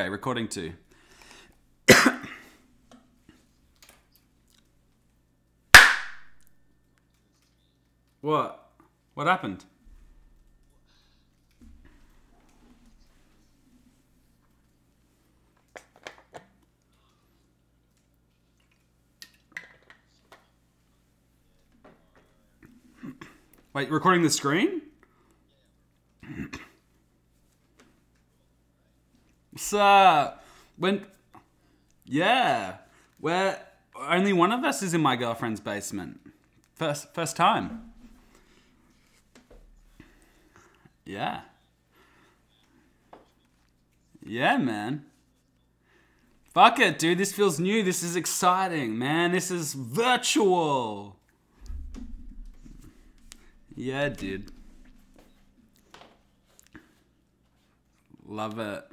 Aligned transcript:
Okay, 0.00 0.08
recording 0.08 0.48
two. 0.48 0.72
what? 8.22 8.70
What 9.12 9.26
happened? 9.26 9.66
Wait, 23.74 23.90
recording 23.90 24.22
the 24.22 24.30
screen? 24.30 24.80
So, 29.56 30.32
when. 30.76 31.06
Yeah. 32.04 32.76
Where 33.18 33.60
only 34.08 34.32
one 34.32 34.52
of 34.52 34.64
us 34.64 34.82
is 34.82 34.94
in 34.94 35.00
my 35.00 35.16
girlfriend's 35.16 35.60
basement. 35.60 36.20
First, 36.74 37.12
first 37.14 37.36
time. 37.36 37.92
Yeah. 41.04 41.40
Yeah, 44.24 44.56
man. 44.56 45.04
Fuck 46.52 46.78
it, 46.80 46.98
dude. 46.98 47.18
This 47.18 47.32
feels 47.32 47.60
new. 47.60 47.82
This 47.82 48.02
is 48.02 48.16
exciting, 48.16 48.98
man. 48.98 49.32
This 49.32 49.50
is 49.50 49.74
virtual. 49.74 51.16
Yeah, 53.74 54.08
dude. 54.08 54.50
Love 58.26 58.58
it. 58.58 58.89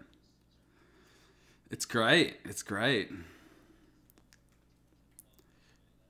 It's 1.70 1.85
great. 1.85 2.38
It's 2.45 2.63
great. 2.63 3.12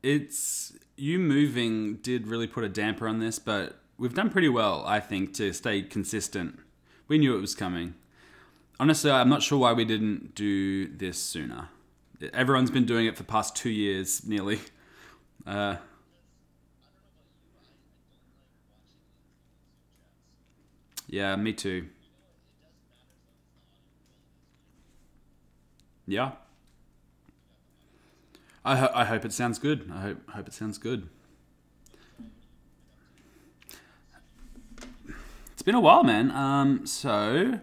It's 0.03 0.73
you 0.95 1.19
moving 1.19 1.95
did 1.97 2.27
really 2.27 2.47
put 2.47 2.63
a 2.63 2.69
damper 2.69 3.07
on 3.07 3.19
this, 3.19 3.39
but 3.39 3.79
we've 3.97 4.13
done 4.13 4.29
pretty 4.29 4.49
well, 4.49 4.83
I 4.85 4.99
think, 4.99 5.33
to 5.35 5.53
stay 5.53 5.81
consistent. 5.81 6.59
We 7.07 7.17
knew 7.17 7.35
it 7.35 7.41
was 7.41 7.55
coming. 7.55 7.95
Honestly, 8.79 9.09
I'm 9.09 9.29
not 9.29 9.41
sure 9.41 9.57
why 9.57 9.73
we 9.73 9.85
didn't 9.85 10.35
do 10.35 10.87
this 10.87 11.17
sooner. 11.17 11.69
Everyone's 12.33 12.71
been 12.71 12.85
doing 12.85 13.05
it 13.05 13.17
for 13.17 13.23
past 13.23 13.55
two 13.55 13.69
years, 13.69 14.25
nearly. 14.25 14.59
Uh, 15.45 15.77
yeah, 21.07 21.33
me 21.37 21.53
too. 21.53 21.87
Yeah. 26.07 26.31
I, 28.63 28.77
ho- 28.77 28.91
I 28.93 29.05
hope 29.05 29.25
it 29.25 29.33
sounds 29.33 29.59
good. 29.59 29.91
I 29.93 30.01
hope, 30.01 30.29
hope 30.29 30.47
it 30.47 30.53
sounds 30.53 30.77
good. 30.77 31.09
It's 35.51 35.61
been 35.61 35.75
a 35.75 35.81
while, 35.81 36.03
man. 36.03 36.31
Um, 36.31 36.87
so 36.87 37.59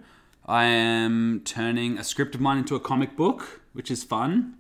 I 0.47 0.65
am 0.65 1.41
turning 1.45 1.99
a 1.99 2.05
script 2.05 2.35
of 2.35 2.41
mine 2.41 2.59
into 2.59 2.75
a 2.75 2.81
comic 2.81 3.17
book, 3.17 3.63
which 3.73 3.91
is 3.91 4.05
fun. 4.05 4.57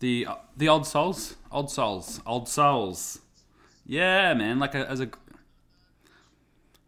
The 0.00 0.26
the 0.56 0.68
old 0.68 0.86
souls, 0.86 1.36
old 1.52 1.70
souls, 1.70 2.20
old 2.26 2.48
souls. 2.48 3.20
Yeah, 3.86 4.34
man. 4.34 4.58
Like 4.58 4.74
a, 4.74 4.88
as 4.90 5.00
a. 5.00 5.08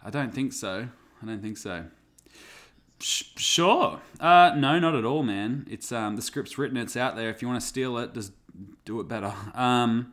I 0.04 0.10
don't 0.10 0.34
think 0.34 0.52
so. 0.52 0.88
I 1.22 1.26
don't 1.26 1.40
think 1.40 1.58
so. 1.58 1.84
Sure. 2.98 4.00
Uh, 4.18 4.54
no, 4.56 4.78
not 4.78 4.94
at 4.94 5.04
all, 5.04 5.22
man. 5.22 5.66
It's 5.70 5.92
um, 5.92 6.16
the 6.16 6.22
script's 6.22 6.56
written. 6.56 6.76
It's 6.76 6.96
out 6.96 7.16
there. 7.16 7.28
If 7.28 7.42
you 7.42 7.48
want 7.48 7.60
to 7.60 7.66
steal 7.66 7.98
it, 7.98 8.14
just 8.14 8.32
do 8.84 9.00
it 9.00 9.08
better. 9.08 9.32
Um, 9.54 10.12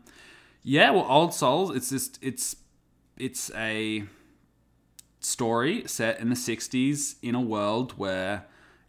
yeah. 0.63 0.91
Well, 0.91 1.05
Old 1.07 1.33
Souls. 1.33 1.75
It's 1.75 1.89
just 1.89 2.19
it's 2.21 2.55
it's 3.17 3.51
a 3.55 4.05
story 5.19 5.83
set 5.87 6.19
in 6.19 6.29
the 6.29 6.35
'60s 6.35 7.15
in 7.21 7.35
a 7.35 7.41
world 7.41 7.93
where 7.97 8.45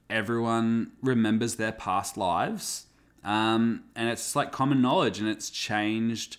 everyone 0.08 0.92
remembers 1.02 1.56
their 1.56 1.72
past 1.72 2.16
lives, 2.16 2.86
um, 3.24 3.84
and 3.96 4.08
it's 4.08 4.36
like 4.36 4.52
common 4.52 4.80
knowledge, 4.80 5.18
and 5.18 5.28
it's 5.28 5.50
changed 5.50 6.36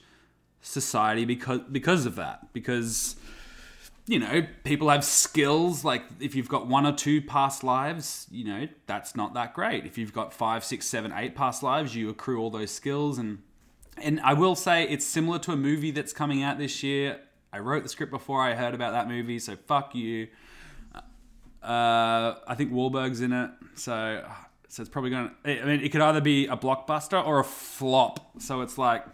society 0.62 1.26
because 1.26 1.62
because 1.72 2.06
of 2.06 2.16
that. 2.16 2.54
Because 2.54 3.18
you 4.08 4.20
know, 4.20 4.46
people 4.64 4.90
have 4.90 5.04
skills. 5.04 5.84
Like 5.84 6.04
if 6.20 6.36
you've 6.36 6.50
got 6.50 6.68
one 6.68 6.86
or 6.86 6.94
two 6.94 7.22
past 7.22 7.64
lives, 7.64 8.28
you 8.30 8.46
know, 8.46 8.68
that's 8.86 9.16
not 9.16 9.34
that 9.34 9.54
great. 9.54 9.86
If 9.86 9.98
you've 9.98 10.14
got 10.14 10.34
five, 10.34 10.64
six, 10.64 10.86
seven, 10.86 11.12
eight 11.16 11.36
past 11.36 11.64
lives, 11.64 11.96
you 11.96 12.10
accrue 12.10 12.40
all 12.40 12.52
those 12.52 12.72
skills. 12.72 13.18
And 13.18 13.42
and 13.98 14.20
I 14.22 14.34
will 14.34 14.56
say 14.56 14.84
it's 14.84 15.06
similar 15.06 15.40
to 15.40 15.52
a 15.54 15.56
movie 15.56 15.92
that's 15.92 16.14
coming 16.14 16.44
out 16.44 16.58
this 16.58 16.84
year. 16.84 17.20
I 17.52 17.60
wrote 17.60 17.84
the 17.84 17.90
script 17.90 18.12
before 18.12 18.42
I 18.42 18.54
heard 18.54 18.74
about 18.74 18.92
that 18.92 19.08
movie, 19.08 19.40
so 19.40 19.56
fuck 19.56 19.96
you. 19.96 20.28
Uh, 21.64 22.36
I 22.48 22.54
think 22.56 22.72
Wahlberg's 22.72 23.22
in 23.22 23.32
it, 23.32 23.50
so 23.76 24.24
so 24.68 24.82
it's 24.82 24.90
probably 24.90 25.10
gonna. 25.10 25.32
I 25.46 25.64
mean, 25.64 25.80
it 25.82 25.92
could 25.92 26.02
either 26.02 26.22
be 26.22 26.46
a 26.48 26.58
blockbuster 26.58 27.26
or 27.26 27.40
a 27.40 27.44
flop. 27.44 28.42
So 28.42 28.62
it's 28.62 28.78
like 28.78 29.06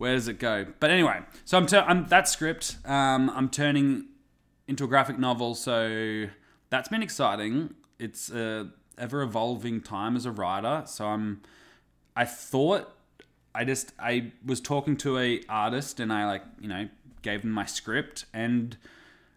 where 0.00 0.14
does 0.14 0.28
it 0.28 0.38
go? 0.38 0.64
But 0.80 0.90
anyway, 0.90 1.20
so 1.44 1.58
I'm, 1.58 1.66
tur- 1.66 1.84
I'm 1.86 2.06
that 2.06 2.26
script. 2.26 2.78
Um, 2.86 3.28
I'm 3.28 3.50
turning 3.50 4.06
into 4.66 4.84
a 4.84 4.86
graphic 4.86 5.18
novel, 5.18 5.54
so 5.54 6.24
that's 6.70 6.88
been 6.88 7.02
exciting. 7.02 7.74
It's 7.98 8.30
a 8.30 8.70
ever 8.96 9.20
evolving 9.20 9.82
time 9.82 10.16
as 10.16 10.24
a 10.24 10.30
writer. 10.30 10.84
So 10.86 11.04
I'm. 11.04 11.42
I 12.16 12.24
thought 12.24 12.90
I 13.54 13.66
just 13.66 13.92
I 13.98 14.32
was 14.42 14.62
talking 14.62 14.96
to 14.98 15.18
a 15.18 15.42
artist 15.50 16.00
and 16.00 16.10
I 16.10 16.26
like 16.26 16.44
you 16.58 16.68
know 16.68 16.88
gave 17.20 17.42
them 17.42 17.50
my 17.50 17.66
script 17.66 18.24
and 18.32 18.78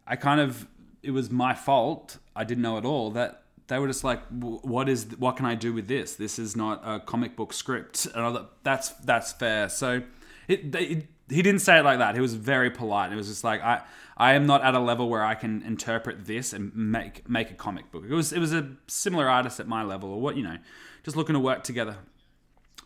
I 0.07 0.15
kind 0.15 0.39
of 0.39 0.65
it 1.01 1.11
was 1.11 1.29
my 1.29 1.53
fault. 1.53 2.19
I 2.37 2.45
didn't 2.45 2.61
know 2.61 2.77
at 2.77 2.85
all 2.85 3.11
that 3.11 3.43
they 3.67 3.79
were 3.79 3.87
just 3.87 4.05
like, 4.05 4.21
"What 4.29 4.87
is? 4.87 5.07
What 5.19 5.35
can 5.35 5.45
I 5.45 5.55
do 5.55 5.73
with 5.73 5.89
this? 5.89 6.15
This 6.15 6.39
is 6.39 6.55
not 6.55 6.81
a 6.85 7.01
comic 7.01 7.35
book 7.35 7.51
script." 7.51 8.05
And 8.05 8.23
I 8.23 8.31
thought, 8.31 8.63
that's 8.63 8.89
that's 8.89 9.33
fair. 9.33 9.67
So 9.67 10.03
it, 10.47 10.75
it, 10.75 11.07
he 11.29 11.41
didn't 11.41 11.61
say 11.61 11.79
it 11.79 11.83
like 11.83 11.99
that. 11.99 12.15
He 12.15 12.21
was 12.21 12.33
very 12.33 12.69
polite. 12.69 13.11
It 13.11 13.15
was 13.15 13.27
just 13.27 13.43
like 13.43 13.61
I 13.61 13.81
I 14.17 14.33
am 14.33 14.45
not 14.45 14.63
at 14.63 14.75
a 14.75 14.79
level 14.79 15.09
where 15.09 15.23
I 15.23 15.35
can 15.35 15.61
interpret 15.63 16.25
this 16.25 16.53
and 16.53 16.75
make 16.75 17.27
make 17.29 17.51
a 17.51 17.55
comic 17.55 17.91
book. 17.91 18.03
It 18.07 18.13
was 18.13 18.33
it 18.33 18.39
was 18.39 18.53
a 18.53 18.71
similar 18.87 19.29
artist 19.29 19.59
at 19.59 19.67
my 19.67 19.83
level 19.83 20.11
or 20.11 20.21
what 20.21 20.35
you 20.35 20.43
know, 20.43 20.57
just 21.03 21.17
looking 21.17 21.33
to 21.33 21.39
work 21.39 21.63
together. 21.63 21.97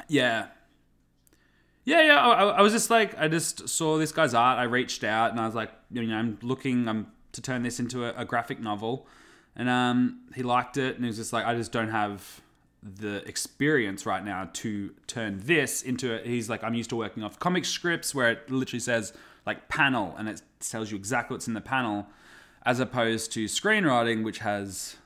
Yeah. 0.08 0.48
Yeah, 1.86 2.02
yeah. 2.02 2.20
I, 2.20 2.44
I 2.44 2.62
was 2.62 2.74
just 2.74 2.90
like, 2.90 3.18
I 3.18 3.30
just 3.30 3.70
saw 3.70 3.98
this 3.98 4.12
guy's 4.12 4.34
art. 4.34 4.60
I 4.60 4.64
reached 4.64 5.06
out 5.06 5.32
and 5.32 5.40
I 5.40 5.46
was 5.46 5.56
like, 5.56 5.72
you 5.90 6.06
know, 6.06 6.18
I'm 6.18 6.38
looking, 6.42 6.86
I'm 6.86 7.08
to 7.32 7.42
turn 7.42 7.64
this 7.64 7.80
into 7.80 8.04
a, 8.04 8.14
a 8.22 8.26
graphic 8.26 8.60
novel, 8.60 9.08
and 9.56 9.70
um, 9.70 10.20
he 10.36 10.44
liked 10.44 10.76
it, 10.76 10.96
and 10.96 11.06
he 11.06 11.08
was 11.08 11.16
just 11.16 11.32
like, 11.32 11.46
I 11.46 11.56
just 11.56 11.72
don't 11.72 11.90
have 11.90 12.42
the 12.96 13.28
experience 13.28 14.06
right 14.06 14.24
now 14.24 14.50
to 14.54 14.94
turn 15.08 15.40
this 15.44 15.82
into 15.82 16.14
a, 16.14 16.26
he's 16.26 16.50
like 16.50 16.64
i'm 16.64 16.74
used 16.74 16.90
to 16.90 16.96
working 16.96 17.24
off 17.24 17.38
comic 17.40 17.66
scripts 17.66 18.16
where 18.16 18.32
it 18.32 18.50
literally 18.50 18.80
says 18.80 19.14
like 19.46 19.68
panel 19.70 20.16
and 20.18 20.30
it 20.30 20.42
tells 20.60 20.92
you 20.92 20.98
exactly 20.98 21.36
what's 21.36 21.48
in 21.48 21.54
the 21.54 21.62
panel 21.62 22.08
as 22.66 22.80
opposed 22.80 23.32
to 23.32 23.46
screenwriting 23.46 24.24
which 24.24 24.40
has 24.40 24.98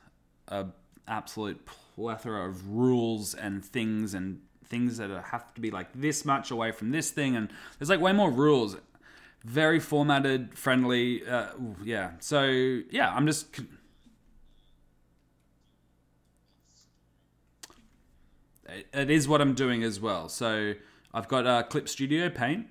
a 0.47 0.65
absolute 1.07 1.65
plethora 1.65 2.47
of 2.47 2.69
rules 2.69 3.33
and 3.33 3.63
things 3.63 4.13
and 4.13 4.39
things 4.65 4.97
that 4.97 5.09
have 5.25 5.53
to 5.53 5.61
be 5.61 5.69
like 5.69 5.87
this 5.93 6.23
much 6.23 6.49
away 6.49 6.71
from 6.71 6.91
this 6.91 7.11
thing 7.11 7.35
and 7.35 7.49
there's 7.77 7.89
like 7.89 7.99
way 7.99 8.13
more 8.13 8.31
rules. 8.31 8.77
Very 9.43 9.79
formatted 9.79 10.57
friendly 10.57 11.25
uh, 11.27 11.47
yeah. 11.83 12.11
So 12.19 12.43
yeah 12.89 13.13
i'm 13.13 13.27
just 13.27 13.59
it 18.93 19.09
is 19.09 19.27
what 19.27 19.41
I'm 19.41 19.53
doing 19.53 19.83
as 19.83 19.99
well. 19.99 20.29
So 20.29 20.73
I've 21.13 21.27
got 21.27 21.45
uh, 21.45 21.63
Clip 21.63 21.89
Studio 21.89 22.29
Paint, 22.29 22.67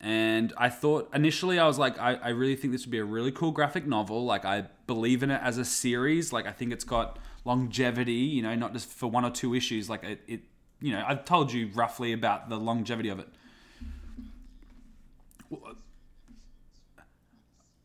and 0.00 0.52
I 0.56 0.68
thought 0.68 1.10
initially 1.14 1.58
I 1.58 1.66
was 1.66 1.78
like, 1.78 1.98
I, 1.98 2.14
I 2.14 2.28
really 2.30 2.56
think 2.56 2.72
this 2.72 2.86
would 2.86 2.90
be 2.90 2.98
a 2.98 3.04
really 3.04 3.32
cool 3.32 3.50
graphic 3.50 3.86
novel. 3.86 4.24
Like 4.24 4.44
I 4.44 4.66
believe 4.86 5.22
in 5.22 5.30
it 5.30 5.40
as 5.42 5.58
a 5.58 5.64
series. 5.64 6.32
Like 6.32 6.46
I 6.46 6.52
think 6.52 6.72
it's 6.72 6.84
got 6.84 7.18
longevity. 7.44 8.12
You 8.12 8.42
know, 8.42 8.54
not 8.54 8.72
just 8.72 8.88
for 8.90 9.08
one 9.08 9.24
or 9.24 9.30
two 9.30 9.54
issues. 9.54 9.88
Like 9.90 10.04
it, 10.04 10.20
it 10.26 10.40
you 10.80 10.92
know, 10.92 11.04
I've 11.06 11.24
told 11.24 11.52
you 11.52 11.70
roughly 11.74 12.12
about 12.12 12.48
the 12.48 12.56
longevity 12.56 13.10
of 13.10 13.18
it. 13.18 13.28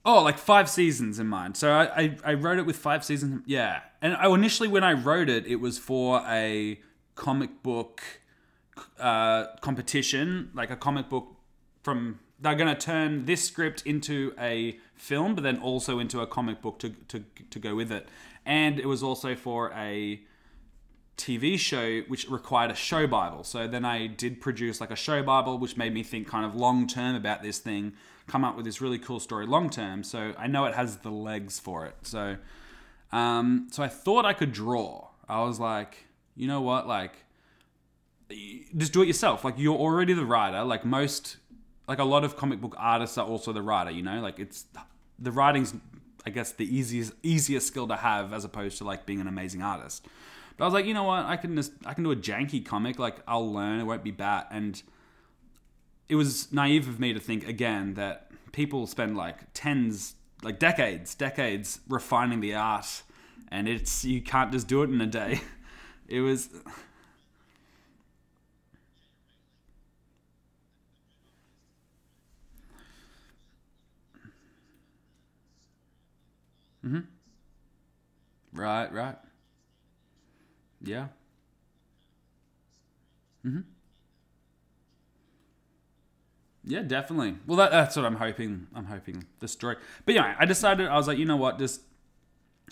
Oh, 0.08 0.22
like 0.22 0.38
five 0.38 0.70
seasons 0.70 1.18
in 1.18 1.28
mind. 1.28 1.58
So 1.58 1.72
I, 1.72 1.84
I, 1.84 2.18
I 2.24 2.34
wrote 2.36 2.60
it 2.60 2.66
with 2.66 2.76
five 2.76 3.04
seasons. 3.04 3.42
Yeah, 3.48 3.82
and 4.02 4.16
I, 4.16 4.32
initially 4.32 4.70
when 4.70 4.84
I 4.84 4.94
wrote 4.94 5.30
it, 5.30 5.48
it 5.48 5.56
was 5.56 5.80
for 5.80 6.24
a 6.28 6.80
comic 7.16 7.64
book 7.64 8.02
uh, 9.00 9.48
competition, 9.62 10.52
like 10.54 10.70
a 10.70 10.76
comic 10.76 11.10
book 11.10 11.28
from. 11.84 12.20
They're 12.38 12.56
going 12.56 12.74
to 12.74 12.80
turn 12.80 13.26
this 13.26 13.46
script 13.46 13.84
into 13.86 14.34
a 14.38 14.78
film, 14.96 15.36
but 15.36 15.44
then 15.44 15.58
also 15.58 16.00
into 16.00 16.20
a 16.20 16.28
comic 16.28 16.62
book 16.62 16.80
to, 16.80 16.90
to, 17.08 17.24
to 17.50 17.60
go 17.60 17.76
with 17.76 17.94
it. 17.94 18.10
And 18.46 18.78
it 18.78 18.88
was 18.88 19.02
also 19.02 19.36
for 19.36 19.72
a 19.72 20.22
TV 21.18 21.58
show 21.58 22.02
which 22.08 22.30
required 22.30 22.72
a 22.72 22.76
show 22.76 23.08
Bible. 23.08 23.44
So 23.44 23.68
then 23.68 23.86
I 23.86 24.08
did 24.08 24.42
produce 24.42 24.82
like 24.82 24.92
a 24.92 24.96
show 24.96 25.24
Bible, 25.24 25.58
which 25.58 25.78
made 25.78 25.94
me 25.94 26.04
think 26.04 26.28
kind 26.28 26.46
of 26.46 26.56
long 26.56 26.88
term 26.88 27.16
about 27.16 27.42
this 27.42 27.60
thing, 27.60 27.94
come 28.28 28.44
up 28.44 28.56
with 28.56 28.66
this 28.66 28.82
really 28.82 29.00
cool 29.00 29.20
story 29.20 29.46
long 29.46 29.70
term. 29.70 30.04
So 30.04 30.34
I 30.38 30.48
know 30.48 30.66
it 30.66 30.76
has 30.76 30.98
the 30.98 31.12
legs 31.12 31.60
for 31.60 31.86
it. 31.86 31.96
So, 32.04 32.38
um, 33.12 33.68
so 33.72 33.82
I 33.82 33.88
thought 33.88 34.26
I 34.26 34.34
could 34.34 34.52
draw. 34.52 35.08
I 35.30 35.44
was 35.44 35.60
like, 35.60 36.06
you 36.36 36.48
know 36.48 36.62
what, 36.62 36.88
like, 36.88 37.14
just 38.76 38.94
do 38.94 39.02
it 39.02 39.08
yourself. 39.08 39.44
Like 39.44 39.56
you're 39.58 39.78
already 39.78 40.14
the 40.14 40.26
writer. 40.26 40.64
Like 40.64 40.86
most, 40.86 41.38
like 41.88 42.00
a 42.00 42.04
lot 42.04 42.24
of 42.24 42.36
comic 42.36 42.62
book 42.62 42.76
artists 42.78 43.18
are 43.18 43.26
also 43.26 43.54
the 43.54 43.62
writer. 43.62 43.92
You 43.92 44.04
know, 44.04 44.20
like 44.20 44.40
it's 44.40 44.66
the 45.20 45.32
writing's, 45.32 45.74
I 46.26 46.32
guess, 46.32 46.52
the 46.52 46.66
easiest 46.66 47.14
easiest 47.24 47.68
skill 47.68 47.88
to 47.88 47.96
have 47.96 48.34
as 48.34 48.44
opposed 48.44 48.78
to 48.80 48.84
like 48.84 49.06
being 49.06 49.22
an 49.22 49.28
amazing 49.28 49.62
artist. 49.62 50.08
But 50.58 50.66
I 50.66 50.68
was 50.68 50.74
like, 50.74 50.86
you 50.86 50.94
know 50.94 51.04
what? 51.04 51.26
I 51.26 51.38
can 51.38 51.56
just 51.56 51.74
I 51.86 51.94
can 51.94 52.04
do 52.04 52.12
a 52.12 52.16
janky 52.16 52.66
comic. 52.66 52.98
Like 53.00 53.18
I'll 53.28 53.52
learn. 53.52 53.80
It 53.80 53.84
won't 53.84 54.04
be 54.04 54.12
bad. 54.12 54.46
And 54.52 54.82
it 56.10 56.16
was 56.16 56.52
naive 56.52 56.88
of 56.88 57.00
me 57.00 57.14
to 57.14 57.20
think 57.20 57.48
again 57.48 57.96
that 57.96 58.32
people 58.52 58.88
spend 58.88 59.18
like 59.18 59.54
tens, 59.54 60.16
like 60.42 60.60
decades, 60.60 61.14
decades 61.14 61.80
refining 61.88 62.40
the 62.40 62.56
art, 62.56 63.04
and 63.50 63.68
it's 63.68 64.04
you 64.06 64.22
can't 64.22 64.52
just 64.52 64.68
do 64.68 64.82
it 64.82 64.90
in 64.90 65.00
a 65.02 65.08
day. 65.08 65.42
It 66.08 66.22
was. 66.22 66.50
Mm-hmm. 76.86 77.00
Right, 78.54 78.94
right. 78.94 79.18
Yeah. 80.82 81.08
Mm-hmm. 83.46 83.62
Yeah, 86.68 86.82
definitely. 86.82 87.36
Well, 87.46 87.58
that, 87.58 87.72
that's 87.72 87.96
what 87.96 88.06
I'm 88.06 88.16
hoping. 88.16 88.68
I'm 88.74 88.86
hoping 88.86 89.26
the 89.40 89.48
story. 89.48 89.78
But 90.06 90.16
yeah, 90.16 90.36
I 90.40 90.46
decided 90.46 90.88
I 90.88 90.96
was 90.98 91.08
like, 91.08 91.18
you 91.18 91.26
know 91.26 91.36
what, 91.36 91.60
just 91.60 91.82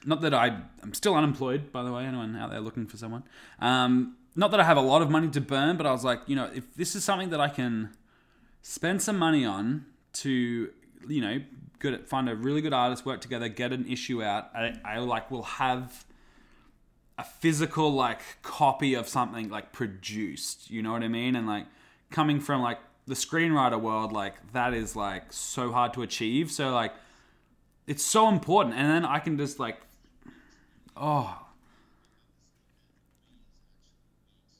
not 0.05 0.21
that 0.21 0.33
I 0.33 0.57
I'm 0.81 0.93
still 0.93 1.15
unemployed. 1.15 1.71
By 1.71 1.83
the 1.83 1.91
way, 1.91 2.05
anyone 2.05 2.35
out 2.35 2.51
there 2.51 2.59
looking 2.59 2.87
for 2.87 2.97
someone. 2.97 3.23
Um, 3.59 4.17
not 4.35 4.51
that 4.51 4.59
I 4.59 4.63
have 4.63 4.77
a 4.77 4.81
lot 4.81 5.01
of 5.01 5.09
money 5.09 5.29
to 5.29 5.41
burn, 5.41 5.77
but 5.77 5.85
I 5.85 5.91
was 5.91 6.03
like, 6.03 6.21
you 6.27 6.35
know, 6.35 6.49
if 6.53 6.73
this 6.75 6.95
is 6.95 7.03
something 7.03 7.29
that 7.29 7.39
I 7.39 7.49
can 7.49 7.91
spend 8.61 9.01
some 9.01 9.17
money 9.17 9.45
on 9.45 9.85
to, 10.13 10.71
you 11.07 11.21
know, 11.21 11.41
good 11.79 12.07
find 12.07 12.29
a 12.29 12.35
really 12.35 12.61
good 12.61 12.73
artist, 12.73 13.05
work 13.05 13.21
together, 13.21 13.47
get 13.47 13.71
an 13.71 13.85
issue 13.87 14.23
out, 14.23 14.49
I, 14.55 14.75
I 14.83 14.97
like 14.99 15.29
will 15.29 15.43
have 15.43 16.05
a 17.17 17.23
physical 17.23 17.93
like 17.93 18.21
copy 18.41 18.95
of 18.95 19.07
something 19.07 19.49
like 19.49 19.71
produced. 19.71 20.71
You 20.71 20.81
know 20.81 20.91
what 20.91 21.03
I 21.03 21.07
mean? 21.07 21.35
And 21.35 21.45
like 21.45 21.67
coming 22.09 22.39
from 22.39 22.61
like 22.61 22.79
the 23.05 23.13
screenwriter 23.13 23.79
world, 23.79 24.11
like 24.11 24.53
that 24.53 24.73
is 24.73 24.95
like 24.95 25.31
so 25.31 25.71
hard 25.71 25.93
to 25.93 26.01
achieve. 26.01 26.51
So 26.51 26.71
like 26.71 26.93
it's 27.85 28.03
so 28.03 28.29
important. 28.29 28.75
And 28.75 28.89
then 28.89 29.05
I 29.05 29.19
can 29.19 29.37
just 29.37 29.59
like 29.59 29.77
oh 30.95 31.39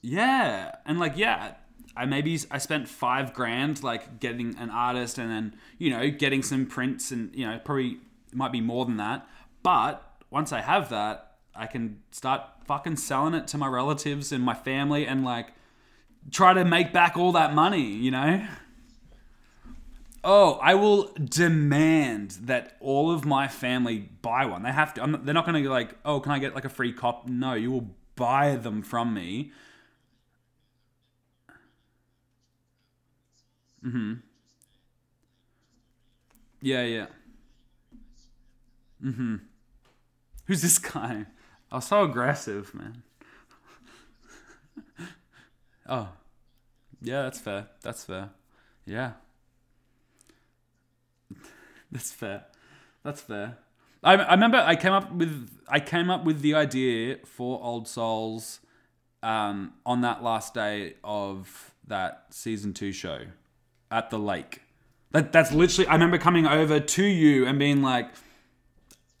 yeah. 0.02 0.74
And 0.84 0.98
like 0.98 1.16
yeah, 1.16 1.54
I 1.96 2.04
maybe 2.04 2.38
I 2.50 2.58
spent 2.58 2.88
five 2.88 3.32
grand 3.32 3.82
like 3.82 4.20
getting 4.20 4.56
an 4.58 4.70
artist 4.70 5.18
and 5.18 5.30
then, 5.30 5.56
you 5.78 5.90
know, 5.90 6.10
getting 6.10 6.42
some 6.42 6.66
prints 6.66 7.10
and 7.10 7.34
you 7.34 7.46
know, 7.46 7.58
probably 7.64 7.98
might 8.32 8.52
be 8.52 8.60
more 8.60 8.84
than 8.84 8.96
that. 8.98 9.26
But 9.62 10.02
once 10.30 10.52
I 10.52 10.60
have 10.60 10.90
that, 10.90 11.36
I 11.54 11.66
can 11.66 12.00
start 12.10 12.42
fucking 12.66 12.96
selling 12.96 13.34
it 13.34 13.46
to 13.48 13.58
my 13.58 13.66
relatives 13.66 14.32
and 14.32 14.42
my 14.42 14.54
family 14.54 15.06
and 15.06 15.24
like 15.24 15.52
try 16.30 16.52
to 16.52 16.64
make 16.64 16.92
back 16.92 17.16
all 17.16 17.32
that 17.32 17.54
money, 17.54 17.82
you 17.82 18.10
know? 18.10 18.46
Oh, 20.26 20.54
I 20.62 20.74
will 20.74 21.10
demand 21.22 22.30
that 22.42 22.76
all 22.80 23.10
of 23.10 23.26
my 23.26 23.46
family 23.46 23.98
buy 24.22 24.46
one. 24.46 24.62
They 24.62 24.72
have 24.72 24.94
to. 24.94 25.02
I'm, 25.02 25.24
they're 25.24 25.34
not 25.34 25.44
going 25.44 25.54
to 25.56 25.60
be 25.62 25.68
like, 25.68 25.96
oh, 26.04 26.18
can 26.20 26.32
I 26.32 26.38
get 26.38 26.54
like 26.54 26.64
a 26.64 26.70
free 26.70 26.92
cop? 26.94 27.28
No, 27.28 27.52
you 27.52 27.70
will 27.70 27.90
buy 28.16 28.56
them 28.56 28.82
from 28.82 29.12
me. 29.12 29.52
Mm-hmm. 33.84 34.14
Yeah, 36.60 36.82
yeah. 36.84 37.06
Mm-hmm. 39.04 39.36
Who's 40.46 40.62
this 40.62 40.78
guy? 40.78 41.26
I 41.70 41.76
was 41.76 41.86
so 41.86 42.04
aggressive, 42.04 42.74
man. 42.74 43.02
oh, 45.88 46.08
yeah, 47.02 47.22
that's 47.22 47.40
fair. 47.40 47.68
That's 47.82 48.04
fair. 48.04 48.30
Yeah, 48.86 49.12
that's 51.94 52.12
fair. 52.12 52.44
That's 53.02 53.22
fair. 53.22 53.56
I, 54.02 54.16
I 54.16 54.32
remember 54.32 54.58
I 54.58 54.76
came 54.76 54.92
up 54.92 55.10
with 55.10 55.48
I 55.66 55.80
came 55.80 56.10
up 56.10 56.24
with 56.24 56.42
the 56.42 56.54
idea 56.54 57.16
for 57.24 57.58
Old 57.62 57.88
Souls 57.88 58.60
um, 59.22 59.72
on 59.86 60.02
that 60.02 60.22
last 60.22 60.52
day 60.52 60.96
of 61.02 61.74
that 61.86 62.26
season 62.28 62.74
two 62.74 62.92
show 62.92 63.20
at 63.90 64.10
the 64.10 64.18
lake. 64.18 64.60
That 65.12 65.32
that's 65.32 65.52
literally. 65.52 65.88
I 65.88 65.94
remember 65.94 66.18
coming 66.18 66.46
over 66.46 66.78
to 66.78 67.04
you 67.04 67.46
and 67.46 67.58
being 67.58 67.80
like 67.80 68.08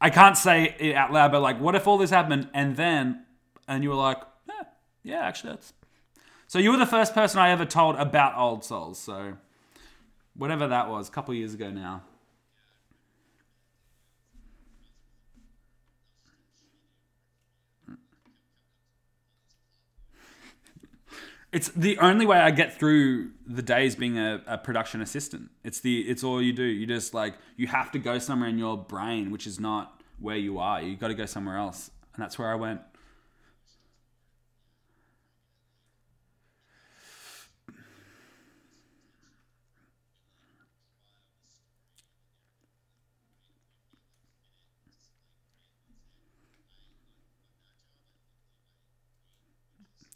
I 0.04 0.10
can't 0.10 0.36
say 0.36 0.76
it 0.78 0.94
out 0.94 1.14
loud, 1.14 1.32
but 1.32 1.40
like, 1.40 1.58
what 1.58 1.74
if 1.74 1.86
all 1.86 1.96
this 1.96 2.10
happened 2.10 2.50
and 2.52 2.76
then, 2.76 3.24
and 3.66 3.82
you 3.82 3.88
were 3.88 3.96
like, 3.96 4.18
yeah, 4.46 4.64
yeah, 5.02 5.20
actually, 5.20 5.54
that's. 5.54 5.72
So 6.46 6.58
you 6.58 6.70
were 6.72 6.76
the 6.76 6.84
first 6.84 7.14
person 7.14 7.40
I 7.40 7.48
ever 7.50 7.64
told 7.64 7.96
about 7.96 8.36
Old 8.36 8.64
Souls. 8.64 8.98
So, 8.98 9.38
whatever 10.34 10.68
that 10.68 10.90
was, 10.90 11.08
a 11.08 11.10
couple 11.10 11.32
years 11.32 11.54
ago 11.54 11.70
now. 11.70 12.02
It's 21.54 21.68
the 21.68 21.96
only 21.98 22.26
way 22.26 22.38
I 22.38 22.50
get 22.50 22.76
through 22.78 23.30
the 23.46 23.62
days 23.62 23.94
being 23.94 24.18
a, 24.18 24.42
a, 24.46 24.58
production 24.58 25.00
assistant. 25.00 25.50
It's 25.62 25.78
the 25.80 26.00
it's 26.00 26.24
all 26.24 26.42
you 26.42 26.52
do. 26.52 26.64
You 26.64 26.84
just 26.84 27.14
like 27.14 27.34
you 27.56 27.68
have 27.68 27.92
to 27.92 27.98
go 27.98 28.18
somewhere 28.18 28.48
in 28.48 28.58
your 28.58 28.76
brain, 28.76 29.30
which 29.30 29.46
is 29.46 29.60
not 29.60 30.02
where 30.18 30.36
you 30.36 30.58
are. 30.58 30.82
You 30.82 30.96
got 30.96 31.08
to 31.08 31.14
go 31.14 31.26
somewhere 31.26 31.56
else, 31.56 31.92
and 32.14 32.22
that's 32.22 32.38
where 32.38 32.50
I 32.50 32.56
went. 32.56 32.80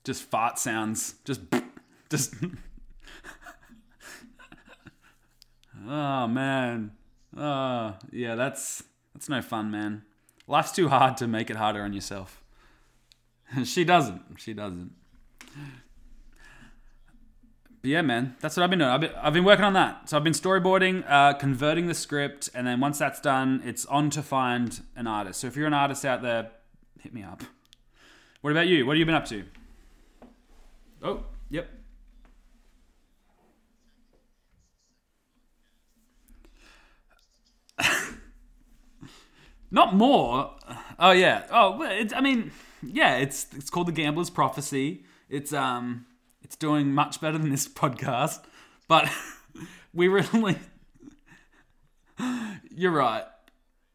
Just 0.05 0.23
fart 0.25 0.59
sounds. 0.59 1.15
Just, 1.25 1.41
just. 2.11 2.35
oh 5.87 6.27
man. 6.27 6.93
Oh 7.37 7.97
yeah, 8.11 8.35
that's 8.35 8.83
that's 9.15 9.29
no 9.29 9.43
fun, 9.43 9.71
man. 9.71 10.03
Life's 10.47 10.73
too 10.73 10.89
hard 10.89 11.17
to 11.19 11.27
make 11.27 11.51
it 11.51 11.57
harder 11.57 11.83
on 11.83 11.93
yourself. 11.93 12.43
she 13.65 13.85
doesn't. 13.85 14.23
She 14.39 14.55
doesn't. 14.55 14.93
But 17.81 17.91
yeah, 17.91 18.03
man, 18.03 18.37
that's 18.41 18.57
what 18.57 18.65
I've 18.65 18.71
been 18.71 18.81
doing. 18.81 18.91
I've 18.91 19.01
been, 19.01 19.13
I've 19.15 19.33
been 19.33 19.45
working 19.45 19.65
on 19.65 19.75
that. 19.75 20.09
So 20.09 20.17
I've 20.17 20.25
been 20.25 20.33
storyboarding, 20.33 21.09
uh, 21.09 21.35
converting 21.35 21.87
the 21.87 21.95
script, 21.95 22.49
and 22.55 22.67
then 22.67 22.81
once 22.81 22.99
that's 22.99 23.21
done, 23.21 23.63
it's 23.65 23.87
on 23.87 24.11
to 24.11 24.23
find 24.23 24.83
an 24.97 25.07
artist. 25.07 25.41
So 25.41 25.47
if 25.47 25.57
you're 25.57 25.69
an 25.69 25.75
artist 25.75 26.05
out 26.05 26.21
there, 26.23 26.51
hit 27.01 27.15
me 27.15 27.23
up. 27.23 27.43
What 28.41 28.51
about 28.51 28.67
you? 28.67 28.85
What 28.85 28.97
have 28.97 28.99
you 28.99 29.07
been 29.07 29.15
up 29.15 29.27
to? 29.27 29.45
Oh, 31.03 31.25
yep. 31.51 31.69
Not 39.71 39.95
more. 39.95 40.57
Oh 40.99 41.13
yeah. 41.13 41.47
Oh, 41.51 41.81
it's, 41.83 42.13
I 42.13 42.21
mean, 42.21 42.51
yeah. 42.83 43.17
It's 43.17 43.47
it's 43.55 43.71
called 43.71 43.87
the 43.89 43.93
Gambler's 43.93 44.31
Prophecy. 44.31 45.05
It's 45.29 45.53
um, 45.53 46.07
it's 46.43 46.57
doing 46.57 46.93
much 46.93 47.21
better 47.21 47.39
than 47.39 47.51
this 47.51 47.69
podcast, 47.75 48.41
but 48.89 49.09
we 49.95 50.09
really. 50.09 50.57
You're 52.71 52.93
right. 52.93 53.25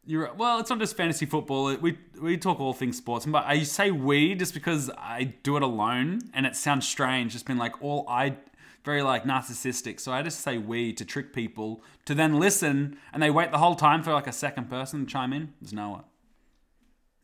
You're 0.06 0.32
well. 0.34 0.58
It's 0.58 0.68
not 0.68 0.78
just 0.78 0.96
fantasy 0.96 1.24
football. 1.24 1.74
We 1.76 1.98
we 2.20 2.36
talk 2.36 2.60
all 2.60 2.74
things 2.74 2.98
sports, 2.98 3.24
but 3.24 3.44
I 3.46 3.62
say 3.62 3.90
we 3.90 4.34
just 4.34 4.52
because 4.52 4.90
I 4.98 5.34
do 5.42 5.56
it 5.56 5.62
alone, 5.62 6.20
and 6.34 6.44
it 6.44 6.56
sounds 6.56 6.86
strange. 6.86 7.32
Just 7.32 7.46
being 7.46 7.58
like 7.58 7.82
all 7.82 8.04
I, 8.06 8.36
very 8.84 9.02
like 9.02 9.24
narcissistic. 9.24 9.98
So 10.00 10.12
I 10.12 10.22
just 10.22 10.40
say 10.40 10.58
we 10.58 10.92
to 10.92 11.04
trick 11.06 11.32
people 11.32 11.82
to 12.04 12.14
then 12.14 12.38
listen, 12.38 12.98
and 13.14 13.22
they 13.22 13.30
wait 13.30 13.50
the 13.50 13.58
whole 13.58 13.74
time 13.74 14.02
for 14.02 14.12
like 14.12 14.26
a 14.26 14.32
second 14.32 14.68
person 14.68 15.06
to 15.06 15.10
chime 15.10 15.32
in. 15.32 15.54
There's 15.60 15.72
no 15.72 15.90
one. 15.90 16.04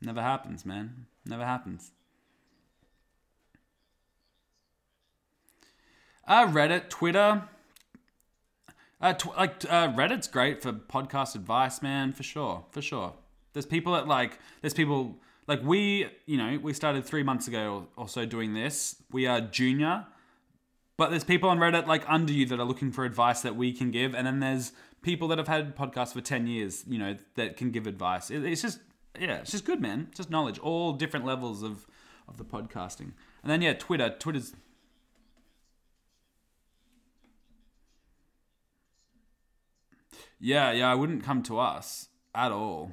Never 0.01 0.23
happens, 0.23 0.65
man. 0.65 1.07
Never 1.27 1.45
happens. 1.45 1.93
Uh, 6.27 6.47
Reddit, 6.47 6.89
Twitter. 6.89 7.43
Uh, 9.01 9.15
tw- 9.15 9.37
like 9.37 9.65
uh, 9.65 9.89
Reddit's 9.93 10.29
great 10.29 10.63
for 10.63 10.73
podcast 10.73 11.35
advice, 11.35 11.81
man, 11.81 12.13
for 12.13 12.23
sure, 12.23 12.65
for 12.71 12.83
sure. 12.83 13.15
There's 13.53 13.67
people 13.67 13.95
that 13.95 14.07
like, 14.07 14.39
there's 14.61 14.75
people 14.75 15.17
like 15.47 15.63
we, 15.63 16.07
you 16.27 16.37
know, 16.37 16.59
we 16.63 16.73
started 16.75 17.05
three 17.05 17.23
months 17.23 17.49
ago 17.49 17.89
or, 17.97 18.03
or 18.05 18.09
so 18.09 18.27
doing 18.27 18.53
this. 18.53 19.03
We 19.11 19.27
are 19.27 19.41
junior, 19.41 20.07
but 20.97 21.11
there's 21.11 21.25
people 21.25 21.49
on 21.49 21.59
Reddit 21.59 21.87
like 21.87 22.05
under 22.09 22.33
you 22.33 22.45
that 22.47 22.61
are 22.61 22.65
looking 22.65 22.93
for 22.93 23.05
advice 23.05 23.41
that 23.41 23.57
we 23.57 23.73
can 23.73 23.91
give, 23.91 24.15
and 24.15 24.27
then 24.27 24.41
there's 24.41 24.73
people 25.03 25.29
that 25.29 25.39
have 25.39 25.49
had 25.49 25.75
podcasts 25.75 26.13
for 26.13 26.21
ten 26.21 26.47
years, 26.47 26.85
you 26.87 26.99
know, 26.99 27.17
that 27.37 27.57
can 27.57 27.71
give 27.71 27.87
advice. 27.87 28.31
It, 28.31 28.45
it's 28.45 28.61
just, 28.61 28.81
yeah, 29.19 29.37
it's 29.37 29.51
just 29.51 29.65
good, 29.65 29.81
man. 29.81 30.09
Just 30.15 30.31
knowledge, 30.31 30.59
all 30.59 30.93
different 30.93 31.25
levels 31.25 31.63
of 31.63 31.87
of 32.29 32.37
the 32.37 32.45
podcasting, 32.45 33.13
and 33.43 33.51
then 33.51 33.63
yeah, 33.63 33.73
Twitter. 33.73 34.15
Twitter's 34.19 34.53
Yeah, 40.41 40.73
yeah, 40.73 40.91
I 40.91 40.95
wouldn't 40.95 41.23
come 41.23 41.43
to 41.45 41.59
us 41.59 42.09
at 42.35 42.51
all. 42.51 42.93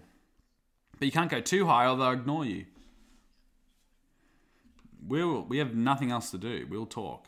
But 1.00 1.06
you 1.06 1.12
can't 1.12 1.32
go 1.32 1.40
too 1.40 1.66
high 1.66 1.88
or 1.88 1.96
they'll 1.96 2.12
ignore 2.12 2.46
you. 2.46 2.66
We'll 5.08 5.44
we 5.44 5.60
have 5.60 5.74
nothing 5.74 6.12
else 6.12 6.32
to 6.32 6.38
do. 6.38 6.68
We'll 6.70 6.86
talk. 6.86 7.28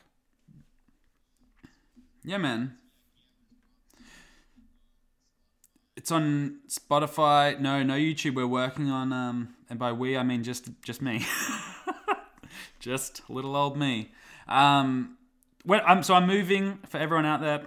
Yeah, 2.26 2.38
man. 2.38 2.76
It's 5.96 6.12
on 6.12 6.60
Spotify. 6.68 7.60
No, 7.60 7.84
no 7.84 7.94
YouTube. 7.94 8.36
We're 8.36 8.48
working 8.48 8.90
on 8.90 9.14
um 9.14 9.56
and 9.70 9.80
by 9.80 9.94
we 9.94 10.18
I 10.18 10.24
mean 10.24 10.44
just 10.44 10.70
just 10.84 11.02
me. 11.02 11.26
just 12.80 13.22
little 13.30 13.56
old 13.56 13.78
me. 13.78 14.12
Um 14.48 15.18
I'm 15.70 16.04
so 16.04 16.16
I'm 16.16 16.28
moving 16.28 16.80
for 16.90 16.98
everyone 16.98 17.26
out 17.26 17.40
there 17.40 17.62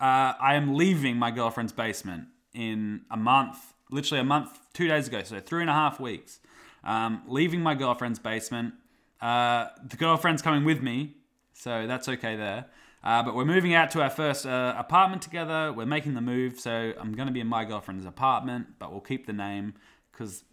uh, 0.00 0.34
I 0.40 0.54
am 0.54 0.74
leaving 0.74 1.16
my 1.16 1.30
girlfriend's 1.30 1.72
basement 1.72 2.28
in 2.52 3.02
a 3.10 3.16
month, 3.16 3.58
literally 3.90 4.20
a 4.20 4.24
month, 4.24 4.58
two 4.72 4.88
days 4.88 5.08
ago, 5.08 5.22
so 5.22 5.40
three 5.40 5.62
and 5.62 5.70
a 5.70 5.74
half 5.74 5.98
weeks. 6.00 6.40
Um, 6.84 7.22
leaving 7.26 7.60
my 7.60 7.74
girlfriend's 7.74 8.18
basement. 8.18 8.74
Uh, 9.20 9.66
the 9.88 9.96
girlfriend's 9.96 10.42
coming 10.42 10.64
with 10.64 10.82
me, 10.82 11.16
so 11.52 11.86
that's 11.86 12.08
okay 12.08 12.36
there. 12.36 12.66
Uh, 13.02 13.22
but 13.22 13.34
we're 13.34 13.44
moving 13.44 13.74
out 13.74 13.90
to 13.92 14.02
our 14.02 14.10
first 14.10 14.46
uh, 14.46 14.74
apartment 14.76 15.22
together. 15.22 15.72
We're 15.72 15.86
making 15.86 16.14
the 16.14 16.20
move, 16.20 16.58
so 16.58 16.92
I'm 16.98 17.12
going 17.12 17.28
to 17.28 17.32
be 17.32 17.40
in 17.40 17.46
my 17.46 17.64
girlfriend's 17.64 18.04
apartment, 18.04 18.66
but 18.78 18.90
we'll 18.90 19.00
keep 19.00 19.26
the 19.26 19.32
name 19.32 19.74
because 20.12 20.44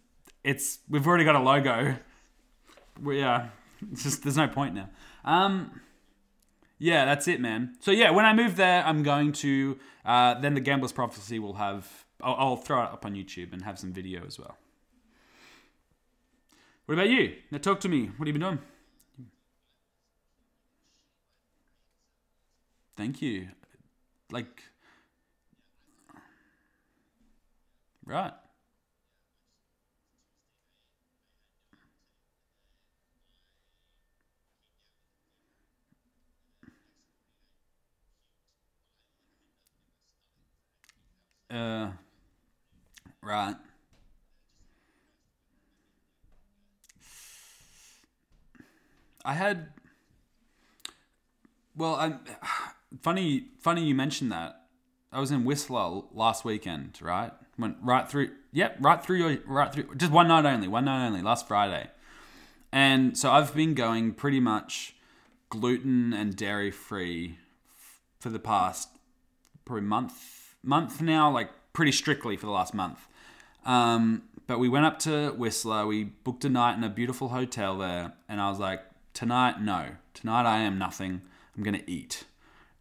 it's 0.42 0.78
we've 0.88 1.06
already 1.06 1.24
got 1.24 1.34
a 1.34 1.40
logo. 1.40 1.96
We, 3.02 3.18
yeah, 3.18 3.48
just 3.94 4.22
there's 4.22 4.36
no 4.36 4.48
point 4.48 4.74
now. 4.74 4.88
Um, 5.24 5.80
yeah, 6.78 7.04
that's 7.04 7.28
it, 7.28 7.40
man. 7.40 7.76
So 7.80 7.90
yeah, 7.90 8.10
when 8.10 8.24
I 8.24 8.32
move 8.32 8.56
there, 8.56 8.84
I'm 8.84 9.02
going 9.02 9.32
to 9.32 9.78
uh, 10.04 10.38
then 10.40 10.54
the 10.54 10.60
Gambler's 10.60 10.92
Prophecy 10.92 11.38
will 11.38 11.54
have. 11.54 12.04
I'll, 12.22 12.34
I'll 12.38 12.56
throw 12.56 12.82
it 12.82 12.92
up 12.92 13.04
on 13.04 13.14
YouTube 13.14 13.52
and 13.52 13.62
have 13.62 13.78
some 13.78 13.92
video 13.92 14.24
as 14.26 14.38
well. 14.38 14.56
What 16.86 16.94
about 16.94 17.08
you? 17.08 17.36
Now 17.50 17.58
talk 17.58 17.80
to 17.80 17.88
me. 17.88 18.10
What 18.16 18.26
have 18.26 18.28
you 18.28 18.32
been 18.34 18.42
doing? 18.42 18.58
Thank 22.96 23.22
you. 23.22 23.48
Like, 24.30 24.62
right. 28.04 28.32
Uh, 41.54 41.90
right. 43.22 43.54
I 49.24 49.34
had. 49.34 49.68
Well, 51.76 51.94
I'm 51.94 52.20
funny. 53.02 53.46
Funny 53.60 53.84
you 53.84 53.94
mentioned 53.94 54.32
that. 54.32 54.62
I 55.12 55.20
was 55.20 55.30
in 55.30 55.44
Whistler 55.44 56.02
last 56.12 56.44
weekend. 56.44 56.98
Right, 57.00 57.30
went 57.56 57.76
right 57.80 58.10
through. 58.10 58.30
Yep, 58.52 58.78
right 58.80 59.02
through 59.02 59.18
your 59.18 59.38
right 59.46 59.72
through. 59.72 59.94
Just 59.94 60.10
one 60.10 60.26
night 60.26 60.44
only. 60.44 60.66
One 60.66 60.86
night 60.86 61.06
only. 61.06 61.22
Last 61.22 61.46
Friday, 61.46 61.88
and 62.72 63.16
so 63.16 63.30
I've 63.30 63.54
been 63.54 63.74
going 63.74 64.12
pretty 64.12 64.40
much 64.40 64.96
gluten 65.50 66.12
and 66.12 66.34
dairy 66.34 66.72
free 66.72 67.38
for 68.18 68.28
the 68.28 68.40
past 68.40 68.88
probably 69.64 69.82
month 69.82 70.43
month 70.64 71.00
now, 71.00 71.30
like 71.30 71.50
pretty 71.72 71.92
strictly 71.92 72.36
for 72.36 72.46
the 72.46 72.52
last 72.52 72.74
month. 72.74 73.06
Um, 73.64 74.22
but 74.46 74.58
we 74.58 74.68
went 74.68 74.84
up 74.84 74.98
to 75.00 75.30
Whistler. 75.30 75.86
We 75.86 76.04
booked 76.04 76.44
a 76.44 76.48
night 76.48 76.76
in 76.76 76.84
a 76.84 76.88
beautiful 76.88 77.30
hotel 77.30 77.78
there, 77.78 78.12
and 78.28 78.40
I 78.40 78.50
was 78.50 78.58
like, 78.58 78.82
tonight, 79.14 79.60
no, 79.60 79.90
tonight 80.12 80.46
I 80.46 80.58
am 80.60 80.78
nothing. 80.78 81.22
I'm 81.56 81.62
gonna 81.62 81.82
eat. 81.86 82.24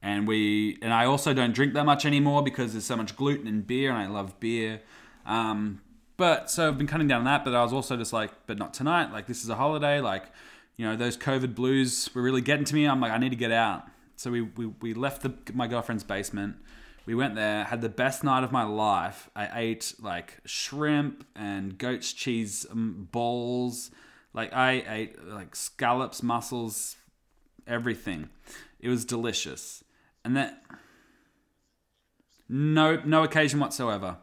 And 0.02 0.28
we 0.28 0.78
and 0.82 0.94
I 0.94 1.06
also 1.06 1.34
don't 1.34 1.54
drink 1.54 1.74
that 1.74 1.86
much 1.86 2.06
anymore 2.06 2.44
because 2.44 2.74
there's 2.74 2.86
so 2.86 2.98
much 2.98 3.16
gluten 3.16 3.48
in 3.48 3.62
beer, 3.62 3.90
and 3.90 4.00
I 4.00 4.08
love 4.08 4.40
beer. 4.40 4.82
Um, 5.26 5.82
but 6.18 6.50
so 6.50 6.68
I've 6.68 6.78
been 6.78 6.88
cutting 6.88 7.08
down 7.08 7.20
on 7.20 7.26
that. 7.26 7.46
But 7.46 7.56
I 7.56 7.64
was 7.64 7.72
also 7.72 7.96
just 7.96 8.12
like, 8.12 8.32
but 8.46 8.58
not 8.58 8.74
tonight. 8.74 9.14
Like 9.14 9.28
this 9.28 9.44
is 9.44 9.50
a 9.50 9.56
holiday. 9.56 10.02
Like 10.02 10.26
you 10.76 10.86
know 10.86 10.98
those 10.98 11.16
COVID 11.16 11.56
blues 11.56 12.10
were 12.14 12.22
really 12.22 12.42
getting 12.42 12.66
to 12.66 12.76
me. 12.76 12.86
I'm 12.86 13.00
like, 13.00 13.14
I 13.14 13.18
need 13.18 13.30
to 13.30 13.38
get 13.38 13.52
out. 13.52 13.86
So 14.18 14.30
we 14.30 14.42
we, 14.42 14.66
we 14.82 14.94
left 14.94 15.22
the, 15.22 15.34
my 15.54 15.68
girlfriend's 15.68 16.04
basement 16.04 16.58
we 17.06 17.16
went 17.16 17.36
there, 17.36 17.66
had 17.66 17.82
the 17.82 17.90
best 17.90 18.24
night 18.24 18.44
of 18.44 18.52
my 18.52 18.64
life. 18.64 19.30
I 19.36 19.50
ate 19.54 19.94
like 20.00 20.40
shrimp 20.46 21.26
and 21.36 21.78
goat's 21.78 22.14
cheese 22.14 22.66
um, 22.72 23.10
balls. 23.12 23.92
Like 24.34 24.54
I 24.54 24.84
ate 24.88 25.24
like 25.28 25.56
scallops, 25.56 26.24
mussels, 26.24 26.96
everything. 27.68 28.30
It 28.80 28.90
was 28.90 29.04
delicious. 29.04 29.84
And 30.24 30.36
then 30.38 30.56
no 32.48 33.02
no 33.04 33.24
occasion 33.24 33.60
whatsoever. 33.60 34.18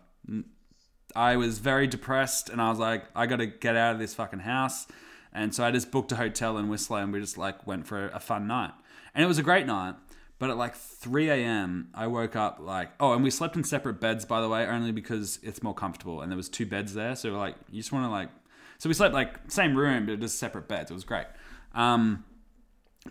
I 1.14 1.36
was 1.36 1.58
very 1.58 1.86
depressed 1.86 2.48
and 2.48 2.62
I 2.62 2.70
was 2.70 2.78
like 2.78 3.04
I 3.14 3.26
got 3.26 3.36
to 3.36 3.46
get 3.46 3.76
out 3.76 3.94
of 3.94 3.98
this 3.98 4.14
fucking 4.14 4.40
house. 4.40 4.86
And 5.32 5.54
so 5.54 5.64
I 5.64 5.70
just 5.70 5.90
booked 5.90 6.12
a 6.12 6.16
hotel 6.16 6.56
in 6.56 6.68
Whistler 6.68 7.00
and 7.00 7.12
we 7.12 7.20
just 7.20 7.36
like 7.36 7.66
went 7.66 7.86
for 7.86 8.08
a 8.08 8.20
fun 8.20 8.46
night. 8.46 8.72
And 9.14 9.22
it 9.22 9.28
was 9.28 9.38
a 9.38 9.42
great 9.42 9.66
night. 9.66 9.96
But 10.40 10.48
at 10.48 10.56
like 10.56 10.74
3 10.74 11.28
a.m., 11.28 11.90
I 11.94 12.06
woke 12.06 12.34
up 12.34 12.60
like, 12.60 12.92
oh, 12.98 13.12
and 13.12 13.22
we 13.22 13.30
slept 13.30 13.56
in 13.56 13.62
separate 13.62 14.00
beds, 14.00 14.24
by 14.24 14.40
the 14.40 14.48
way, 14.48 14.66
only 14.66 14.90
because 14.90 15.38
it's 15.42 15.62
more 15.62 15.74
comfortable. 15.74 16.22
And 16.22 16.32
there 16.32 16.36
was 16.36 16.48
two 16.48 16.64
beds 16.64 16.94
there, 16.94 17.14
so 17.14 17.28
like, 17.32 17.56
you 17.70 17.78
just 17.78 17.92
want 17.92 18.06
to 18.06 18.10
like, 18.10 18.30
so 18.78 18.88
we 18.88 18.94
slept 18.94 19.12
like 19.12 19.38
same 19.48 19.76
room, 19.76 20.06
but 20.06 20.18
just 20.18 20.38
separate 20.38 20.66
beds. 20.66 20.90
It 20.90 20.94
was 20.94 21.04
great. 21.04 21.26
Um, 21.74 22.24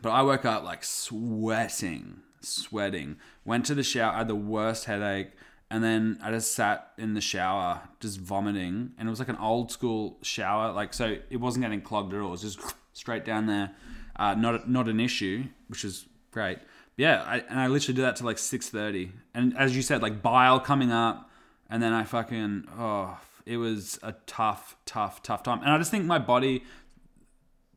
but 0.02 0.10
I 0.10 0.24
woke 0.24 0.44
up 0.44 0.64
like 0.64 0.84
sweating, 0.84 2.22
sweating. 2.42 3.18
Went 3.46 3.68
to 3.68 3.76
the 3.76 3.84
shower, 3.84 4.14
I 4.14 4.18
had 4.18 4.28
the 4.28 4.36
worst 4.36 4.86
headache, 4.86 5.30
and 5.70 5.84
then 5.84 6.18
I 6.24 6.32
just 6.32 6.54
sat 6.54 6.94
in 6.98 7.14
the 7.14 7.22
shower, 7.22 7.82
just 8.00 8.20
vomiting. 8.20 8.94
And 8.98 9.08
it 9.08 9.10
was 9.12 9.20
like 9.20 9.30
an 9.30 9.38
old 9.38 9.72
school 9.72 10.18
shower, 10.24 10.72
like 10.72 10.96
so 10.96 11.18
it 11.30 11.38
wasn't 11.38 11.64
getting 11.64 11.82
clogged 11.82 12.12
at 12.12 12.22
all. 12.22 12.30
It 12.30 12.32
was 12.32 12.42
just 12.42 12.60
straight 12.94 13.24
down 13.24 13.46
there. 13.46 13.76
Uh, 14.16 14.34
not 14.34 14.68
not 14.68 14.88
an 14.88 15.00
issue, 15.00 15.46
which 15.68 15.86
is 15.86 16.08
great 16.32 16.60
yeah, 17.00 17.24
I, 17.26 17.38
and 17.48 17.58
I 17.58 17.68
literally 17.68 17.96
do 17.96 18.02
that 18.02 18.18
to 18.18 18.26
like 18.26 18.38
six 18.38 18.68
thirty, 18.68 19.14
and 19.34 19.58
as 19.58 19.74
you 19.74 19.82
said, 19.82 20.02
like 20.02 20.22
bile 20.22 20.60
coming 20.60 20.92
up, 20.92 21.32
and 21.70 21.82
then 21.82 21.94
I 21.94 22.04
fucking 22.04 22.68
oh, 22.78 23.18
it 23.46 23.56
was 23.56 23.98
a 24.04 24.12
tough, 24.28 24.76
tough, 24.86 25.24
tough 25.24 25.44
time, 25.44 25.62
and 25.62 25.72
I 25.72 25.78
just 25.78 25.92
think 25.92 26.04
my 26.04 26.20
body 26.20 26.66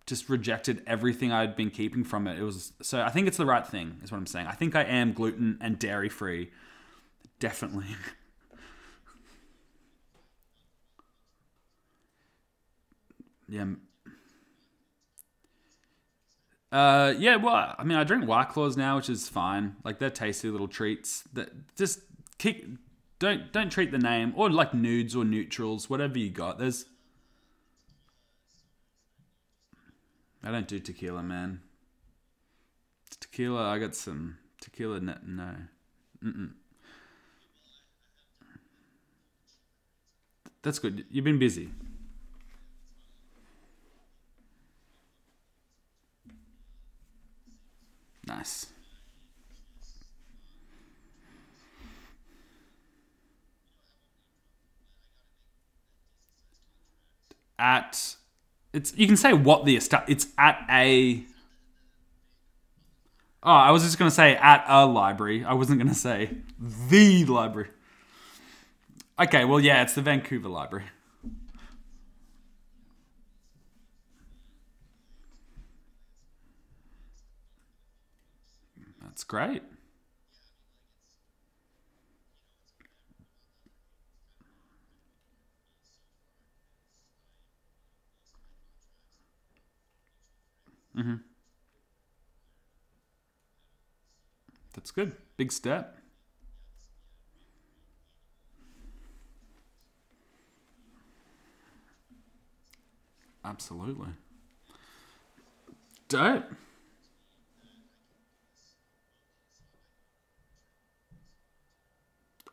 just 0.06 0.28
rejected 0.28 0.82
everything 0.88 1.30
I'd 1.30 1.54
been 1.54 1.70
keeping 1.70 2.02
from 2.02 2.26
it. 2.26 2.36
It 2.36 2.42
was 2.42 2.72
so 2.82 3.00
I 3.00 3.10
think 3.10 3.28
it's 3.28 3.36
the 3.36 3.46
right 3.46 3.64
thing, 3.64 4.00
is 4.02 4.10
what 4.10 4.18
I'm 4.18 4.26
saying. 4.26 4.48
I 4.48 4.54
think 4.54 4.74
I 4.74 4.82
am 4.82 5.12
gluten 5.12 5.56
and 5.60 5.78
dairy 5.78 6.08
free, 6.08 6.50
definitely. 7.38 7.86
yeah, 13.48 13.66
uh, 16.72 17.14
yeah, 17.18 17.36
well, 17.36 17.74
I 17.78 17.84
mean, 17.84 17.98
I 17.98 18.04
drink 18.04 18.26
White 18.26 18.48
Claws 18.48 18.76
now, 18.76 18.96
which 18.96 19.10
is 19.10 19.28
fine. 19.28 19.76
Like 19.84 19.98
they're 19.98 20.10
tasty 20.10 20.48
little 20.48 20.68
treats. 20.68 21.24
That 21.34 21.50
just 21.76 22.00
kick. 22.38 22.64
Don't 23.18 23.52
don't 23.52 23.70
treat 23.70 23.92
the 23.92 23.98
name 23.98 24.32
or 24.34 24.50
like 24.50 24.72
nudes 24.72 25.14
or 25.14 25.24
neutrals, 25.24 25.90
whatever 25.90 26.18
you 26.18 26.30
got. 26.30 26.58
There's. 26.58 26.86
I 30.42 30.50
don't 30.50 30.66
do 30.66 30.80
tequila, 30.80 31.22
man. 31.22 31.60
Tequila, 33.20 33.68
I 33.68 33.78
got 33.78 33.94
some 33.94 34.38
tequila. 34.60 34.98
No, 34.98 35.54
Mm-mm. 36.24 36.52
That's 40.62 40.78
good. 40.78 41.04
You've 41.10 41.24
been 41.24 41.38
busy. 41.38 41.68
Nice. 48.26 48.66
At 57.58 58.16
it's 58.72 58.96
you 58.96 59.06
can 59.06 59.16
say 59.16 59.32
what 59.32 59.64
the 59.64 59.76
it's 59.76 60.26
at 60.38 60.66
a 60.68 61.24
Oh, 63.44 63.50
I 63.50 63.72
was 63.72 63.82
just 63.82 63.98
going 63.98 64.08
to 64.08 64.14
say 64.14 64.36
at 64.36 64.64
a 64.68 64.86
library. 64.86 65.44
I 65.44 65.54
wasn't 65.54 65.80
going 65.80 65.88
to 65.88 65.98
say 65.98 66.30
the 66.60 67.24
library. 67.24 67.70
Okay, 69.18 69.44
well, 69.44 69.58
yeah, 69.58 69.82
it's 69.82 69.94
the 69.94 70.02
Vancouver 70.02 70.48
Library. 70.48 70.84
That's 79.22 79.28
great. 79.28 79.62
Mm-hmm. 90.98 91.14
That's 94.74 94.90
good. 94.90 95.12
Big 95.36 95.52
step. 95.52 95.98
Absolutely. 103.44 104.08
Dope. 106.08 106.50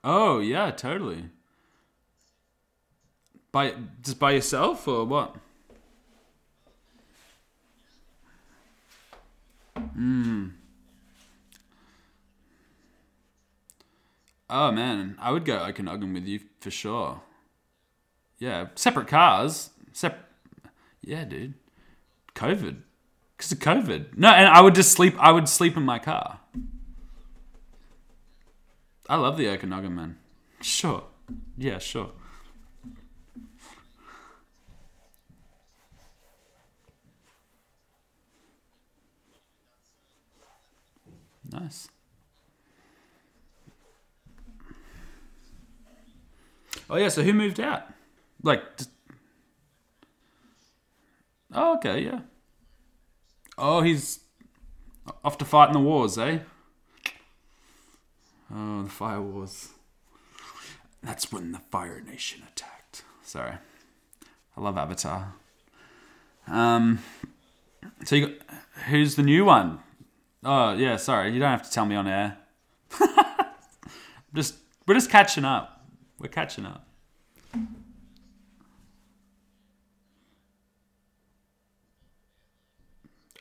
Oh 0.03 0.39
yeah, 0.39 0.71
totally. 0.71 1.25
By 3.51 3.73
just 4.01 4.19
by 4.19 4.31
yourself 4.31 4.87
or 4.87 5.05
what? 5.05 5.35
Hmm. 9.75 10.47
Oh 14.49 14.71
man, 14.71 15.15
I 15.19 15.31
would 15.31 15.45
go 15.45 15.59
Okanagan 15.59 16.13
with 16.13 16.25
you 16.25 16.39
for 16.59 16.71
sure. 16.71 17.21
Yeah, 18.39 18.67
separate 18.75 19.07
cars. 19.07 19.69
Sep- 19.93 20.29
Yeah, 21.01 21.25
dude. 21.25 21.53
COVID. 22.35 22.77
Because 23.37 23.51
of 23.51 23.59
COVID. 23.59 24.17
No, 24.17 24.29
and 24.29 24.47
I 24.47 24.61
would 24.61 24.75
just 24.75 24.91
sleep. 24.91 25.15
I 25.19 25.31
would 25.31 25.47
sleep 25.47 25.77
in 25.77 25.83
my 25.83 25.99
car. 25.99 26.39
I 29.09 29.15
love 29.15 29.37
the 29.37 29.49
Okanagan, 29.49 29.95
man. 29.95 30.17
Sure. 30.61 31.03
Yeah, 31.57 31.79
sure. 31.79 32.11
Nice. 41.51 41.89
Oh 46.87 46.97
yeah, 46.97 47.09
so 47.09 47.23
who 47.23 47.33
moved 47.33 47.59
out? 47.59 47.83
Like, 48.43 48.77
just... 48.77 48.91
oh 51.51 51.77
okay, 51.77 52.03
yeah. 52.03 52.19
Oh, 53.57 53.81
he's 53.81 54.19
off 55.23 55.39
to 55.39 55.45
fight 55.45 55.69
in 55.69 55.73
the 55.73 55.79
wars, 55.79 56.19
eh? 56.19 56.39
Oh, 58.53 58.83
the 58.83 58.89
fire 58.89 59.21
wars. 59.21 59.69
That's 61.03 61.31
when 61.31 61.51
the 61.51 61.59
Fire 61.59 62.01
Nation 62.01 62.43
attacked. 62.51 63.03
Sorry, 63.23 63.53
I 64.57 64.61
love 64.61 64.77
Avatar. 64.77 65.33
Um, 66.47 66.99
so 68.03 68.15
you 68.15 68.27
got 68.27 68.35
who's 68.89 69.15
the 69.15 69.23
new 69.23 69.45
one? 69.45 69.79
Oh 70.43 70.73
yeah, 70.73 70.97
sorry, 70.97 71.31
you 71.31 71.39
don't 71.39 71.51
have 71.51 71.63
to 71.63 71.71
tell 71.71 71.85
me 71.85 71.95
on 71.95 72.07
air. 72.07 72.37
just 74.33 74.55
we're 74.87 74.95
just 74.95 75.09
catching 75.09 75.45
up. 75.45 75.85
We're 76.17 76.27
catching 76.27 76.65
up. 76.65 76.85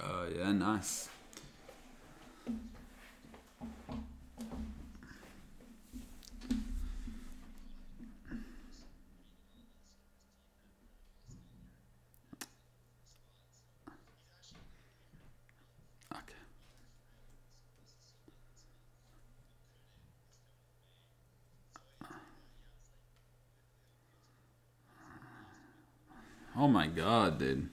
Oh 0.01 0.29
yeah, 0.37 0.53
nice. 0.53 1.09
Oh 26.61 26.67
my 26.67 26.89
god, 26.89 27.39
dude. 27.39 27.69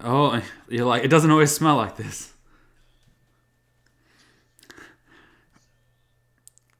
Oh, 0.00 0.40
you're 0.68 0.86
like, 0.86 1.02
it 1.02 1.08
doesn't 1.08 1.30
always 1.30 1.50
smell 1.50 1.74
like 1.74 1.96
this. 1.96 2.32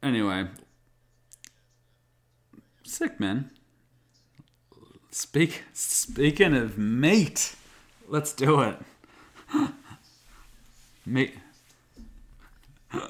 Anyway. 0.01 0.47
Sick, 2.85 3.19
man. 3.19 3.51
Speak, 5.11 5.65
speaking 5.73 6.55
of 6.57 6.79
meat, 6.79 7.57
let's 8.07 8.33
do 8.33 8.61
it. 8.61 8.77
meat. 11.05 11.35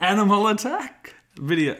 Animal 0.00 0.48
attack 0.48 1.14
video. 1.38 1.78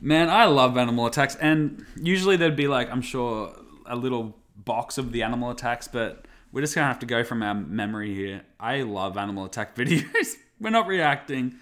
Man, 0.00 0.30
I 0.30 0.44
love 0.46 0.76
animal 0.76 1.06
attacks, 1.06 1.36
and 1.36 1.84
usually 2.00 2.36
there'd 2.36 2.56
be 2.56 2.68
like, 2.68 2.90
I'm 2.90 3.02
sure, 3.02 3.54
a 3.86 3.96
little 3.96 4.36
box 4.56 4.98
of 4.98 5.12
the 5.12 5.22
animal 5.22 5.50
attacks, 5.50 5.88
but 5.88 6.26
we're 6.52 6.60
just 6.60 6.74
gonna 6.74 6.86
have 6.86 6.98
to 7.00 7.06
go 7.06 7.24
from 7.24 7.42
our 7.42 7.54
memory 7.54 8.14
here. 8.14 8.42
I 8.60 8.82
love 8.82 9.16
animal 9.16 9.44
attack 9.44 9.74
videos. 9.76 10.34
we're 10.60 10.70
not 10.70 10.86
reacting. 10.86 11.56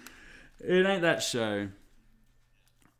It 0.59 0.85
ain't 0.85 1.01
that 1.01 1.23
show. 1.23 1.69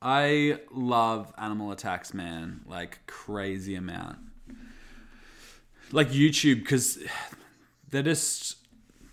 I 0.01 0.59
love 0.71 1.33
animal 1.37 1.71
attacks, 1.71 2.13
man, 2.13 2.61
like 2.67 2.99
crazy 3.07 3.75
amount. 3.75 4.17
Like 5.91 6.09
YouTube, 6.09 6.59
because 6.59 6.99
they're 7.89 8.03
just 8.03 8.57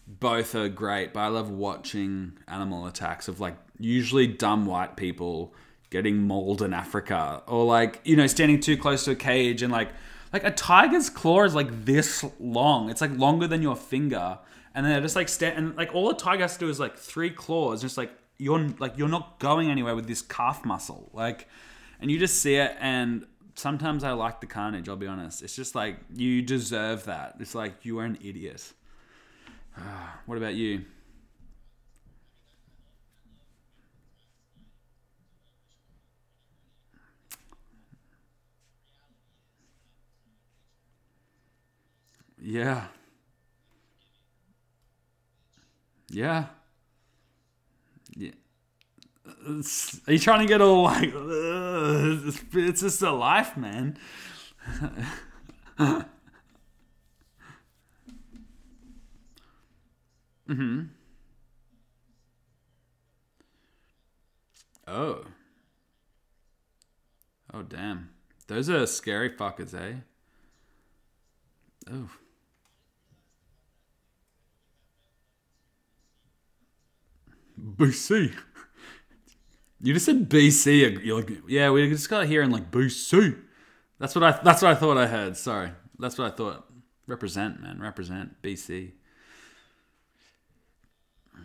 both 0.07 0.55
are 0.55 0.69
great, 0.69 1.13
but 1.13 1.21
I 1.21 1.29
love 1.29 1.51
watching 1.51 2.39
animal 2.47 2.87
attacks 2.87 3.29
of 3.29 3.41
like 3.41 3.57
usually 3.79 4.27
dumb 4.27 4.67
white 4.67 4.97
people 4.97 5.55
getting 5.95 6.19
mauled 6.19 6.61
in 6.61 6.75
Africa 6.75 7.41
or 7.47 7.65
like, 7.65 8.01
you 8.03 8.17
know, 8.17 8.27
standing 8.27 8.59
too 8.59 8.77
close 8.77 9.05
to 9.05 9.13
a 9.13 9.15
cage 9.15 9.63
and 9.63 9.73
like 9.73 9.91
like 10.33 10.43
a 10.43 10.51
tiger's 10.51 11.09
claw 11.09 11.45
is 11.45 11.55
like 11.55 11.85
this 11.85 12.25
long. 12.41 12.91
It's 12.91 13.01
like 13.01 13.17
longer 13.17 13.47
than 13.47 13.63
your 13.63 13.77
finger. 13.77 14.41
And 14.75 14.85
they're 14.85 15.01
just 15.01 15.15
like 15.15 15.29
stand 15.29 15.57
and 15.57 15.77
like 15.77 15.95
all 15.95 16.11
a 16.11 16.17
tiger 16.17 16.43
has 16.43 16.55
to 16.55 16.59
do 16.59 16.69
is 16.69 16.81
like 16.81 16.97
three 16.97 17.31
claws, 17.31 17.81
just 17.81 17.97
like 17.97 18.11
you're 18.39 18.59
like 18.81 18.99
you're 18.99 19.09
not 19.09 19.39
going 19.39 19.71
anywhere 19.71 19.95
with 19.95 20.09
this 20.09 20.21
calf 20.21 20.65
muscle. 20.65 21.11
Like 21.13 21.49
and 22.01 22.11
you 22.11 22.19
just 22.19 22.43
see 22.43 22.57
it 22.57 22.77
and 22.81 23.25
sometimes 23.55 24.03
I 24.03 24.11
like 24.15 24.41
the 24.41 24.49
carnage, 24.49 24.89
I'll 24.89 24.97
be 24.97 25.07
honest. 25.07 25.45
It's 25.45 25.55
just 25.55 25.77
like 25.77 25.99
you 26.13 26.43
deserve 26.43 27.05
that. 27.05 27.37
It's 27.39 27.55
like 27.55 27.85
you 27.85 28.01
are 28.01 28.05
an 28.05 28.19
idiot. 28.21 28.73
what 30.27 30.39
about 30.39 30.55
you? 30.55 30.87
Yeah. 42.45 42.85
Yeah. 46.11 46.45
Yeah. 48.15 48.33
Are 50.07 50.13
you 50.13 50.19
trying 50.19 50.41
to 50.41 50.47
get 50.47 50.61
all 50.61 50.83
like, 50.83 51.15
"Ugh, 51.15 52.23
it's, 52.27 52.41
it's 52.53 52.81
just 52.83 53.01
a 53.03 53.11
life, 53.13 53.57
man? 53.57 53.97
Hmm 60.47 60.91
Oh. 64.87 65.25
Oh, 67.55 67.63
damn. 67.63 68.11
Those 68.49 68.69
are 68.69 68.87
scary 68.87 69.31
fuckers, 69.31 69.73
eh? 69.73 70.01
Oh. 71.91 72.11
BC. 77.61 78.33
You 79.81 79.93
just 79.93 80.07
said 80.07 80.31
BC. 80.31 81.05
You're 81.05 81.19
like, 81.19 81.31
yeah, 81.47 81.71
we 81.71 81.87
just 81.89 82.09
got 82.09 82.27
here 82.27 82.43
in 82.43 82.51
like 82.51 82.71
BC. 82.71 83.39
That's 83.99 84.15
what 84.15 84.25
I. 84.25 84.41
That's 84.43 84.63
what 84.63 84.73
I 84.73 84.75
thought 84.75 84.97
I 84.97 85.07
heard. 85.07 85.37
Sorry. 85.37 85.71
That's 85.99 86.17
what 86.19 86.33
I 86.33 86.37
thought. 86.37 86.67
Represent, 87.07 87.61
man. 87.61 87.81
Represent 87.81 88.41
BC. 88.43 88.93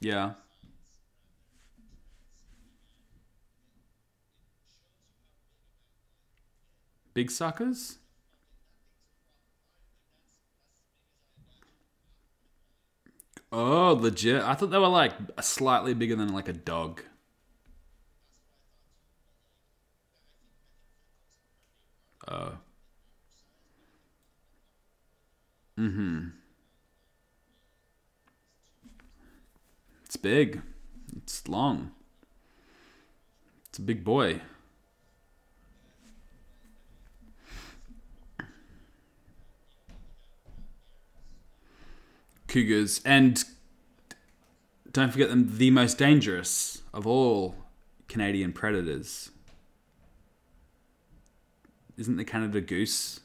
yeah. 0.00 0.32
Big 7.16 7.30
suckers? 7.30 7.96
Oh, 13.50 13.94
legit. 13.98 14.42
I 14.42 14.52
thought 14.52 14.66
they 14.66 14.76
were 14.76 14.86
like 14.86 15.14
slightly 15.40 15.94
bigger 15.94 16.14
than 16.14 16.34
like 16.34 16.46
a 16.46 16.52
dog. 16.52 17.00
Oh. 22.28 22.58
Mm-hmm. 25.78 26.26
It's 30.04 30.16
big. 30.18 30.60
It's 31.16 31.48
long. 31.48 31.92
It's 33.70 33.78
a 33.78 33.82
big 33.82 34.04
boy. 34.04 34.42
Cougars, 42.56 43.02
and 43.04 43.44
don't 44.90 45.12
forget 45.12 45.28
them, 45.28 45.58
the 45.58 45.70
most 45.70 45.98
dangerous 45.98 46.80
of 46.94 47.06
all 47.06 47.54
Canadian 48.08 48.50
predators. 48.50 49.30
Isn't 51.98 52.16
the 52.16 52.24
Canada 52.24 52.62
goose 52.62 53.20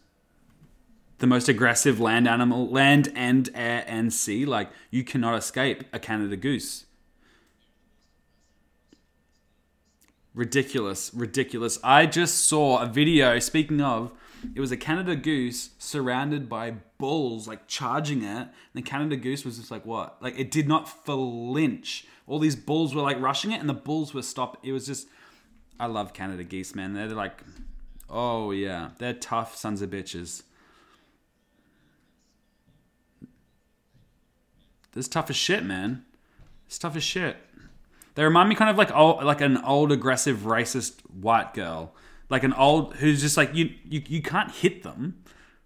the 1.19 1.27
most 1.27 1.47
aggressive 1.47 1.97
land 1.97 2.27
animal, 2.27 2.67
land 2.69 3.09
and 3.15 3.49
air 3.55 3.85
and 3.87 4.11
sea? 4.11 4.45
Like, 4.45 4.69
you 4.89 5.05
cannot 5.05 5.37
escape 5.37 5.85
a 5.93 5.99
Canada 5.99 6.35
goose. 6.35 6.83
Ridiculous, 10.33 11.09
ridiculous. 11.13 11.79
I 11.81 12.05
just 12.05 12.45
saw 12.47 12.79
a 12.79 12.85
video, 12.85 13.39
speaking 13.39 13.79
of, 13.79 14.11
it 14.55 14.59
was 14.59 14.71
a 14.71 14.77
Canada 14.77 15.15
goose 15.15 15.71
surrounded 15.77 16.49
by 16.49 16.75
bulls, 16.97 17.47
like 17.47 17.67
charging 17.67 18.23
it. 18.23 18.41
And 18.41 18.49
the 18.73 18.81
Canada 18.81 19.15
goose 19.15 19.45
was 19.45 19.57
just 19.57 19.71
like, 19.71 19.85
what? 19.85 20.17
Like, 20.21 20.37
it 20.39 20.51
did 20.51 20.67
not 20.67 20.87
flinch. 20.87 22.05
All 22.27 22.39
these 22.39 22.55
bulls 22.55 22.95
were 22.95 23.01
like 23.01 23.19
rushing 23.19 23.51
it, 23.51 23.59
and 23.59 23.69
the 23.69 23.73
bulls 23.73 24.13
were 24.13 24.21
stopped. 24.21 24.65
It 24.65 24.71
was 24.71 24.85
just, 24.85 25.07
I 25.79 25.87
love 25.87 26.13
Canada 26.13 26.43
geese, 26.43 26.75
man. 26.75 26.93
They're 26.93 27.07
like, 27.07 27.43
oh 28.09 28.51
yeah, 28.51 28.91
they're 28.99 29.13
tough 29.13 29.55
sons 29.55 29.81
of 29.81 29.89
bitches. 29.89 30.43
This 34.93 35.05
is 35.05 35.07
tough 35.07 35.29
as 35.29 35.35
shit, 35.35 35.63
man. 35.63 36.03
It's 36.67 36.77
tough 36.77 36.95
as 36.95 37.03
shit. 37.03 37.37
They 38.15 38.23
remind 38.23 38.49
me 38.49 38.55
kind 38.55 38.69
of 38.69 38.77
like 38.77 38.93
old, 38.93 39.23
like 39.23 39.41
an 39.41 39.57
old 39.57 39.91
aggressive 39.91 40.39
racist 40.39 40.99
white 41.09 41.53
girl 41.53 41.93
like 42.31 42.45
an 42.45 42.53
old 42.53 42.95
who's 42.95 43.21
just 43.21 43.35
like 43.35 43.53
you 43.53 43.71
you, 43.83 44.01
you 44.07 44.21
can't 44.21 44.49
hit 44.51 44.83
them. 44.83 45.21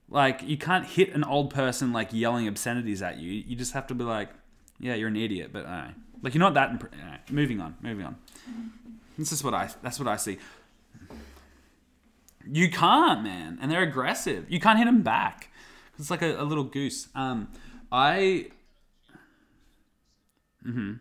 Like 0.09 0.41
you 0.43 0.57
can't 0.57 0.85
hit 0.85 1.13
an 1.13 1.23
old 1.23 1.53
person 1.53 1.93
like 1.93 2.09
yelling 2.11 2.47
obscenities 2.47 3.03
at 3.03 3.19
you. 3.19 3.31
You 3.31 3.55
just 3.55 3.73
have 3.73 3.87
to 3.87 3.93
be 3.93 4.03
like 4.03 4.29
yeah 4.77 4.93
you're 4.93 5.07
an 5.07 5.15
idiot 5.15 5.51
but 5.53 5.65
uh, 5.65 5.87
like 6.21 6.33
you're 6.33 6.41
not 6.41 6.53
that 6.55 6.71
imp- 6.71 6.93
uh, 6.93 7.17
moving 7.31 7.61
on 7.61 7.75
moving 7.81 8.05
on. 8.05 8.17
This 9.17 9.31
is 9.31 9.43
what 9.43 9.53
i 9.53 9.69
that's 9.83 9.99
what 9.99 10.07
i 10.07 10.17
see. 10.17 10.39
You 12.47 12.69
can't 12.69 13.23
man 13.23 13.59
and 13.61 13.71
they're 13.71 13.83
aggressive. 13.83 14.49
You 14.49 14.59
can't 14.59 14.79
hit 14.79 14.85
them 14.85 15.03
back. 15.03 15.51
It's 15.99 16.09
like 16.09 16.23
a, 16.23 16.41
a 16.41 16.43
little 16.43 16.63
goose. 16.63 17.09
Um 17.13 17.49
i 17.91 18.47
mm-hmm. 20.65 20.93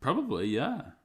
Probably 0.00 0.46
yeah 0.46 0.95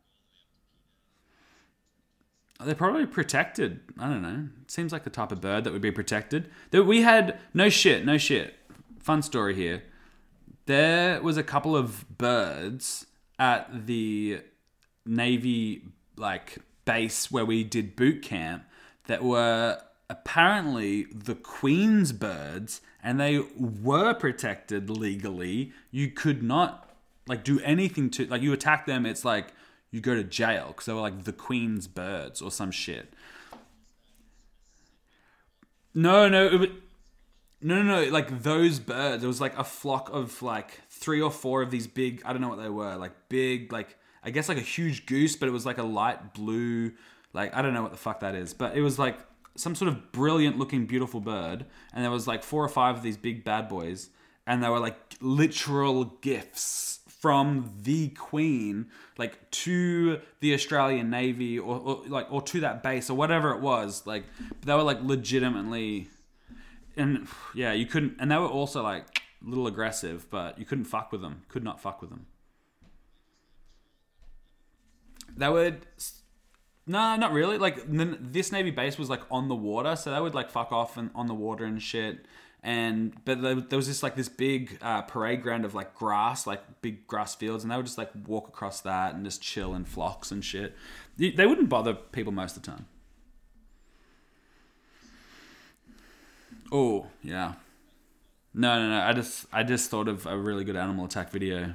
they're 2.66 2.76
probably 2.76 3.06
protected. 3.06 3.80
I 4.00 4.10
don't 4.10 4.22
know. 4.22 4.48
Seems 4.68 4.92
like 4.92 5.04
the 5.04 5.10
type 5.10 5.32
of 5.32 5.42
bird 5.42 5.64
that 5.64 5.74
would 5.74 5.82
be 5.82 5.92
protected. 5.92 6.50
That 6.72 6.84
we 6.84 7.02
had 7.02 7.40
no 7.54 7.70
shit, 7.70 8.06
no 8.06 8.18
shit. 8.18 8.56
Fun 9.00 9.22
story 9.22 9.56
here. 9.56 9.84
There 10.66 11.22
was 11.22 11.38
a 11.38 11.44
couple 11.44 11.76
of 11.76 12.18
birds 12.18 13.06
at 13.40 13.88
the 13.88 14.42
Navy 15.06 15.84
like 16.16 16.60
base 16.86 17.32
where 17.32 17.46
we 17.46 17.64
did 17.64 17.96
boot 17.96 18.22
camp 18.22 18.64
that 19.08 19.24
were 19.24 19.82
apparently 20.10 21.06
the 21.14 21.36
Queen's 21.36 22.12
birds 22.12 22.82
and 23.04 23.20
they 23.20 23.40
were 23.58 24.14
protected 24.14 24.90
legally. 24.90 25.72
You 25.90 26.10
could 26.10 26.44
not 26.44 26.90
like 27.28 27.44
do 27.44 27.60
anything 27.62 28.10
to 28.12 28.26
like 28.26 28.42
you 28.42 28.54
attack 28.54 28.86
them, 28.86 29.06
it's 29.06 29.26
like 29.26 29.54
you 29.92 30.00
go 30.02 30.16
to 30.16 30.24
jail 30.24 30.68
because 30.68 30.86
they 30.86 30.94
were 30.94 31.02
like 31.02 31.24
the 31.24 31.34
Queen's 31.34 31.88
birds 31.88 32.42
or 32.42 32.50
some 32.50 32.72
shit. 32.72 33.14
No, 35.94 36.30
no, 36.30 36.48
it 36.48 36.60
was, 36.60 36.70
no, 37.62 37.84
no, 37.84 38.02
no. 38.02 38.10
Like 38.10 38.44
those 38.44 38.80
birds, 38.80 39.24
it 39.24 39.28
was 39.28 39.42
like 39.42 39.58
a 39.58 39.64
flock 39.64 40.10
of 40.12 40.42
like 40.42 40.80
three 40.90 41.22
or 41.22 41.30
four 41.30 41.62
of 41.62 41.70
these 41.70 41.88
big. 41.88 42.22
I 42.26 42.32
don't 42.32 42.42
know 42.42 42.50
what 42.50 42.62
they 42.62 42.70
were. 42.70 42.96
Like 42.96 43.12
big, 43.28 43.74
like 43.74 43.98
I 44.24 44.32
guess 44.32 44.48
like 44.48 44.58
a 44.58 44.62
huge 44.62 45.06
goose, 45.06 45.36
but 45.36 45.50
it 45.50 45.52
was 45.52 45.66
like 45.66 45.78
a 45.78 45.84
light 45.84 46.34
blue. 46.34 46.94
Like 47.34 47.54
I 47.54 47.62
don't 47.62 47.74
know 47.74 47.82
what 47.82 47.92
the 47.92 47.98
fuck 47.98 48.22
that 48.22 48.36
is, 48.36 48.54
but 48.54 48.78
it 48.78 48.82
was 48.82 48.98
like 48.98 49.20
some 49.56 49.76
sort 49.76 49.90
of 49.90 50.14
brilliant 50.14 50.58
looking, 50.58 50.86
beautiful 50.86 51.20
bird, 51.20 51.66
and 51.94 52.04
there 52.04 52.12
was 52.12 52.28
like 52.28 52.44
four 52.44 52.64
or 52.64 52.70
five 52.70 52.96
of 52.96 53.04
these 53.04 53.18
big 53.18 53.44
bad 53.44 53.68
boys, 53.68 54.10
and 54.48 54.64
they 54.64 54.70
were 54.70 54.80
like 54.80 54.96
literal 55.20 56.06
gifts 56.06 57.01
from 57.22 57.72
the 57.84 58.10
Queen, 58.10 58.88
like 59.16 59.50
to 59.52 60.20
the 60.40 60.56
Australian 60.56 61.12
Navy 61.12 61.60
or, 61.60 61.78
or, 61.78 62.02
like 62.08 62.26
or 62.32 62.42
to 62.42 62.60
that 62.62 62.82
base 62.82 63.12
or 63.12 63.14
whatever 63.16 63.52
it 63.52 63.62
was. 63.62 64.08
Like 64.08 64.26
they 64.66 64.74
were 64.74 64.82
like 64.82 65.04
legitimately, 65.04 66.10
and 66.98 67.28
yeah, 67.54 67.74
you 67.74 67.86
couldn't. 67.86 68.16
And 68.20 68.32
they 68.32 68.38
were 68.38 68.48
also 68.48 68.82
like 68.82 69.22
a 69.46 69.48
little 69.48 69.68
aggressive, 69.68 70.28
but 70.32 70.58
you 70.58 70.66
couldn't 70.66 70.86
fuck 70.86 71.12
with 71.12 71.22
them. 71.22 71.44
Could 71.48 71.64
not 71.64 71.80
fuck 71.80 72.02
with 72.02 72.10
them. 72.10 72.26
They 75.38 75.48
would. 75.48 75.86
No, 76.88 77.16
not 77.18 77.34
really. 77.34 77.60
Like 77.60 77.84
this 77.88 78.52
Navy 78.52 78.72
base 78.72 78.98
was 78.98 79.12
like 79.12 79.22
on 79.30 79.48
the 79.48 79.56
water, 79.56 79.96
so 79.96 80.12
they 80.12 80.20
would 80.20 80.34
like 80.34 80.50
fuck 80.50 80.72
off 80.72 80.98
and 80.98 81.12
on 81.14 81.28
the 81.28 81.36
water 81.36 81.66
and 81.66 81.80
shit 81.80 82.26
and 82.64 83.14
but 83.26 83.42
there, 83.42 83.56
was 83.56 83.88
just 83.88 84.04
like 84.04 84.16
this 84.16 84.30
big 84.30 84.78
uh, 84.82 85.02
parade 85.02 85.42
ground 85.42 85.66
of 85.66 85.74
like 85.74 85.96
grass, 85.96 86.46
like 86.46 86.82
big 86.82 87.08
grass 87.08 87.34
fields, 87.34 87.64
and 87.64 87.72
they 87.72 87.76
would 87.76 87.88
just 87.88 87.98
like 87.98 88.12
walk 88.28 88.48
across 88.48 88.82
that 88.82 89.16
and 89.16 89.26
just 89.26 89.42
chill 89.42 89.74
in 89.74 89.84
flocks 89.84 90.32
and 90.32 90.46
shit. 90.46 90.76
They 91.18 91.46
wouldn't 91.46 91.70
bother 91.70 91.94
people 91.96 92.32
most 92.32 92.56
of 92.56 92.64
the 92.64 92.72
time. 92.72 92.86
Oh 96.72 97.08
yeah, 97.24 97.54
no 98.54 98.80
no 98.80 98.90
no. 98.90 99.02
I 99.06 99.14
just 99.14 99.46
I 99.52 99.64
just 99.64 99.90
thought 99.90 100.08
of 100.08 100.28
a 100.28 100.38
really 100.38 100.64
good 100.64 100.76
animal 100.76 101.06
attack 101.06 101.32
video. 101.32 101.74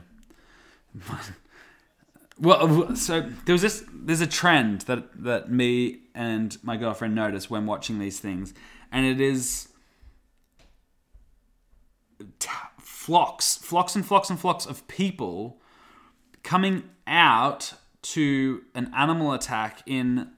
well, 2.39 2.95
so 2.95 3.29
there 3.45 3.55
was 3.55 3.63
this. 3.63 3.85
There's 3.93 4.21
a 4.21 4.27
trend 4.27 4.83
that 4.83 5.25
that 5.25 5.51
me 5.51 5.99
and 6.15 6.57
my 6.63 6.77
girlfriend 6.77 7.17
noticed 7.17 7.51
when 7.51 7.67
watching 7.67 7.99
these 7.99 8.21
things, 8.21 8.55
and 8.93 9.05
it 9.05 9.21
is 9.21 9.69
t- 12.39 12.49
flocks, 12.79 13.57
flocks 13.57 13.95
and 13.95 14.05
flocks 14.05 14.31
and 14.31 14.39
flocks 14.39 14.67
of 14.67 14.87
people 14.89 15.61
coming 16.43 16.85
out 17.07 17.75
to 18.03 18.63
an 18.75 18.93
animal 18.95 19.33
attack 19.33 19.83
in 19.87 20.31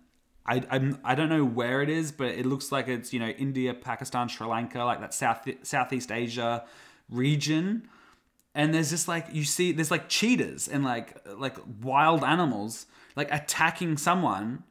I, 0.48 0.62
I'm, 0.70 0.98
I 1.04 1.14
don't 1.14 1.28
know 1.28 1.44
where 1.44 1.82
it 1.82 1.90
is, 1.90 2.10
but 2.10 2.28
it 2.28 2.46
looks 2.46 2.72
like 2.72 2.88
it's 2.88 3.12
you 3.12 3.20
know 3.20 3.28
India, 3.28 3.74
Pakistan, 3.74 4.28
Sri 4.28 4.46
Lanka, 4.46 4.82
like 4.82 5.00
that 5.00 5.12
South 5.12 5.46
Southeast 5.62 6.10
Asia 6.10 6.64
region. 7.10 7.86
And 8.54 8.72
there's 8.72 8.88
just 8.88 9.08
like 9.08 9.26
you 9.32 9.44
see, 9.44 9.72
there's 9.72 9.90
like 9.90 10.08
cheetahs 10.08 10.66
and 10.66 10.82
like 10.82 11.18
like 11.36 11.58
wild 11.82 12.24
animals 12.24 12.86
like 13.14 13.30
attacking 13.30 13.98
someone, 13.98 14.62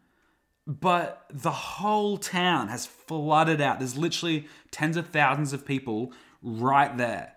but 0.65 1.25
the 1.29 1.51
whole 1.51 2.17
town 2.17 2.69
has 2.69 2.87
flooded 2.87 3.61
out. 3.61 3.77
There's 3.77 3.97
literally 3.97 4.47
tens 4.71 4.97
of 4.97 5.09
thousands 5.09 5.53
of 5.53 5.63
people 5.65 6.11
right 6.41 6.95
there. 6.97 7.33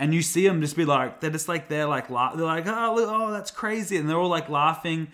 And 0.00 0.12
you 0.12 0.22
see 0.22 0.46
them 0.46 0.60
just 0.60 0.76
be 0.76 0.84
like, 0.84 1.20
they're 1.20 1.30
just 1.30 1.48
like, 1.48 1.68
they're 1.68 1.86
like, 1.86 2.08
they're 2.08 2.44
like, 2.44 2.66
oh, 2.66 2.94
look, 2.96 3.08
oh, 3.08 3.30
that's 3.30 3.50
crazy. 3.50 3.96
And 3.96 4.08
they're 4.08 4.18
all 4.18 4.28
like 4.28 4.48
laughing. 4.48 5.08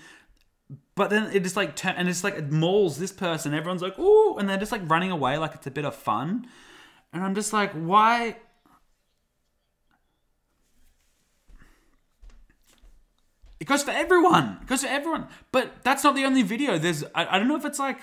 But 0.95 1.11
then 1.11 1.31
it 1.33 1.43
just 1.43 1.57
like, 1.57 1.77
turn- 1.77 1.95
and 1.97 2.09
it's 2.09 2.25
like, 2.25 2.35
it 2.35 2.51
mauls 2.51 2.99
this 2.99 3.13
person. 3.13 3.55
Everyone's 3.55 3.83
like, 3.83 3.95
oh 3.99 4.37
And 4.39 4.49
they're 4.49 4.59
just 4.59 4.73
like 4.73 4.89
running 4.89 5.11
away 5.11 5.37
like 5.39 5.55
it's 5.55 5.67
a 5.67 5.71
bit 5.71 5.85
of 5.85 5.95
fun. 5.95 6.47
And 7.13 7.23
I'm 7.23 7.35
just 7.35 7.53
like, 7.53 7.73
why? 7.73 8.37
It 13.59 13.67
goes 13.67 13.83
for 13.83 13.91
everyone. 13.91 14.59
It 14.63 14.67
goes 14.67 14.83
for 14.83 14.89
everyone. 14.89 15.29
But 15.53 15.85
that's 15.85 16.03
not 16.03 16.15
the 16.15 16.25
only 16.25 16.43
video. 16.43 16.79
There's, 16.79 17.05
I, 17.15 17.37
I 17.37 17.39
don't 17.39 17.49
know 17.49 17.57
if 17.57 17.67
it's 17.67 17.79
like, 17.79 18.01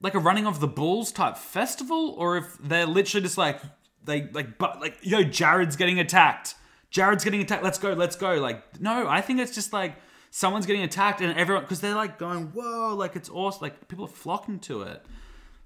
like 0.00 0.14
a 0.14 0.18
running 0.18 0.46
of 0.46 0.60
the 0.60 0.68
bulls 0.68 1.12
type 1.12 1.36
festival, 1.36 2.14
or 2.18 2.36
if 2.36 2.58
they're 2.58 2.86
literally 2.86 3.22
just 3.22 3.38
like, 3.38 3.60
they 4.08 4.28
like 4.32 4.58
but 4.58 4.80
like 4.80 4.98
yo 5.02 5.22
Jared's 5.22 5.76
getting 5.76 6.00
attacked. 6.00 6.54
Jared's 6.90 7.22
getting 7.22 7.40
attacked. 7.40 7.62
Let's 7.62 7.78
go. 7.78 7.92
Let's 7.92 8.16
go. 8.16 8.34
Like 8.34 8.80
no, 8.80 9.06
I 9.06 9.20
think 9.20 9.38
it's 9.38 9.54
just 9.54 9.72
like 9.72 9.96
someone's 10.30 10.66
getting 10.66 10.82
attacked 10.82 11.20
and 11.20 11.38
everyone 11.38 11.62
because 11.62 11.80
they're 11.80 11.94
like 11.94 12.18
going 12.18 12.46
whoa 12.48 12.94
like 12.94 13.16
it's 13.16 13.30
awesome 13.30 13.60
like 13.62 13.88
people 13.88 14.06
are 14.06 14.08
flocking 14.08 14.58
to 14.60 14.82
it. 14.82 15.04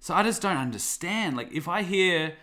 So 0.00 0.14
I 0.14 0.22
just 0.22 0.42
don't 0.42 0.57
understand. 0.57 1.37
Like 1.37 1.52
if 1.52 1.68
I 1.68 1.83
hear 1.83 2.35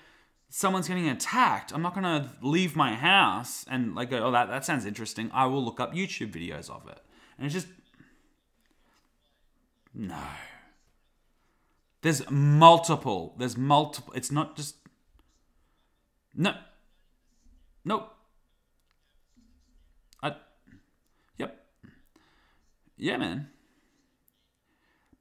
someone's 0.49 0.87
getting 0.87 1.09
attacked, 1.09 1.71
I'm 1.73 1.81
not 1.81 1.93
gonna 1.93 2.33
leave 2.41 2.75
my 2.75 2.95
house 2.95 3.65
and 3.69 3.93
like 3.93 4.09
go, 4.09 4.23
oh 4.23 4.31
that 4.31 4.49
that 4.49 4.65
sounds 4.65 4.85
interesting. 4.85 5.29
I 5.33 5.45
will 5.45 5.63
look 5.63 5.79
up 5.79 5.93
YouTube 5.93 6.31
videos 6.31 6.69
of 6.69 6.87
it. 6.87 6.99
And 7.37 7.45
it's 7.45 7.53
just 7.53 7.67
no. 9.93 10.23
There's 12.01 12.29
multiple. 12.31 13.35
There's 13.37 13.57
multiple. 13.57 14.13
It's 14.15 14.31
not 14.31 14.55
just 14.55 14.75
no. 16.39 16.53
Nope. 17.83 18.13
I. 20.23 20.35
Yep. 21.37 21.65
Yeah, 22.97 23.17
man. 23.17 23.49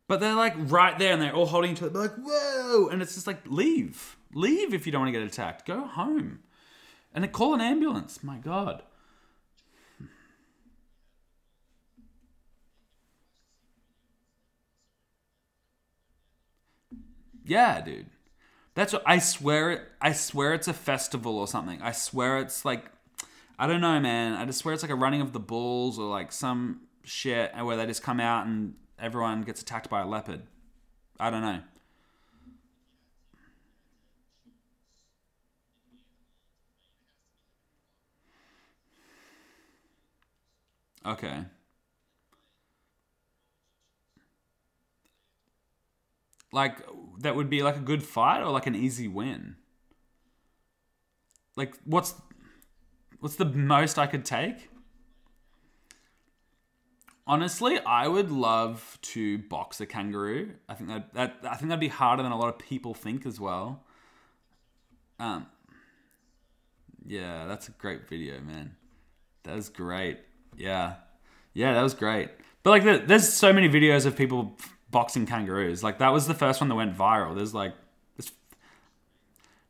But 0.07 0.21
they're 0.21 0.35
like 0.35 0.55
right 0.57 0.97
there 0.97 1.13
and 1.13 1.21
they're 1.21 1.35
all 1.35 1.47
holding 1.47 1.73
each 1.73 1.83
other. 1.83 1.91
They're 1.91 2.03
like, 2.03 2.17
whoa! 2.17 2.89
And 2.89 3.03
it's 3.03 3.15
just 3.15 3.27
like, 3.27 3.41
leave. 3.47 4.17
Leave 4.33 4.73
if 4.73 4.87
you 4.87 4.93
don't 4.93 5.03
want 5.03 5.13
to 5.13 5.19
get 5.19 5.27
attacked. 5.27 5.67
Go 5.67 5.87
home. 5.87 6.39
And 7.13 7.25
they 7.25 7.29
call 7.29 7.53
an 7.53 7.61
ambulance. 7.61 8.23
My 8.23 8.39
God. 8.39 8.85
Yeah, 17.45 17.81
dude. 17.81 18.07
That's 18.79 18.93
what 18.93 19.03
I 19.05 19.19
swear 19.19 19.73
it 19.73 19.83
I 20.01 20.13
swear 20.13 20.55
it's 20.55 20.69
a 20.69 20.73
festival 20.73 21.37
or 21.37 21.49
something. 21.49 21.83
I 21.83 21.91
swear 21.91 22.39
it's 22.39 22.65
like 22.65 22.85
I 23.59 23.67
don't 23.67 23.81
know, 23.81 23.99
man. 23.99 24.35
I 24.35 24.45
just 24.45 24.61
swear 24.61 24.73
it's 24.73 24.85
like 24.85 24.93
a 24.93 24.95
running 24.95 25.21
of 25.21 25.33
the 25.33 25.41
bulls 25.41 25.99
or 25.99 26.09
like 26.09 26.31
some 26.31 26.83
shit 27.03 27.51
where 27.61 27.77
they 27.77 27.87
just 27.87 28.05
come 28.05 28.21
out 28.21 28.47
and 28.47 28.75
everyone 28.97 29.43
gets 29.43 29.63
attacked 29.63 29.91
by 29.91 30.03
a 30.03 30.07
leopard. 30.07 30.43
I 31.19 31.29
don't 31.29 31.43
know. 31.43 31.61
Okay. 41.05 41.47
Like 46.53 46.79
that 47.19 47.37
would 47.37 47.51
be 47.51 47.63
like 47.63 47.77
a 47.77 47.81
good 47.81 48.03
fight 48.03 48.41
or 48.41 48.51
like 48.51 48.67
an 48.67 48.75
easy 48.75 49.09
win. 49.09 49.57
Like 51.57 51.75
what's 51.85 52.15
what's 53.21 53.37
the 53.37 53.45
most 53.45 53.99
I 53.99 54.07
could 54.07 54.25
take? 54.25 54.71
Honestly, 57.27 57.79
I 57.81 58.09
would 58.09 58.31
love 58.31 58.99
to 59.03 59.39
box 59.39 59.81
a 59.83 59.87
kangaroo. 59.87 60.55
I 60.67 60.75
think 60.75 60.89
that, 60.89 61.13
that 61.13 61.37
I 61.45 61.57
think 61.57 61.69
that'd 61.69 61.81
be 61.81 61.89
harder 61.89 62.23
than 62.23 62.33
a 62.33 62.39
lot 62.39 62.49
of 62.49 62.59
people 62.59 62.95
think 62.95 63.27
as 63.27 63.39
well. 63.39 63.85
Um, 65.21 65.47
yeah, 67.07 67.47
that's 67.47 67.69
a 67.69 67.73
great 67.73 68.09
video, 68.09 68.41
man. 68.41 68.77
That 69.43 69.57
was 69.57 69.69
great. 69.69 70.21
Yeah, 70.57 70.95
yeah, 71.53 71.75
that 71.75 71.83
was 71.83 71.93
great. 71.93 72.31
But 72.63 72.71
like, 72.71 73.07
there's 73.07 73.29
so 73.29 73.53
many 73.53 73.69
videos 73.69 74.07
of 74.07 74.17
people 74.17 74.57
boxing 74.91 75.27
kangaroos. 75.27 75.83
Like 75.83 75.99
that 75.99 76.13
was 76.13 76.27
the 76.27 76.35
first 76.35 76.61
one 76.61 76.69
that 76.69 76.75
went 76.75 76.97
viral. 76.97 77.35
There's 77.35 77.55
like. 77.55 77.75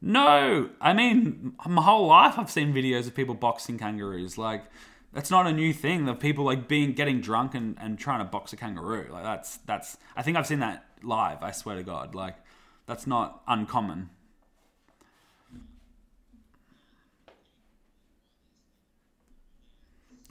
No, 0.01 0.71
I 0.81 0.93
mean 0.93 1.55
my 1.67 1.83
whole 1.83 2.07
life 2.07 2.39
I've 2.39 2.51
seen 2.51 2.73
videos 2.73 3.09
of 3.09 3.17
people 3.17 3.35
boxing 3.35 3.79
kangaroos. 3.79 4.39
Like 4.39 4.65
that's 5.13 5.31
not 5.31 5.47
a 5.47 5.53
new 5.53 5.73
thing. 5.73 6.05
The 6.05 6.15
people 6.15 6.45
like 6.45 6.69
being 6.69 6.93
getting 6.93 7.21
drunk 7.21 7.55
and, 7.55 7.77
and 7.81 7.99
trying 7.99 8.21
to 8.21 8.25
box 8.25 8.53
a 8.53 8.57
kangaroo. 8.57 9.09
Like 9.11 9.25
that's 9.25 9.57
that's. 9.59 9.97
I 10.15 10.23
think 10.23 10.37
I've 10.37 10.47
seen 10.47 10.61
that 10.61 10.85
live. 11.03 11.43
I 11.43 11.51
swear 11.51 11.77
to 11.77 11.83
God. 11.83 12.15
Like 12.15 12.37
that's 12.87 13.07
not 13.07 13.43
uncommon. 13.49 14.11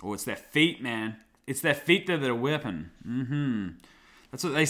Oh, 0.02 0.14
it's 0.14 0.24
their 0.24 0.36
feet, 0.36 0.82
man. 0.82 1.18
It's 1.48 1.62
their 1.62 1.74
feet 1.74 2.08
that 2.08 2.24
are 2.24 2.36
whipping. 2.36 2.92
Mm-hmm. 3.08 3.68
That's 4.32 4.44
what 4.44 4.54
they. 4.54 4.68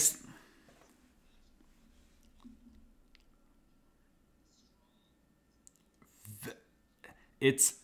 It's. 7.40 7.76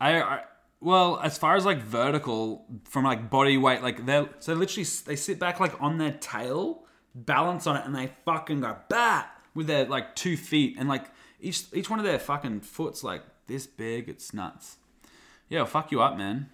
I, 0.00 0.22
I 0.22 0.40
well, 0.80 1.18
as 1.22 1.36
far 1.36 1.56
as 1.56 1.64
like 1.64 1.82
vertical 1.82 2.64
from 2.84 3.04
like 3.04 3.30
body 3.30 3.56
weight, 3.58 3.82
like 3.82 4.06
they're 4.06 4.28
so 4.38 4.54
literally 4.54 4.86
they 5.06 5.16
sit 5.16 5.38
back 5.38 5.58
like 5.60 5.80
on 5.82 5.98
their 5.98 6.12
tail, 6.12 6.84
balance 7.14 7.66
on 7.66 7.76
it, 7.76 7.84
and 7.84 7.94
they 7.94 8.12
fucking 8.24 8.60
go 8.60 8.76
bat 8.88 9.30
with 9.54 9.66
their 9.66 9.86
like 9.86 10.14
two 10.14 10.36
feet, 10.36 10.76
and 10.78 10.88
like 10.88 11.06
each 11.40 11.64
each 11.72 11.90
one 11.90 11.98
of 11.98 12.04
their 12.04 12.18
fucking 12.18 12.60
foot's 12.60 13.02
like 13.02 13.22
this 13.48 13.66
big. 13.66 14.08
It's 14.08 14.32
nuts. 14.32 14.76
Yeah, 15.48 15.64
fuck 15.64 15.90
you 15.90 16.00
up, 16.00 16.16
man. 16.16 16.50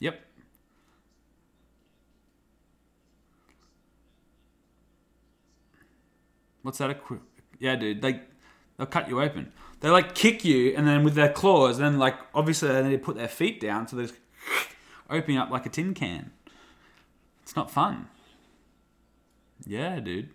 Yep. 0.00 0.20
What's 6.62 6.78
that? 6.78 7.00
Yeah, 7.58 7.76
dude. 7.76 8.02
Like 8.02 8.22
they'll 8.76 8.86
cut 8.86 9.08
you 9.08 9.20
open. 9.22 9.52
They 9.80 9.90
like 9.90 10.14
kick 10.14 10.44
you, 10.44 10.74
and 10.76 10.86
then 10.86 11.04
with 11.04 11.14
their 11.14 11.32
claws, 11.32 11.78
then 11.78 11.98
like 11.98 12.16
obviously 12.34 12.68
they 12.68 12.82
need 12.82 12.90
to 12.90 12.98
put 12.98 13.16
their 13.16 13.28
feet 13.28 13.60
down, 13.60 13.86
so 13.86 13.96
they're 13.96 14.06
just 14.06 14.18
opening 15.10 15.38
up 15.38 15.50
like 15.50 15.66
a 15.66 15.68
tin 15.68 15.94
can. 15.94 16.32
It's 17.42 17.54
not 17.54 17.70
fun. 17.70 18.08
Yeah, 19.64 20.00
dude. 20.00 20.30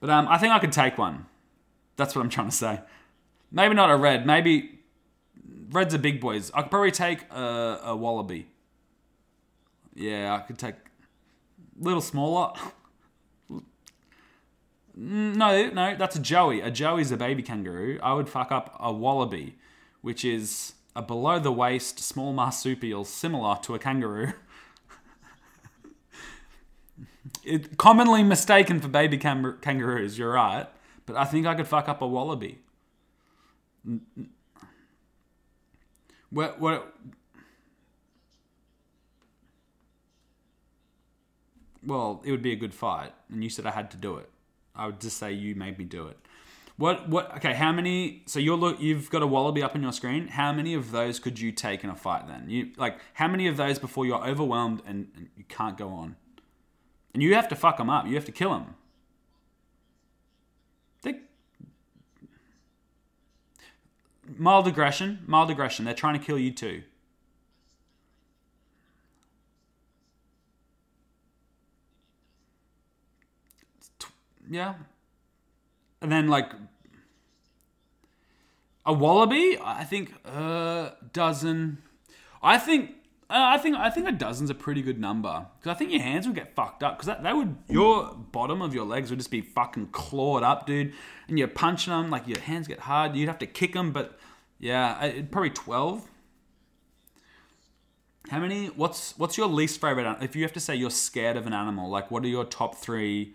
But 0.00 0.10
um, 0.10 0.26
I 0.28 0.38
think 0.38 0.52
I 0.52 0.58
could 0.58 0.72
take 0.72 0.98
one. 0.98 1.26
That's 1.96 2.14
what 2.14 2.22
I'm 2.22 2.28
trying 2.28 2.50
to 2.50 2.56
say. 2.56 2.80
Maybe 3.50 3.74
not 3.74 3.90
a 3.90 3.96
red. 3.96 4.26
Maybe 4.26 4.80
reds 5.70 5.94
are 5.94 5.98
big 5.98 6.20
boys. 6.20 6.50
I 6.54 6.62
could 6.62 6.70
probably 6.70 6.90
take 6.90 7.30
a, 7.30 7.80
a 7.84 7.96
wallaby. 7.96 8.48
Yeah, 9.98 10.32
I 10.32 10.46
could 10.46 10.58
take 10.58 10.76
a 10.76 11.84
little 11.84 12.00
smaller. 12.00 12.52
Mm, 13.50 15.36
no, 15.36 15.70
no, 15.70 15.96
that's 15.96 16.14
a 16.14 16.20
joey. 16.20 16.60
A 16.60 16.70
joey's 16.70 17.10
a 17.10 17.16
baby 17.16 17.42
kangaroo. 17.42 17.98
I 18.00 18.14
would 18.14 18.28
fuck 18.28 18.52
up 18.52 18.76
a 18.78 18.92
wallaby, 18.92 19.56
which 20.00 20.24
is 20.24 20.74
a 20.94 21.02
below 21.02 21.40
the 21.40 21.50
waist 21.50 21.98
small 21.98 22.32
marsupial 22.32 23.04
similar 23.04 23.56
to 23.62 23.74
a 23.74 23.80
kangaroo. 23.80 24.34
it 27.44 27.76
commonly 27.76 28.22
mistaken 28.22 28.80
for 28.80 28.86
baby 28.86 29.18
kang- 29.18 29.56
kangaroos. 29.60 30.16
You're 30.16 30.32
right, 30.32 30.68
but 31.06 31.16
I 31.16 31.24
think 31.24 31.44
I 31.44 31.56
could 31.56 31.66
fuck 31.66 31.88
up 31.88 32.02
a 32.02 32.06
wallaby. 32.06 32.60
What 36.30 36.60
what 36.60 36.94
well, 41.84 42.22
it 42.24 42.30
would 42.30 42.42
be 42.42 42.52
a 42.52 42.56
good 42.56 42.74
fight, 42.74 43.12
and 43.30 43.42
you 43.42 43.50
said 43.50 43.66
I 43.66 43.70
had 43.70 43.90
to 43.92 43.96
do 43.96 44.16
it. 44.16 44.28
I 44.74 44.86
would 44.86 45.00
just 45.00 45.16
say 45.16 45.32
you 45.32 45.54
made 45.54 45.78
me 45.78 45.84
do 45.84 46.06
it. 46.06 46.18
What 46.76 47.08
what? 47.08 47.36
Okay, 47.36 47.54
how 47.54 47.72
many? 47.72 48.22
So 48.26 48.38
you're 48.38 48.56
look. 48.56 48.80
You've 48.80 49.10
got 49.10 49.22
a 49.22 49.26
wallaby 49.26 49.62
up 49.62 49.74
on 49.74 49.82
your 49.82 49.92
screen. 49.92 50.28
How 50.28 50.52
many 50.52 50.74
of 50.74 50.92
those 50.92 51.18
could 51.18 51.40
you 51.40 51.50
take 51.50 51.82
in 51.82 51.90
a 51.90 51.96
fight? 51.96 52.28
Then 52.28 52.48
you 52.48 52.70
like 52.76 53.00
how 53.14 53.26
many 53.26 53.48
of 53.48 53.56
those 53.56 53.80
before 53.80 54.06
you're 54.06 54.24
overwhelmed 54.24 54.82
and, 54.86 55.08
and 55.16 55.28
you 55.36 55.42
can't 55.48 55.76
go 55.76 55.88
on, 55.88 56.14
and 57.12 57.22
you 57.22 57.34
have 57.34 57.48
to 57.48 57.56
fuck 57.56 57.78
them 57.78 57.90
up. 57.90 58.06
You 58.06 58.14
have 58.14 58.24
to 58.26 58.32
kill 58.32 58.50
them. 58.50 58.76
They, 61.02 61.16
mild 64.36 64.68
aggression. 64.68 65.24
Mild 65.26 65.50
aggression. 65.50 65.84
They're 65.84 65.94
trying 65.94 66.18
to 66.18 66.24
kill 66.24 66.38
you 66.38 66.52
too. 66.52 66.82
Yeah. 74.50 74.74
And 76.00 76.10
then 76.12 76.28
like 76.28 76.52
a 78.86 78.92
wallaby, 78.92 79.58
I 79.62 79.84
think 79.84 80.14
a 80.24 80.92
dozen. 81.12 81.78
I 82.42 82.58
think 82.58 82.92
Uh, 83.30 83.34
I 83.54 83.58
think 83.58 83.76
I 83.76 83.90
think 83.90 84.08
a 84.08 84.12
dozen's 84.12 84.48
a 84.48 84.54
pretty 84.54 84.80
good 84.80 84.98
number 84.98 85.46
because 85.58 85.74
I 85.74 85.78
think 85.78 85.90
your 85.92 86.00
hands 86.00 86.26
would 86.26 86.34
get 86.34 86.54
fucked 86.54 86.82
up 86.82 86.96
because 86.96 87.08
that, 87.08 87.22
that 87.24 87.36
would 87.36 87.56
your 87.68 88.14
bottom 88.32 88.62
of 88.62 88.72
your 88.72 88.86
legs 88.86 89.10
would 89.10 89.18
just 89.18 89.30
be 89.30 89.42
fucking 89.42 89.88
clawed 89.88 90.42
up, 90.42 90.66
dude. 90.66 90.94
And 91.28 91.38
you're 91.38 91.48
punching 91.48 91.92
them 91.92 92.08
like 92.08 92.26
your 92.26 92.40
hands 92.40 92.66
get 92.66 92.80
hard. 92.80 93.14
You'd 93.16 93.28
have 93.28 93.38
to 93.40 93.46
kick 93.46 93.74
them, 93.74 93.92
but 93.92 94.18
yeah, 94.58 95.10
probably 95.30 95.50
twelve. 95.50 96.08
How 98.30 98.40
many? 98.40 98.68
What's 98.68 99.18
what's 99.18 99.36
your 99.36 99.48
least 99.48 99.78
favorite? 99.78 100.06
If 100.22 100.34
you 100.34 100.42
have 100.42 100.54
to 100.54 100.60
say 100.60 100.74
you're 100.74 100.90
scared 100.90 101.36
of 101.36 101.46
an 101.46 101.52
animal, 101.52 101.90
like 101.90 102.10
what 102.10 102.24
are 102.24 102.28
your 102.28 102.46
top 102.46 102.76
three? 102.76 103.34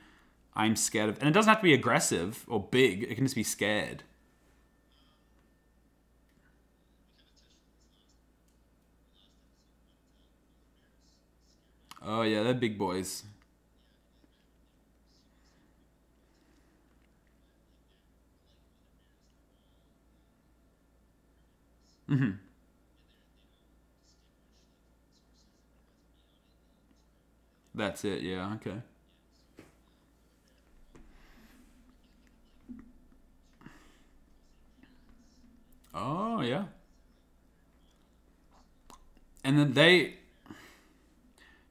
I'm 0.55 0.75
scared 0.75 1.09
of, 1.09 1.19
and 1.19 1.27
it 1.27 1.31
doesn't 1.33 1.49
have 1.49 1.59
to 1.59 1.63
be 1.63 1.73
aggressive 1.73 2.45
or 2.47 2.59
big. 2.61 3.03
It 3.03 3.15
can 3.15 3.25
just 3.25 3.35
be 3.35 3.43
scared. 3.43 4.03
Oh 12.03 12.21
yeah, 12.23 12.43
they're 12.43 12.53
big 12.53 12.77
boys. 12.77 13.23
Mm-hmm. 22.09 22.31
That's 27.75 28.05
it. 28.05 28.21
Yeah. 28.21 28.53
Okay. 28.55 28.81
Oh 35.93 36.41
yeah. 36.41 36.65
And 39.43 39.59
then 39.59 39.73
they. 39.73 40.15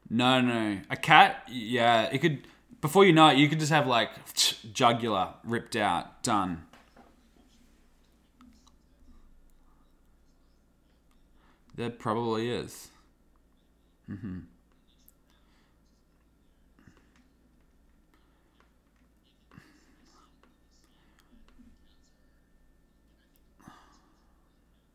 No, 0.08 0.40
no, 0.40 0.78
a 0.90 0.96
cat. 0.96 1.48
Yeah, 1.50 2.02
it 2.12 2.18
could. 2.18 2.46
Before 2.80 3.04
you 3.04 3.12
know 3.12 3.28
it, 3.28 3.38
you 3.38 3.48
could 3.48 3.60
just 3.60 3.72
have 3.72 3.86
like 3.86 4.10
jugular 4.72 5.34
ripped 5.44 5.76
out, 5.76 6.22
done. 6.22 6.64
There 11.74 11.90
probably 11.90 12.50
is. 12.50 12.88
Mm-hmm. 14.10 14.40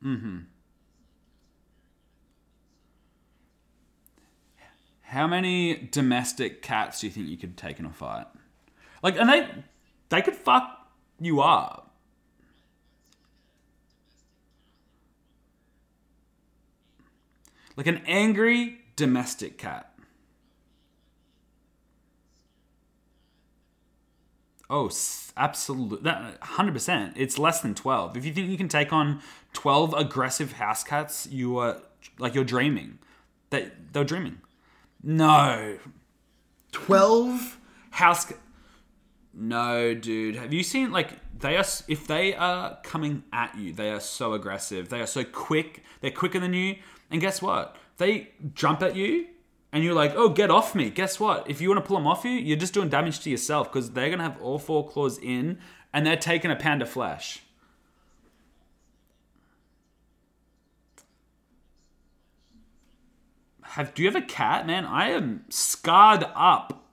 Mm-hmm. 0.03 0.37
How 5.01 5.25
many 5.25 5.87
domestic 5.91 6.61
cats 6.61 6.99
do 6.99 7.07
you 7.07 7.13
think 7.13 7.27
you 7.27 7.37
could 7.37 7.55
take 7.57 7.79
in 7.79 7.85
a 7.85 7.91
fight? 7.91 8.27
Like, 9.01 9.17
and 9.17 9.29
they 9.29 9.47
they 10.09 10.21
could 10.21 10.35
fuck 10.35 10.89
you 11.19 11.41
up. 11.41 11.95
Like 17.77 17.87
an 17.87 18.01
angry 18.05 18.79
domestic 18.95 19.57
cat. 19.57 19.96
Oh, 24.69 24.89
absolutely. 25.37 25.99
That 26.03 26.41
100%. 26.41 27.13
It's 27.15 27.39
less 27.39 27.61
than 27.61 27.73
12. 27.73 28.17
If 28.17 28.25
you 28.25 28.33
think 28.33 28.49
you 28.49 28.57
can 28.57 28.67
take 28.67 28.91
on 28.91 29.21
12 29.53 29.93
aggressive 29.93 30.53
house 30.53 30.83
cats, 30.83 31.27
you 31.31 31.57
are 31.57 31.81
like 32.19 32.35
you're 32.35 32.43
dreaming. 32.43 32.99
They 33.49 33.71
they're 33.93 34.03
dreaming. 34.03 34.41
No. 35.01 35.77
12 36.73 37.59
house 37.91 38.33
No, 39.33 39.93
dude. 39.93 40.35
Have 40.35 40.53
you 40.53 40.63
seen 40.63 40.91
like 40.91 41.11
they 41.39 41.55
are 41.55 41.65
if 41.87 42.07
they 42.07 42.33
are 42.35 42.77
coming 42.83 43.23
at 43.31 43.57
you, 43.57 43.71
they 43.71 43.91
are 43.91 44.01
so 44.01 44.33
aggressive. 44.33 44.89
They 44.89 44.99
are 44.99 45.07
so 45.07 45.23
quick. 45.23 45.83
They're 46.01 46.11
quicker 46.11 46.39
than 46.39 46.53
you. 46.53 46.75
And 47.09 47.21
guess 47.21 47.41
what? 47.41 47.77
They 47.97 48.31
jump 48.53 48.81
at 48.81 48.97
you 48.97 49.27
and 49.71 49.83
you're 49.83 49.93
like, 49.93 50.13
"Oh, 50.15 50.29
get 50.29 50.49
off 50.49 50.75
me." 50.75 50.89
Guess 50.89 51.19
what? 51.19 51.49
If 51.49 51.61
you 51.61 51.69
want 51.69 51.83
to 51.83 51.87
pull 51.87 51.97
them 51.97 52.07
off 52.07 52.23
you, 52.23 52.31
you're 52.31 52.57
just 52.57 52.73
doing 52.73 52.89
damage 52.89 53.19
to 53.21 53.29
yourself 53.29 53.71
because 53.71 53.91
they're 53.91 54.07
going 54.07 54.19
to 54.19 54.25
have 54.25 54.41
all 54.41 54.59
four 54.59 54.87
claws 54.87 55.17
in 55.17 55.59
and 55.93 56.05
they're 56.05 56.15
taking 56.15 56.51
a 56.51 56.55
pound 56.55 56.81
of 56.81 56.89
flesh. 56.89 57.41
Have 63.63 63.93
do 63.93 64.01
you 64.01 64.09
have 64.09 64.21
a 64.21 64.25
cat, 64.25 64.65
man? 64.65 64.85
I 64.85 65.09
am 65.09 65.45
scarred 65.49 66.25
up. 66.35 66.85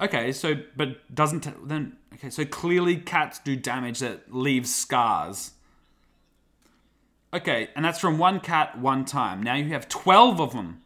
Okay, 0.00 0.32
so 0.32 0.54
but 0.76 1.14
doesn't 1.14 1.68
then 1.68 1.96
okay, 2.14 2.30
so 2.30 2.44
clearly 2.44 2.96
cats 2.96 3.38
do 3.38 3.54
damage 3.54 4.00
that 4.00 4.34
leaves 4.34 4.74
scars. 4.74 5.52
Okay, 7.32 7.68
and 7.76 7.84
that's 7.84 8.00
from 8.00 8.18
one 8.18 8.40
cat 8.40 8.78
one 8.78 9.04
time. 9.04 9.42
Now 9.42 9.54
you 9.54 9.68
have 9.68 9.88
12 9.88 10.40
of 10.40 10.52
them. 10.52 10.82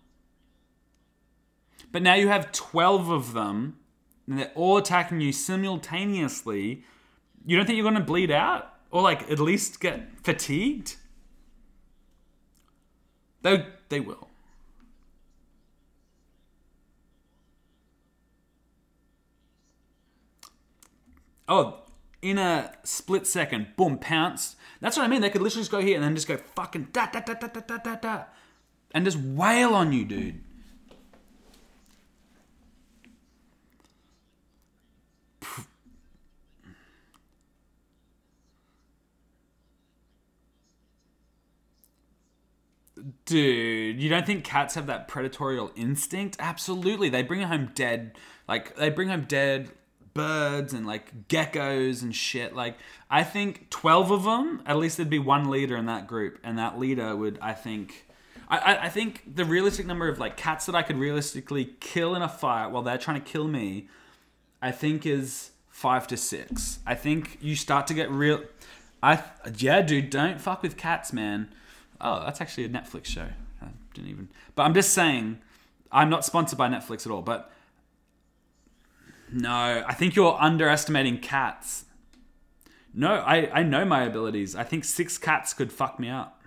But 1.90 2.02
now 2.02 2.14
you 2.14 2.28
have 2.28 2.52
12 2.52 3.08
of 3.08 3.32
them 3.32 3.78
and 4.26 4.38
they're 4.38 4.52
all 4.54 4.76
attacking 4.76 5.20
you 5.20 5.32
simultaneously. 5.32 6.84
You 7.46 7.56
don't 7.56 7.66
think 7.66 7.76
you're 7.76 7.84
going 7.84 7.94
to 7.94 8.00
bleed 8.00 8.30
out 8.30 8.74
or 8.90 9.02
like 9.02 9.30
at 9.30 9.38
least 9.38 9.80
get 9.80 10.20
fatigued? 10.22 10.96
They 13.42 13.66
they 13.90 14.00
will. 14.00 14.28
Oh, 21.46 21.83
in 22.24 22.38
a 22.38 22.72
split 22.84 23.26
second, 23.26 23.76
boom, 23.76 23.98
pounced. 23.98 24.56
That's 24.80 24.96
what 24.96 25.04
I 25.04 25.08
mean. 25.08 25.20
They 25.20 25.28
could 25.28 25.42
literally 25.42 25.60
just 25.60 25.70
go 25.70 25.80
here 25.82 25.96
and 25.96 26.02
then 26.02 26.14
just 26.14 26.26
go 26.26 26.38
fucking 26.38 26.88
da 26.90 27.06
da 27.06 27.20
da 27.20 27.34
da 27.34 27.48
da 27.48 27.60
da 27.60 27.76
da 27.76 27.94
da, 27.96 28.24
and 28.92 29.04
just 29.04 29.18
wail 29.18 29.74
on 29.74 29.92
you, 29.92 30.06
dude. 30.06 30.40
Dude, 43.26 44.00
you 44.00 44.08
don't 44.08 44.24
think 44.24 44.44
cats 44.44 44.74
have 44.76 44.86
that 44.86 45.08
predatorial 45.08 45.72
instinct? 45.76 46.36
Absolutely. 46.38 47.10
They 47.10 47.22
bring 47.22 47.42
home 47.42 47.70
dead, 47.74 48.16
like, 48.48 48.76
they 48.76 48.88
bring 48.88 49.08
home 49.08 49.26
dead 49.28 49.70
birds 50.14 50.72
and, 50.72 50.86
like, 50.86 51.28
geckos 51.28 52.02
and 52.02 52.14
shit. 52.14 52.54
Like, 52.54 52.78
I 53.10 53.24
think 53.24 53.68
12 53.70 54.10
of 54.10 54.24
them, 54.24 54.62
at 54.64 54.76
least 54.76 54.96
there'd 54.96 55.10
be 55.10 55.18
one 55.18 55.50
leader 55.50 55.76
in 55.76 55.86
that 55.86 56.06
group. 56.06 56.38
And 56.42 56.58
that 56.58 56.78
leader 56.78 57.14
would, 57.14 57.38
I 57.42 57.52
think. 57.52 58.06
I, 58.48 58.58
I, 58.58 58.84
I 58.84 58.88
think 58.88 59.34
the 59.34 59.44
realistic 59.44 59.86
number 59.86 60.08
of, 60.08 60.18
like, 60.18 60.36
cats 60.36 60.66
that 60.66 60.74
I 60.74 60.82
could 60.82 60.96
realistically 60.96 61.74
kill 61.80 62.14
in 62.14 62.22
a 62.22 62.28
fight 62.28 62.68
while 62.68 62.82
they're 62.82 62.98
trying 62.98 63.20
to 63.20 63.28
kill 63.28 63.48
me, 63.48 63.88
I 64.62 64.70
think 64.70 65.04
is 65.04 65.50
five 65.74 66.06
to 66.06 66.16
six. 66.16 66.78
I 66.86 66.94
think 66.94 67.36
you 67.40 67.56
start 67.56 67.88
to 67.88 67.94
get 67.94 68.08
real. 68.10 68.44
I 69.02 69.22
yeah, 69.56 69.82
dude, 69.82 70.08
don't 70.08 70.40
fuck 70.40 70.62
with 70.62 70.76
cats, 70.76 71.12
man. 71.12 71.52
Oh, 72.00 72.20
that's 72.24 72.40
actually 72.40 72.64
a 72.64 72.68
Netflix 72.68 73.06
show. 73.06 73.26
I 73.60 73.66
didn't 73.92 74.08
even. 74.08 74.28
But 74.54 74.62
I'm 74.62 74.72
just 74.72 74.94
saying, 74.94 75.40
I'm 75.90 76.08
not 76.08 76.24
sponsored 76.24 76.56
by 76.56 76.68
Netflix 76.68 77.04
at 77.06 77.12
all. 77.12 77.22
But 77.22 77.50
no, 79.32 79.84
I 79.86 79.94
think 79.94 80.14
you're 80.16 80.36
underestimating 80.40 81.18
cats. 81.18 81.84
No, 82.92 83.14
I 83.14 83.50
I 83.60 83.62
know 83.62 83.84
my 83.84 84.04
abilities. 84.04 84.54
I 84.54 84.64
think 84.64 84.84
six 84.84 85.18
cats 85.18 85.52
could 85.54 85.72
fuck 85.72 85.98
me 85.98 86.08
up. 86.08 86.40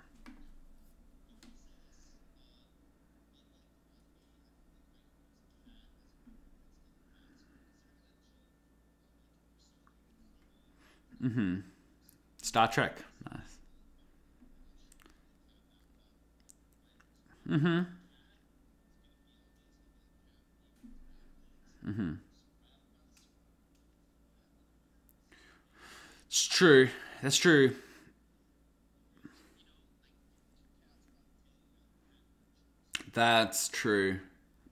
Mm-hmm. 11.22 11.60
Star 12.42 12.68
Trek. 12.68 12.98
Nice. 13.30 13.58
It's 26.28 26.46
true. 26.46 26.88
That's 27.22 27.36
true. 27.36 27.74
That's 33.14 33.68
true. 33.68 34.20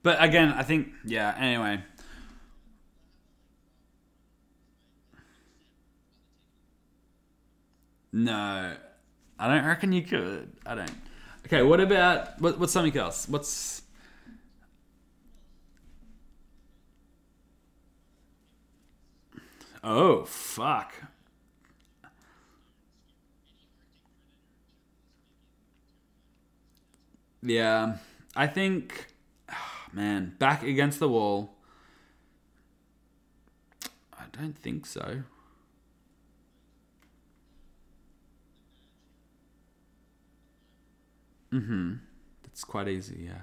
But 0.02 0.22
again, 0.22 0.52
I 0.52 0.62
think 0.62 0.88
yeah, 1.04 1.34
anyway. 1.38 1.82
No. 8.12 8.76
I 9.38 9.48
don't 9.48 9.66
reckon 9.66 9.92
you 9.92 10.02
could. 10.02 10.52
I 10.64 10.74
don't. 10.74 10.90
Okay, 11.46 11.62
what 11.62 11.80
about 11.80 12.40
what, 12.40 12.58
what's 12.58 12.72
something 12.72 12.96
else? 12.96 13.28
What's 13.28 13.82
Oh 19.82 20.24
fuck. 20.24 20.92
Yeah, 27.46 27.98
I 28.34 28.48
think, 28.48 29.06
man, 29.92 30.34
back 30.40 30.64
against 30.64 30.98
the 30.98 31.08
wall. 31.08 31.54
I 34.12 34.24
don't 34.32 34.58
think 34.58 34.84
so. 34.84 35.22
Mm-hmm. 41.52 41.92
That's 42.42 42.64
quite 42.64 42.88
easy, 42.88 43.26
yeah. 43.26 43.42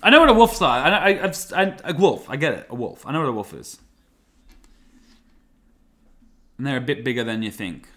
I 0.00 0.10
know 0.10 0.20
what 0.20 0.30
a 0.30 0.34
wolf's 0.34 0.60
like. 0.60 0.84
I, 0.84 0.90
I, 0.90 1.24
I've, 1.24 1.52
I, 1.52 1.76
a 1.90 1.94
wolf. 1.94 2.30
I 2.30 2.36
get 2.36 2.54
it. 2.54 2.66
A 2.70 2.74
wolf. 2.76 3.04
I 3.04 3.12
know 3.12 3.18
what 3.18 3.28
a 3.28 3.32
wolf 3.32 3.52
is. 3.52 3.80
And 6.56 6.64
they're 6.64 6.76
a 6.76 6.80
bit 6.80 7.02
bigger 7.02 7.24
than 7.24 7.42
you 7.42 7.50
think. 7.50 7.88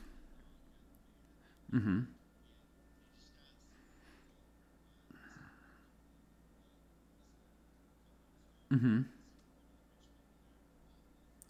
Mm-hmm. 1.72 2.00
Mm-hmm. 8.78 9.02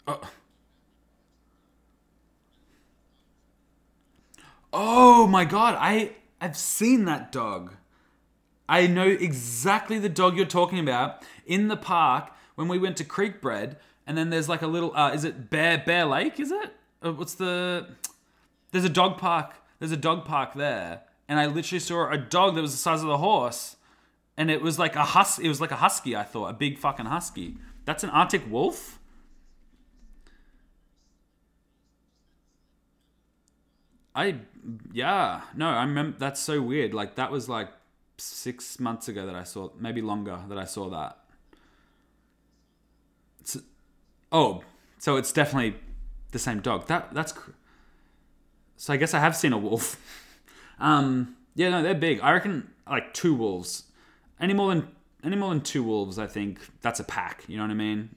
Oh. 0.07 0.21
oh 4.71 5.27
my 5.27 5.43
god, 5.43 5.75
I 5.77 6.11
I've 6.39 6.55
seen 6.55 7.03
that 7.05 7.33
dog. 7.33 7.73
I 8.69 8.87
know 8.87 9.07
exactly 9.07 9.99
the 9.99 10.07
dog 10.07 10.37
you're 10.37 10.45
talking 10.45 10.79
about 10.79 11.23
in 11.45 11.67
the 11.67 11.75
park 11.75 12.31
when 12.55 12.69
we 12.69 12.79
went 12.79 12.95
to 12.97 13.03
Creekbred, 13.03 13.75
and 14.05 14.17
then 14.17 14.29
there's 14.29 14.47
like 14.47 14.61
a 14.61 14.67
little 14.67 14.95
uh, 14.95 15.11
is 15.11 15.25
it 15.25 15.49
Bear 15.49 15.83
Bear 15.85 16.05
Lake? 16.05 16.39
Is 16.39 16.51
it? 16.51 16.75
Uh, 17.03 17.11
what's 17.11 17.35
the? 17.35 17.89
There's 18.71 18.85
a 18.85 18.89
dog 18.89 19.17
park. 19.17 19.55
There's 19.79 19.91
a 19.91 19.97
dog 19.97 20.23
park 20.23 20.53
there, 20.53 21.01
and 21.27 21.39
I 21.39 21.47
literally 21.47 21.81
saw 21.81 22.09
a 22.09 22.17
dog 22.17 22.55
that 22.55 22.61
was 22.61 22.71
the 22.71 22.77
size 22.77 23.01
of 23.01 23.07
the 23.07 23.17
horse, 23.17 23.75
and 24.37 24.51
it 24.51 24.61
was 24.61 24.77
like 24.77 24.95
a 24.95 25.03
hus. 25.03 25.39
It 25.39 25.47
was 25.47 25.59
like 25.59 25.71
a 25.71 25.77
husky. 25.77 26.15
I 26.15 26.23
thought 26.23 26.47
a 26.47 26.53
big 26.53 26.77
fucking 26.77 27.07
husky. 27.07 27.57
That's 27.85 28.03
an 28.03 28.09
Arctic 28.11 28.49
wolf. 28.49 28.99
I 34.15 34.35
yeah 34.91 35.41
no 35.55 35.69
I 35.69 35.83
remember 35.83 36.17
that's 36.17 36.39
so 36.39 36.59
weird 36.59 36.91
like 36.91 37.15
that 37.15 37.31
was 37.31 37.47
like 37.47 37.69
six 38.17 38.79
months 38.79 39.07
ago 39.07 39.27
that 39.27 39.35
I 39.35 39.43
saw 39.43 39.69
maybe 39.79 40.01
longer 40.01 40.39
that 40.49 40.57
I 40.57 40.65
saw 40.65 40.89
that. 40.89 41.19
Oh, 44.31 44.63
so 44.97 45.15
it's 45.15 45.31
definitely 45.31 45.75
the 46.31 46.39
same 46.39 46.59
dog. 46.59 46.87
That 46.87 47.13
that's 47.13 47.33
so 48.75 48.93
I 48.93 48.97
guess 48.97 49.13
I 49.13 49.19
have 49.19 49.35
seen 49.35 49.53
a 49.53 49.57
wolf. 49.57 49.97
um, 50.79 51.35
yeah, 51.55 51.69
no, 51.69 51.81
they're 51.81 51.95
big. 51.95 52.19
I 52.21 52.31
reckon 52.31 52.71
like 52.89 53.13
two 53.13 53.33
wolves. 53.33 53.83
Any 54.39 54.53
more 54.53 54.73
than 54.73 54.87
any 55.23 55.35
more 55.35 55.49
than 55.49 55.61
two 55.61 55.83
wolves, 55.83 56.19
I 56.19 56.27
think 56.27 56.59
that's 56.81 56.99
a 56.99 57.03
pack. 57.03 57.43
You 57.47 57.57
know 57.57 57.63
what 57.63 57.71
I 57.71 57.75
mean? 57.75 58.09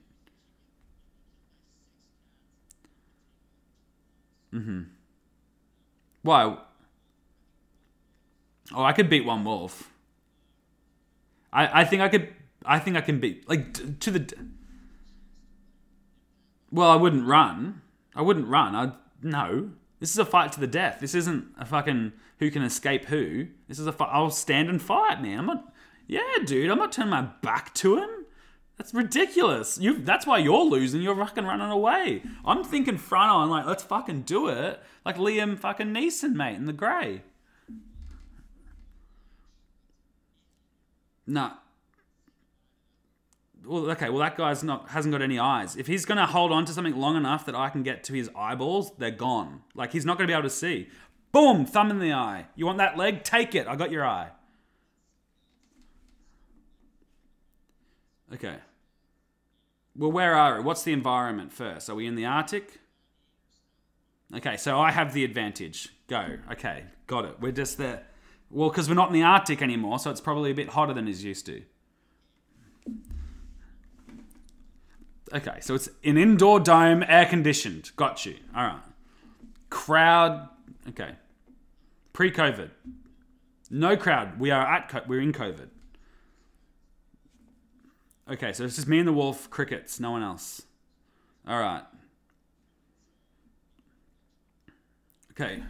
Mm-hmm. 4.53 4.83
Why? 6.23 6.59
Oh, 8.73 8.85
I 8.85 8.93
could 8.93 9.09
beat 9.09 9.25
one 9.25 9.45
wolf. 9.45 9.91
I, 11.53 11.81
I 11.81 11.85
think 11.85 12.03
I 12.03 12.09
could. 12.09 12.29
I 12.65 12.79
think 12.79 12.97
I 12.97 13.01
can 13.01 13.21
beat 13.21 13.49
like 13.49 14.01
to 14.01 14.11
the. 14.11 14.33
Well, 16.71 16.91
I 16.91 16.97
wouldn't 16.97 17.27
run. 17.27 17.83
I 18.15 18.23
wouldn't 18.23 18.47
run. 18.47 18.77
I 18.77 18.93
no. 19.23 19.71
This 19.99 20.11
is 20.11 20.19
a 20.19 20.25
fight 20.25 20.53
to 20.53 20.61
the 20.61 20.67
death. 20.67 20.99
This 21.01 21.15
isn't 21.15 21.47
a 21.59 21.65
fucking 21.65 22.13
who 22.39 22.51
can 22.51 22.63
escape 22.63 23.07
who. 23.07 23.49
This 23.69 23.79
is 23.79 23.87
a 23.87 23.93
fight. 23.93 24.11
I'll 24.13 24.31
stand 24.31 24.69
and 24.69 24.81
fight, 24.81 25.23
man. 25.23 25.39
I'm 25.39 25.47
not. 25.47 25.75
Yeah, 26.11 26.45
dude. 26.45 26.69
I'm 26.69 26.79
not 26.79 26.91
turning 26.91 27.11
my 27.11 27.23
back 27.41 27.73
to 27.75 27.99
him. 27.99 28.11
That's 28.77 28.93
ridiculous. 28.93 29.79
You. 29.79 29.99
That's 29.99 30.27
why 30.27 30.39
you're 30.39 30.65
losing. 30.65 31.03
You're 31.03 31.15
fucking 31.15 31.45
running 31.45 31.71
away. 31.71 32.25
I'm 32.45 32.65
thinking 32.65 32.99
front 32.99 33.31
on 33.31 33.49
like 33.49 33.65
let's 33.65 33.85
fucking 33.85 34.23
do 34.23 34.49
it. 34.49 34.83
Like 35.05 35.19
Liam 35.19 35.57
fucking 35.57 35.95
Neeson, 35.95 36.33
mate, 36.33 36.57
in 36.57 36.67
the 36.67 36.73
grey. 36.73 37.23
No. 41.29 41.53
Well, 43.65 43.89
okay. 43.93 44.09
Well, 44.09 44.19
that 44.19 44.37
guy's 44.37 44.65
not 44.65 44.89
hasn't 44.89 45.13
got 45.13 45.23
any 45.23 45.39
eyes. 45.39 45.77
If 45.77 45.87
he's 45.87 46.05
gonna 46.05 46.27
hold 46.27 46.51
on 46.51 46.65
to 46.65 46.73
something 46.73 46.97
long 46.97 47.17
enough 47.17 47.47
that 47.47 47.55
I 47.55 47.69
can 47.69 47.85
get 47.85 48.03
to 48.05 48.15
his 48.15 48.29
eyeballs, 48.37 48.91
they're 48.99 49.13
gone. 49.13 49.61
Like 49.77 49.93
he's 49.93 50.05
not 50.05 50.19
gonna 50.19 50.27
be 50.27 50.33
able 50.33 50.43
to 50.43 50.51
see. 50.51 50.89
Boom! 51.31 51.67
Thumb 51.67 51.93
in 51.93 52.01
the 52.01 52.13
eye. 52.13 52.47
You 52.57 52.67
want 52.67 52.79
that 52.79 52.97
leg? 52.97 53.23
Take 53.23 53.55
it. 53.55 53.69
I 53.69 53.77
got 53.77 53.93
your 53.93 54.05
eye. 54.05 54.31
Okay. 58.33 58.57
Well, 59.97 60.13
where 60.13 60.35
are 60.35 60.57
we? 60.59 60.63
What's 60.63 60.83
the 60.83 60.93
environment 60.93 61.53
first? 61.53 61.91
Are 61.91 61.95
we 61.95 62.07
in 62.07 62.15
the 62.15 62.25
Arctic? 62.25 62.79
Okay, 64.35 64.57
so 64.57 64.79
I 64.79 64.93
have 64.93 65.13
the 65.13 65.25
advantage. 65.25 65.89
Go. 66.07 66.39
Okay, 66.53 66.85
got 67.07 67.25
it. 67.25 67.37
We're 67.41 67.53
just 67.53 67.79
there. 67.79 68.07
Well, 68.51 68.69
because 68.69 68.89
we're 68.89 68.95
not 68.95 69.09
in 69.09 69.15
the 69.15 69.23
Arctic 69.23 69.63
anymore, 69.63 69.99
so 69.99 70.11
it's 70.11 70.21
probably 70.21 70.51
a 70.51 70.55
bit 70.55 70.71
hotter 70.71 70.95
than 70.95 71.09
it's 71.09 71.23
used 71.23 71.47
to. 71.47 71.63
Okay, 75.33 75.59
so 75.61 75.75
it's 75.75 75.89
an 76.05 76.17
indoor 76.17 76.59
dome, 76.59 77.05
air 77.07 77.27
conditioned. 77.27 77.91
Got 77.97 78.27
you. 78.27 78.37
All 78.55 78.65
right. 78.65 78.81
Crowd. 79.71 80.49
Okay. 80.89 81.13
Pre 82.13 82.31
COVID. 82.33 82.71
No 83.71 83.97
crowd. 83.97 84.41
We 84.41 84.51
are 84.51 84.67
at. 84.67 84.89
Co- 84.89 85.03
we're 85.07 85.21
in 85.21 85.33
COVID. 85.33 85.69
Okay, 88.31 88.53
so 88.53 88.65
it's 88.65 88.77
just 88.77 88.87
me 88.87 89.01
and 89.01 89.09
the 89.09 89.13
wolf, 89.13 89.51
crickets, 89.51 89.99
no 89.99 90.13
one 90.13 90.23
else. 90.23 90.63
All 91.49 91.59
right. 91.59 91.83
Okay. 95.33 95.63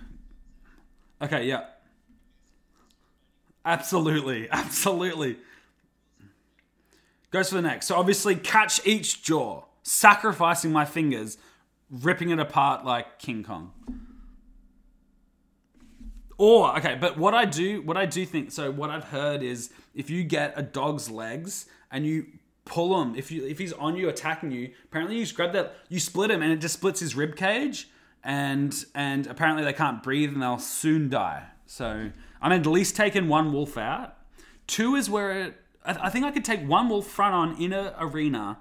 Okay, 1.23 1.47
yeah. 1.47 1.65
Absolutely, 3.65 4.49
absolutely. 4.53 5.39
Goes 7.31 7.49
for 7.49 7.55
the 7.55 7.63
next. 7.63 7.87
So 7.87 7.97
obviously, 7.97 8.37
catch 8.37 8.87
each 8.87 9.23
jaw, 9.23 9.65
sacrificing 9.83 10.71
my 10.71 10.85
fingers, 10.85 11.39
ripping 11.91 12.29
it 12.29 12.39
apart 12.39 12.85
like 12.85 13.19
King 13.19 13.43
Kong. 13.43 13.73
Or 16.37 16.77
okay, 16.77 16.97
but 17.01 17.17
what 17.17 17.33
I 17.33 17.47
do, 17.47 17.81
what 17.83 17.97
I 17.97 18.05
do 18.05 18.27
think, 18.27 18.51
so 18.51 18.71
what 18.71 18.91
I've 18.91 19.05
heard 19.05 19.43
is 19.43 19.71
if 19.95 20.11
you 20.11 20.25
get 20.25 20.53
a 20.57 20.63
dog's 20.63 21.11
legs 21.11 21.67
and 21.91 22.07
you 22.07 22.27
pull 22.71 23.03
him, 23.03 23.16
if 23.16 23.33
you 23.33 23.45
if 23.45 23.59
he's 23.59 23.73
on 23.75 23.97
you 23.97 24.09
attacking 24.09 24.53
you, 24.53 24.71
apparently 24.85 25.16
you 25.16 25.25
just 25.25 25.35
grab 25.35 25.53
that, 25.53 25.75
you 25.89 25.99
split 25.99 26.31
him, 26.31 26.41
and 26.41 26.53
it 26.53 26.61
just 26.61 26.75
splits 26.75 27.01
his 27.01 27.16
rib 27.16 27.35
cage, 27.35 27.89
and 28.23 28.85
and 28.95 29.27
apparently 29.27 29.64
they 29.64 29.73
can't 29.73 30.03
breathe 30.03 30.33
and 30.33 30.41
they'll 30.41 30.59
soon 30.59 31.11
die. 31.11 31.49
So 31.66 32.11
I'm 32.41 32.53
at 32.53 32.64
least 32.66 32.95
taking 32.95 33.29
one 33.29 33.53
wolf 33.53 33.77
out. 33.77 34.16
Two 34.68 34.95
is 34.95 35.11
where 35.11 35.47
it, 35.47 35.55
I, 35.85 36.07
I 36.07 36.11
think 36.11 36.25
I 36.25 36.31
could 36.31 36.45
take 36.45 36.66
one 36.66 36.89
wolf 36.89 37.07
front 37.09 37.35
on 37.35 37.61
in 37.61 37.73
a 37.73 37.95
arena. 37.99 38.59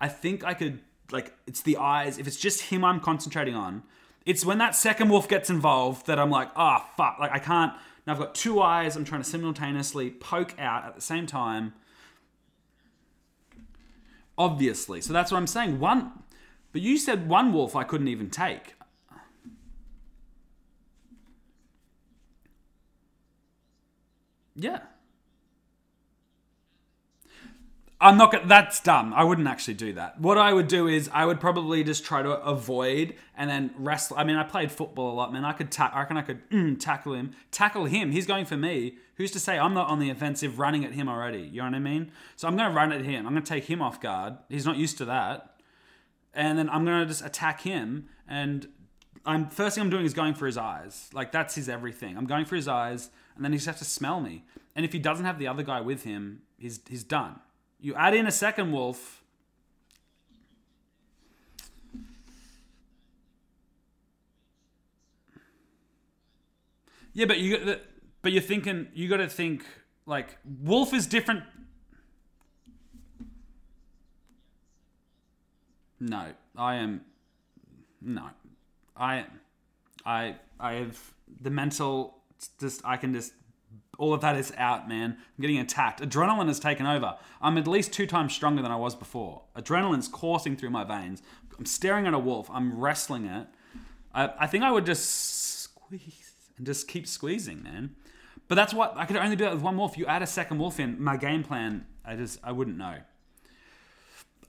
I 0.00 0.08
think 0.08 0.44
I 0.44 0.54
could 0.54 0.80
like 1.12 1.32
it's 1.46 1.62
the 1.62 1.76
eyes. 1.76 2.18
If 2.18 2.26
it's 2.26 2.38
just 2.38 2.62
him, 2.62 2.84
I'm 2.84 2.98
concentrating 2.98 3.54
on. 3.54 3.84
It's 4.26 4.44
when 4.44 4.58
that 4.58 4.74
second 4.74 5.08
wolf 5.08 5.28
gets 5.28 5.50
involved 5.50 6.06
that 6.06 6.18
I'm 6.18 6.30
like, 6.30 6.50
ah, 6.56 6.84
oh, 6.84 6.90
fuck. 6.96 7.20
Like 7.20 7.30
I 7.30 7.38
can't. 7.38 7.72
Now 8.06 8.14
I've 8.14 8.18
got 8.18 8.34
two 8.34 8.60
eyes. 8.60 8.96
I'm 8.96 9.04
trying 9.04 9.22
to 9.22 9.28
simultaneously 9.28 10.10
poke 10.10 10.58
out 10.58 10.84
at 10.84 10.96
the 10.96 11.00
same 11.00 11.26
time. 11.26 11.74
Obviously, 14.38 15.00
so 15.00 15.12
that's 15.12 15.30
what 15.30 15.38
I'm 15.38 15.46
saying. 15.46 15.78
One, 15.78 16.12
but 16.72 16.80
you 16.80 16.96
said 16.96 17.28
one 17.28 17.52
wolf 17.52 17.76
I 17.76 17.84
couldn't 17.84 18.08
even 18.08 18.30
take. 18.30 18.74
Yeah. 24.54 24.80
I'm 28.02 28.16
not 28.16 28.32
gonna, 28.32 28.46
that's 28.46 28.80
dumb. 28.80 29.14
I 29.14 29.22
wouldn't 29.22 29.46
actually 29.46 29.74
do 29.74 29.92
that. 29.92 30.20
What 30.20 30.36
I 30.36 30.52
would 30.52 30.66
do 30.66 30.88
is 30.88 31.08
I 31.12 31.24
would 31.24 31.40
probably 31.40 31.84
just 31.84 32.04
try 32.04 32.20
to 32.20 32.30
avoid 32.30 33.14
and 33.36 33.48
then 33.48 33.72
wrestle. 33.78 34.18
I 34.18 34.24
mean, 34.24 34.36
I 34.36 34.42
played 34.42 34.72
football 34.72 35.12
a 35.12 35.14
lot, 35.14 35.32
man. 35.32 35.44
I 35.44 35.52
could, 35.52 35.70
ta- 35.70 35.92
I 35.94 36.00
reckon 36.00 36.16
I 36.16 36.22
could 36.22 36.50
mm, 36.50 36.78
tackle 36.80 37.14
him, 37.14 37.32
tackle 37.52 37.84
him. 37.84 38.10
He's 38.10 38.26
going 38.26 38.44
for 38.44 38.56
me. 38.56 38.96
Who's 39.16 39.30
to 39.30 39.40
say 39.40 39.56
I'm 39.56 39.72
not 39.72 39.88
on 39.88 40.00
the 40.00 40.10
offensive 40.10 40.58
running 40.58 40.84
at 40.84 40.92
him 40.92 41.08
already? 41.08 41.42
You 41.42 41.58
know 41.58 41.68
what 41.68 41.74
I 41.74 41.78
mean? 41.78 42.10
So 42.34 42.48
I'm 42.48 42.56
gonna 42.56 42.74
run 42.74 42.90
at 42.90 43.04
him. 43.04 43.24
I'm 43.26 43.34
gonna 43.34 43.46
take 43.46 43.64
him 43.64 43.80
off 43.80 44.00
guard. 44.00 44.34
He's 44.48 44.66
not 44.66 44.76
used 44.76 44.98
to 44.98 45.04
that, 45.04 45.60
and 46.34 46.58
then 46.58 46.68
I'm 46.68 46.84
gonna 46.84 47.06
just 47.06 47.24
attack 47.24 47.60
him 47.60 48.08
and 48.28 48.66
I'm 49.24 49.48
first 49.48 49.76
thing 49.76 49.82
I'm 49.82 49.90
doing 49.90 50.04
is 50.04 50.14
going 50.14 50.34
for 50.34 50.46
his 50.46 50.56
eyes. 50.56 51.08
Like 51.12 51.32
that's 51.32 51.54
his 51.54 51.68
everything. 51.68 52.16
I'm 52.16 52.26
going 52.26 52.44
for 52.44 52.56
his 52.56 52.68
eyes, 52.68 53.10
and 53.36 53.44
then 53.44 53.52
he 53.52 53.58
just 53.58 53.66
has 53.66 53.78
to 53.78 53.84
smell 53.84 54.20
me. 54.20 54.44
And 54.74 54.84
if 54.84 54.92
he 54.92 54.98
doesn't 54.98 55.24
have 55.24 55.38
the 55.38 55.46
other 55.46 55.62
guy 55.62 55.80
with 55.80 56.02
him, 56.04 56.42
he's 56.58 56.80
he's 56.88 57.04
done. 57.04 57.38
You 57.82 57.96
add 57.96 58.14
in 58.14 58.28
a 58.28 58.30
second 58.30 58.70
wolf. 58.70 59.24
Yeah, 67.12 67.26
but 67.26 67.40
you 67.40 67.76
but 68.22 68.30
you're 68.30 68.40
thinking 68.40 68.86
you 68.94 69.08
got 69.08 69.16
to 69.16 69.28
think 69.28 69.64
like 70.06 70.38
wolf 70.62 70.94
is 70.94 71.08
different. 71.08 71.42
No, 75.98 76.28
I 76.56 76.76
am 76.76 77.00
no. 78.00 78.30
I 78.96 79.26
I 80.06 80.36
I 80.60 80.74
have 80.74 81.14
the 81.40 81.50
mental 81.50 82.22
just 82.60 82.80
I 82.84 82.96
can 82.96 83.12
just 83.12 83.32
all 83.98 84.14
of 84.14 84.20
that 84.22 84.36
is 84.36 84.52
out, 84.56 84.88
man. 84.88 85.16
I'm 85.18 85.42
getting 85.42 85.58
attacked. 85.58 86.00
Adrenaline 86.00 86.48
has 86.48 86.58
taken 86.58 86.86
over. 86.86 87.16
I'm 87.40 87.58
at 87.58 87.66
least 87.66 87.92
two 87.92 88.06
times 88.06 88.32
stronger 88.32 88.62
than 88.62 88.70
I 88.70 88.76
was 88.76 88.94
before. 88.94 89.42
Adrenaline's 89.56 90.08
coursing 90.08 90.56
through 90.56 90.70
my 90.70 90.84
veins. 90.84 91.22
I'm 91.58 91.66
staring 91.66 92.06
at 92.06 92.14
a 92.14 92.18
wolf. 92.18 92.50
I'm 92.50 92.78
wrestling 92.78 93.26
it. 93.26 93.46
I, 94.14 94.30
I 94.40 94.46
think 94.46 94.64
I 94.64 94.70
would 94.70 94.86
just 94.86 95.60
squeeze 95.62 96.32
and 96.56 96.66
just 96.66 96.88
keep 96.88 97.06
squeezing, 97.06 97.62
man. 97.62 97.94
But 98.48 98.54
that's 98.54 98.74
what 98.74 98.96
I 98.96 99.04
could 99.04 99.16
only 99.16 99.36
do 99.36 99.44
that 99.44 99.54
with 99.54 99.62
one 99.62 99.76
wolf. 99.76 99.98
You 99.98 100.06
add 100.06 100.22
a 100.22 100.26
second 100.26 100.58
wolf 100.58 100.80
in, 100.80 101.02
my 101.02 101.16
game 101.16 101.42
plan, 101.42 101.86
I 102.04 102.16
just 102.16 102.38
I 102.42 102.52
wouldn't 102.52 102.76
know. 102.76 102.96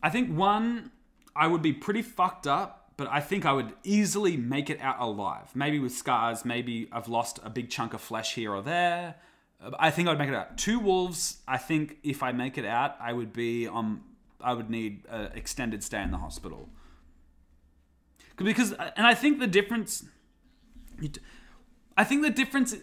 I 0.01 0.09
think 0.09 0.35
one, 0.35 0.91
I 1.35 1.47
would 1.47 1.61
be 1.61 1.73
pretty 1.73 2.01
fucked 2.01 2.47
up 2.47 2.83
but 2.97 3.07
I 3.11 3.21
think 3.21 3.45
I 3.45 3.53
would 3.53 3.73
easily 3.83 4.37
make 4.37 4.69
it 4.69 4.79
out 4.81 4.99
alive. 4.99 5.49
Maybe 5.55 5.79
with 5.79 5.93
scars, 5.93 6.45
maybe 6.45 6.87
I've 6.91 7.07
lost 7.07 7.39
a 7.43 7.49
big 7.49 7.69
chunk 7.69 7.93
of 7.93 8.01
flesh 8.01 8.35
here 8.35 8.53
or 8.53 8.61
there. 8.61 9.15
I 9.79 9.91
think 9.91 10.07
I'd 10.07 10.17
make 10.17 10.29
it 10.29 10.35
out. 10.35 10.57
Two 10.57 10.79
wolves. 10.79 11.37
I 11.47 11.57
think 11.57 11.97
if 12.03 12.23
I 12.23 12.31
make 12.31 12.57
it 12.57 12.65
out, 12.65 12.95
I 12.99 13.13
would 13.13 13.33
be 13.33 13.67
on. 13.67 14.01
I 14.41 14.53
would 14.53 14.69
need 14.69 15.05
an 15.09 15.31
extended 15.35 15.83
stay 15.83 16.01
in 16.01 16.11
the 16.11 16.17
hospital. 16.17 16.69
Because, 18.35 18.73
and 18.73 19.07
I 19.07 19.13
think 19.13 19.39
the 19.39 19.47
difference. 19.47 20.05
I 21.95 22.03
think 22.03 22.23
the 22.23 22.29
difference. 22.29 22.75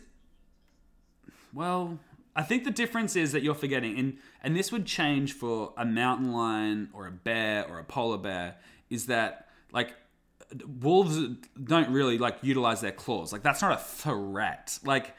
Well, 1.52 1.98
I 2.34 2.42
think 2.42 2.64
the 2.64 2.70
difference 2.70 3.16
is 3.16 3.32
that 3.32 3.42
you're 3.42 3.54
forgetting, 3.54 3.98
and 3.98 4.18
and 4.42 4.56
this 4.56 4.72
would 4.72 4.86
change 4.86 5.32
for 5.32 5.74
a 5.76 5.84
mountain 5.84 6.32
lion 6.32 6.88
or 6.92 7.06
a 7.06 7.12
bear 7.12 7.66
or 7.68 7.78
a 7.78 7.84
polar 7.84 8.18
bear. 8.18 8.56
Is 8.88 9.06
that 9.06 9.48
like 9.72 9.94
wolves 10.80 11.18
don't 11.62 11.90
really 11.90 12.18
like 12.18 12.38
utilize 12.42 12.80
their 12.80 12.92
claws. 12.92 13.32
Like 13.32 13.42
that's 13.42 13.62
not 13.62 13.72
a 13.72 13.82
threat. 13.82 14.78
Like 14.84 15.14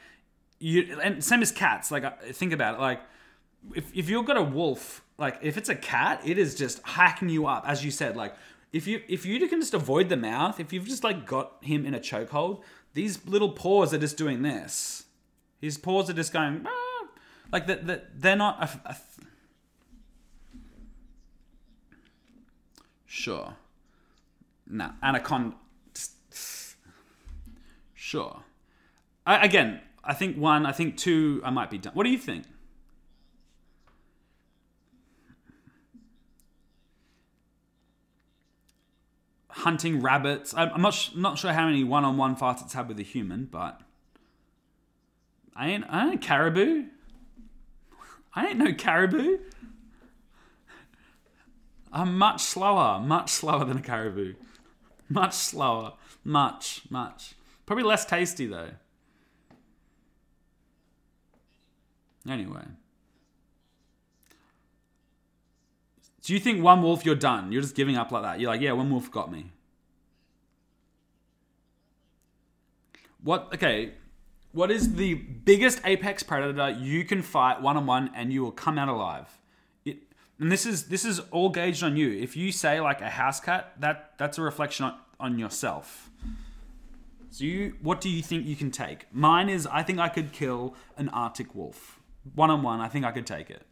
you 0.62 1.00
and 1.02 1.22
same 1.22 1.42
as 1.42 1.50
cats. 1.50 1.90
Like 1.90 2.04
uh, 2.04 2.12
think 2.32 2.52
about 2.52 2.76
it. 2.76 2.80
Like 2.80 3.00
if 3.74 3.94
if 3.94 4.08
you've 4.08 4.24
got 4.24 4.36
a 4.36 4.42
wolf, 4.42 5.04
like 5.18 5.38
if 5.42 5.56
it's 5.56 5.68
a 5.68 5.74
cat, 5.74 6.20
it 6.24 6.38
is 6.38 6.54
just 6.54 6.82
hacking 6.82 7.28
you 7.28 7.46
up. 7.46 7.64
As 7.66 7.84
you 7.84 7.90
said, 7.90 8.16
like 8.16 8.34
if 8.72 8.86
you 8.86 9.02
if 9.08 9.26
you 9.26 9.46
can 9.48 9.60
just 9.60 9.74
avoid 9.74 10.08
the 10.08 10.16
mouth, 10.16 10.60
if 10.60 10.72
you've 10.72 10.86
just 10.86 11.04
like 11.04 11.26
got 11.26 11.56
him 11.62 11.84
in 11.84 11.94
a 11.94 12.00
chokehold, 12.00 12.62
these 12.94 13.26
little 13.26 13.50
paws 13.50 13.92
are 13.92 13.98
just 13.98 14.16
doing 14.16 14.42
this. 14.42 15.04
His 15.60 15.78
paws 15.78 16.08
are 16.08 16.14
just 16.14 16.32
going 16.32 16.64
ah. 16.66 17.06
like 17.50 17.66
that. 17.66 17.86
That 17.86 18.20
they're 18.20 18.36
not 18.36 18.62
a, 18.62 18.90
a 18.90 18.96
Sure. 23.06 23.54
No, 24.66 24.90
anaconda. 25.02 25.56
Sure. 27.94 28.42
I, 29.24 29.44
again, 29.46 29.80
I 30.04 30.14
think 30.14 30.36
one. 30.36 30.66
I 30.66 30.72
think 30.72 30.96
two. 30.96 31.40
I 31.44 31.50
might 31.50 31.70
be 31.70 31.78
done. 31.78 31.92
What 31.94 32.04
do 32.04 32.10
you 32.10 32.18
think? 32.18 32.44
Hunting 39.50 40.00
rabbits. 40.00 40.54
I'm 40.56 40.82
not 40.82 40.94
sh- 40.94 41.10
not 41.14 41.38
sure 41.38 41.52
how 41.52 41.66
many 41.66 41.84
one-on-one 41.84 42.36
fights 42.36 42.62
it's 42.62 42.72
had 42.72 42.88
with 42.88 42.98
a 42.98 43.04
human, 43.04 43.44
but 43.44 43.80
I 45.54 45.68
ain't 45.68 45.84
I 45.88 46.10
ain't 46.10 46.22
caribou. 46.22 46.86
I 48.34 48.48
ain't 48.48 48.58
no 48.58 48.72
caribou. 48.72 49.38
I'm 51.92 52.16
much 52.16 52.40
slower, 52.40 52.98
much 52.98 53.28
slower 53.30 53.64
than 53.66 53.76
a 53.76 53.82
caribou. 53.82 54.34
Much 55.10 55.34
slower. 55.34 55.92
Much, 56.24 56.82
much. 56.88 57.34
Probably 57.66 57.84
less 57.84 58.06
tasty 58.06 58.46
though. 58.46 58.70
Anyway. 62.28 62.64
Do 66.22 66.32
you 66.32 66.38
think 66.38 66.62
one 66.62 66.82
wolf 66.82 67.04
you're 67.04 67.14
done? 67.14 67.50
You're 67.50 67.62
just 67.62 67.74
giving 67.74 67.96
up 67.96 68.12
like 68.12 68.22
that. 68.22 68.40
You're 68.40 68.50
like, 68.50 68.60
yeah, 68.60 68.72
one 68.72 68.90
wolf 68.90 69.10
got 69.10 69.32
me. 69.32 69.50
What 73.24 73.50
okay, 73.54 73.94
what 74.52 74.70
is 74.70 74.94
the 74.94 75.14
biggest 75.14 75.80
apex 75.84 76.22
predator 76.22 76.70
you 76.70 77.04
can 77.04 77.22
fight 77.22 77.60
one 77.60 77.76
on 77.76 77.86
one 77.86 78.10
and 78.14 78.32
you 78.32 78.42
will 78.42 78.52
come 78.52 78.78
out 78.78 78.88
alive? 78.88 79.28
and 80.42 80.50
this 80.50 80.66
is 80.66 80.88
this 80.88 81.04
is 81.04 81.20
all 81.30 81.50
gauged 81.50 81.84
on 81.84 81.96
you. 81.96 82.10
If 82.10 82.36
you 82.36 82.50
say 82.50 82.80
like 82.80 83.00
a 83.00 83.08
house 83.08 83.38
cat, 83.38 83.74
that 83.78 84.14
that's 84.18 84.38
a 84.38 84.42
reflection 84.42 84.86
on, 84.86 84.98
on 85.20 85.38
yourself. 85.38 86.10
So 87.30 87.44
you, 87.44 87.76
what 87.80 88.00
do 88.00 88.10
you 88.10 88.22
think 88.22 88.44
you 88.44 88.56
can 88.56 88.70
take? 88.70 89.06
Mine 89.12 89.48
is 89.48 89.66
I 89.66 89.82
think 89.82 90.00
I 90.00 90.08
could 90.08 90.32
kill 90.32 90.74
an 90.96 91.08
Arctic 91.10 91.54
wolf 91.54 92.01
one 92.34 92.50
on 92.50 92.62
one. 92.62 92.80
I 92.80 92.88
think 92.88 93.04
I 93.04 93.12
could 93.12 93.26
take 93.26 93.50
it. 93.50 93.66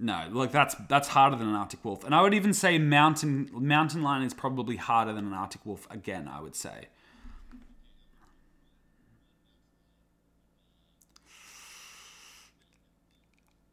No, 0.00 0.28
like 0.30 0.52
that's 0.52 0.76
that's 0.88 1.08
harder 1.08 1.34
than 1.36 1.48
an 1.48 1.56
Arctic 1.56 1.84
wolf, 1.84 2.04
and 2.04 2.14
I 2.14 2.22
would 2.22 2.32
even 2.32 2.52
say 2.52 2.78
mountain 2.78 3.50
mountain 3.52 4.02
lion 4.02 4.22
is 4.22 4.32
probably 4.32 4.76
harder 4.76 5.12
than 5.12 5.26
an 5.26 5.32
Arctic 5.32 5.66
wolf. 5.66 5.88
Again, 5.90 6.28
I 6.28 6.40
would 6.40 6.54
say. 6.54 6.86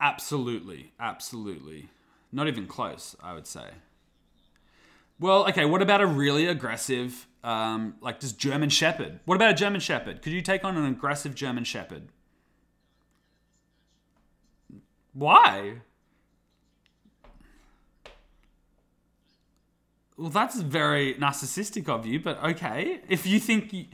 Absolutely, 0.02 0.94
absolutely. 1.00 1.90
Not 2.32 2.48
even 2.48 2.68
close, 2.68 3.16
I 3.24 3.34
would 3.34 3.48
say. 3.48 3.70
Well, 5.20 5.48
okay, 5.50 5.66
what 5.66 5.82
about 5.82 6.02
a 6.02 6.06
really 6.08 6.46
aggressive, 6.48 7.28
um, 7.46 7.96
like 8.02 8.20
just 8.20 8.40
German 8.40 8.70
Shepherd? 8.70 9.20
What 9.26 9.36
about 9.36 9.52
a 9.52 9.54
German 9.54 9.80
Shepherd? 9.80 10.22
Could 10.22 10.34
you 10.34 10.42
take 10.42 10.66
on 10.66 10.76
an 10.76 10.86
aggressive 10.86 11.36
German 11.36 11.64
Shepherd? 11.64 12.10
Why? 15.14 15.76
Well, 20.18 20.30
that's 20.30 20.60
very 20.60 21.14
narcissistic 21.16 21.88
of 21.88 22.06
you, 22.06 22.20
but 22.20 22.44
okay. 22.44 23.02
If 23.08 23.28
you 23.28 23.40
think 23.40 23.72
you... 23.72 23.86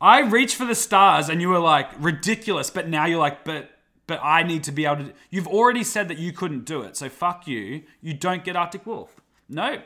I 0.00 0.20
reached 0.20 0.56
for 0.56 0.64
the 0.64 0.74
stars 0.74 1.28
and 1.28 1.40
you 1.40 1.48
were 1.48 1.60
like, 1.60 1.88
ridiculous, 1.98 2.68
but 2.68 2.88
now 2.88 3.06
you're 3.06 3.18
like, 3.18 3.44
but 3.44 3.70
but 4.06 4.20
I 4.22 4.42
need 4.42 4.64
to 4.64 4.72
be 4.72 4.84
able 4.84 5.04
to. 5.04 5.12
You've 5.30 5.46
already 5.46 5.82
said 5.82 6.08
that 6.08 6.18
you 6.18 6.30
couldn't 6.32 6.66
do 6.66 6.82
it, 6.82 6.94
so 6.94 7.08
fuck 7.08 7.46
you. 7.46 7.84
You 8.02 8.12
don't 8.12 8.44
get 8.44 8.54
Arctic 8.54 8.84
Wolf. 8.84 9.18
No. 9.48 9.80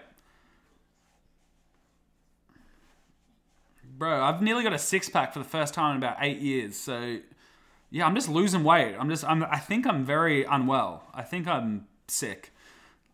Bro, 3.98 4.22
I've 4.22 4.40
nearly 4.40 4.62
got 4.62 4.72
a 4.72 4.78
six 4.78 5.08
pack 5.08 5.32
for 5.32 5.40
the 5.40 5.44
first 5.44 5.74
time 5.74 5.96
in 5.96 5.98
about 5.98 6.18
eight 6.20 6.38
years, 6.38 6.76
so 6.76 7.18
yeah, 7.90 8.06
I'm 8.06 8.14
just 8.14 8.28
losing 8.28 8.62
weight. 8.62 8.94
I'm 8.96 9.10
just, 9.10 9.24
I'm, 9.24 9.42
I 9.42 9.58
think 9.58 9.88
I'm 9.88 10.04
very 10.04 10.44
unwell. 10.44 11.02
I 11.12 11.22
think 11.22 11.48
I'm 11.48 11.88
sick. 12.06 12.52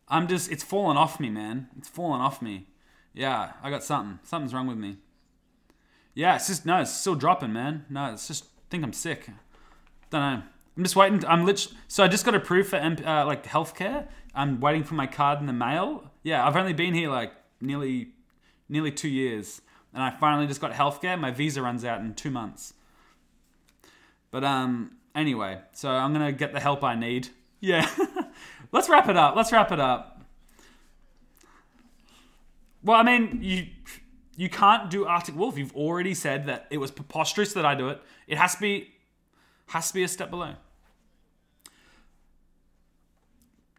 I'm 0.08 0.28
just, 0.28 0.52
it's 0.52 0.62
fallen 0.62 0.98
off 0.98 1.18
me, 1.18 1.30
man. 1.30 1.68
It's 1.78 1.88
fallen 1.88 2.20
off 2.20 2.42
me. 2.42 2.66
Yeah, 3.14 3.52
I 3.62 3.70
got 3.70 3.82
something. 3.82 4.18
Something's 4.24 4.52
wrong 4.52 4.66
with 4.66 4.76
me. 4.76 4.98
Yeah, 6.12 6.36
it's 6.36 6.48
just, 6.48 6.66
no, 6.66 6.82
it's 6.82 6.92
still 6.92 7.14
dropping, 7.14 7.54
man. 7.54 7.86
No, 7.88 8.12
it's 8.12 8.28
just, 8.28 8.44
I 8.44 8.68
think 8.68 8.84
I'm 8.84 8.92
sick. 8.92 9.30
Don't 10.10 10.20
know. 10.20 10.42
I'm 10.76 10.82
just 10.82 10.96
waiting. 10.96 11.24
I'm 11.24 11.46
literally. 11.46 11.78
So 11.88 12.04
I 12.04 12.08
just 12.08 12.26
got 12.26 12.34
approved 12.34 12.68
for 12.68 12.76
uh, 12.76 13.24
like 13.24 13.46
healthcare. 13.46 14.08
I'm 14.34 14.60
waiting 14.60 14.84
for 14.84 14.94
my 14.94 15.06
card 15.06 15.40
in 15.40 15.46
the 15.46 15.52
mail. 15.52 16.10
Yeah, 16.24 16.46
I've 16.46 16.56
only 16.56 16.72
been 16.72 16.94
here 16.94 17.08
like 17.08 17.32
nearly, 17.60 18.08
nearly 18.68 18.90
two 18.90 19.08
years, 19.08 19.62
and 19.94 20.02
I 20.02 20.10
finally 20.10 20.46
just 20.46 20.60
got 20.60 20.72
healthcare. 20.72 21.18
My 21.18 21.30
visa 21.30 21.62
runs 21.62 21.84
out 21.84 22.00
in 22.00 22.14
two 22.14 22.30
months. 22.30 22.74
But 24.30 24.42
um, 24.44 24.96
anyway, 25.14 25.60
so 25.72 25.88
I'm 25.88 26.12
gonna 26.12 26.32
get 26.32 26.52
the 26.52 26.60
help 26.60 26.82
I 26.82 26.96
need. 26.96 27.28
Yeah, 27.60 27.88
let's 28.72 28.88
wrap 28.88 29.08
it 29.08 29.16
up. 29.16 29.36
Let's 29.36 29.52
wrap 29.52 29.70
it 29.72 29.80
up. 29.80 30.22
Well, 32.82 32.98
I 32.98 33.02
mean, 33.02 33.38
you 33.40 33.66
you 34.36 34.50
can't 34.50 34.90
do 34.90 35.06
Arctic 35.06 35.36
Wolf. 35.36 35.56
You've 35.56 35.74
already 35.76 36.14
said 36.14 36.46
that 36.46 36.66
it 36.70 36.78
was 36.78 36.90
preposterous 36.90 37.52
that 37.52 37.64
I 37.64 37.74
do 37.74 37.88
it. 37.88 38.02
It 38.26 38.36
has 38.36 38.56
to 38.56 38.60
be 38.60 38.90
has 39.68 39.88
to 39.88 39.94
be 39.94 40.02
a 40.02 40.08
step 40.08 40.30
below. 40.30 40.54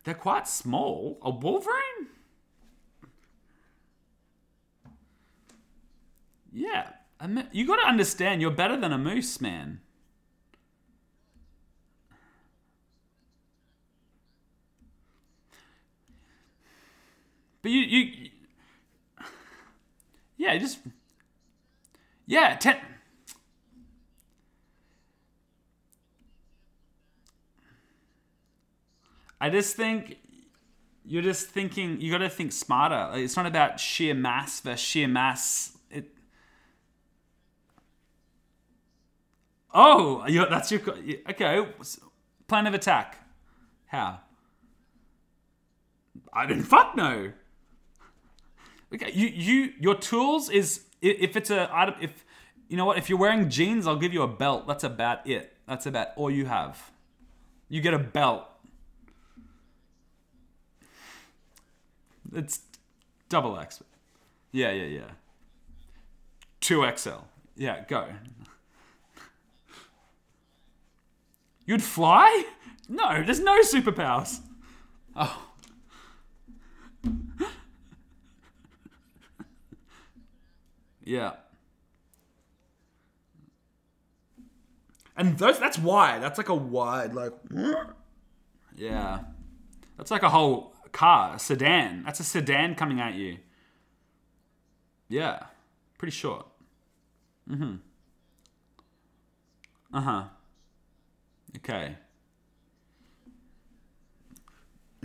They're 0.06 0.14
quite 0.14 0.48
small. 0.48 1.18
A 1.22 1.32
wolverine? 1.32 2.08
Yeah. 6.56 6.88
You 7.52 7.68
got 7.68 7.76
to 7.82 7.88
understand, 7.88 8.42
you're 8.42 8.50
better 8.50 8.78
than 8.78 8.94
a 8.94 8.98
moose, 8.98 9.42
man. 9.42 9.82
But 17.62 17.72
you, 17.72 17.82
you, 17.82 18.30
yeah, 20.38 20.58
just, 20.58 20.80
yeah, 22.26 22.56
ten. 22.56 22.78
I 29.42 29.50
just 29.50 29.76
think 29.76 30.18
you're 31.04 31.24
just 31.24 31.48
thinking. 31.48 32.00
You 32.00 32.12
got 32.12 32.20
to 32.20 32.30
think 32.30 32.52
smarter. 32.52 33.10
Like, 33.12 33.24
it's 33.24 33.36
not 33.36 33.48
about 33.48 33.80
sheer 33.80 34.14
mass 34.14 34.60
versus 34.60 34.80
sheer 34.80 35.08
mass. 35.08 35.76
It. 35.90 36.12
Oh, 39.78 40.26
you 40.26 40.46
that's 40.50 40.72
your 40.72 40.80
okay. 41.30 41.68
Plan 42.48 42.66
of 42.66 42.74
attack. 42.74 43.18
How? 43.88 44.22
I 46.32 46.46
didn't 46.46 46.64
fuck 46.76 46.96
no. 46.96 47.34
Okay, 48.94 49.12
you 49.14 49.28
you 49.28 49.74
your 49.78 49.96
tools 49.96 50.50
is 50.50 50.86
if 51.02 51.36
it's 51.36 51.50
a 51.50 51.70
item 51.74 51.96
if 52.00 52.24
you 52.70 52.78
know 52.78 52.86
what 52.86 52.98
if 52.98 53.10
you're 53.10 53.20
wearing 53.20 53.50
jeans 53.50 53.86
I'll 53.86 53.98
give 53.98 54.14
you 54.14 54.22
a 54.22 54.30
belt. 54.30 54.66
That's 54.66 54.86
about 54.86 55.28
it. 55.28 55.52
That's 55.68 55.86
about 55.86 56.10
all 56.16 56.32
you 56.32 56.46
have. 56.46 56.92
You 57.68 57.82
get 57.82 57.94
a 57.94 58.00
belt. 58.00 58.48
It's 62.34 62.62
double 63.28 63.60
X. 63.60 63.84
Yeah, 64.54 64.72
yeah, 64.72 64.86
yeah. 64.86 65.12
Two 66.62 66.90
XL. 66.96 67.26
Yeah, 67.58 67.84
go. 67.88 68.08
You'd 71.66 71.84
fly? 71.84 72.44
No, 72.88 73.24
there's 73.24 73.40
no 73.40 73.62
superpowers. 73.62 74.40
Oh. 75.16 75.42
Yeah. 81.04 81.34
And 85.16 85.38
those 85.38 85.60
that's 85.60 85.78
wide. 85.78 86.22
That's 86.22 86.38
like 86.38 86.50
a 86.50 86.56
wide 86.56 87.14
like 87.14 87.34
Yeah. 88.76 89.20
That's 89.98 90.12
like 90.12 90.24
a 90.24 90.30
whole 90.30 90.76
car, 90.92 91.36
a 91.36 91.40
sedan. 91.40 92.04
That's 92.04 92.20
a 92.20 92.24
sedan 92.24 92.76
coming 92.76 93.00
at 93.00 93.14
you. 93.16 93.38
Yeah. 95.08 95.44
Pretty 95.98 96.12
short. 96.12 96.48
Mm 97.50 97.58
Mhm. 97.58 97.80
Uh-huh. 99.94 100.24
Okay. 101.56 101.96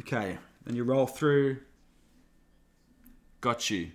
Okay. 0.01 0.39
Then 0.65 0.77
you 0.77 0.85
roll 0.85 1.07
through. 1.07 1.59
Got 3.41 3.71
you. 3.71 3.91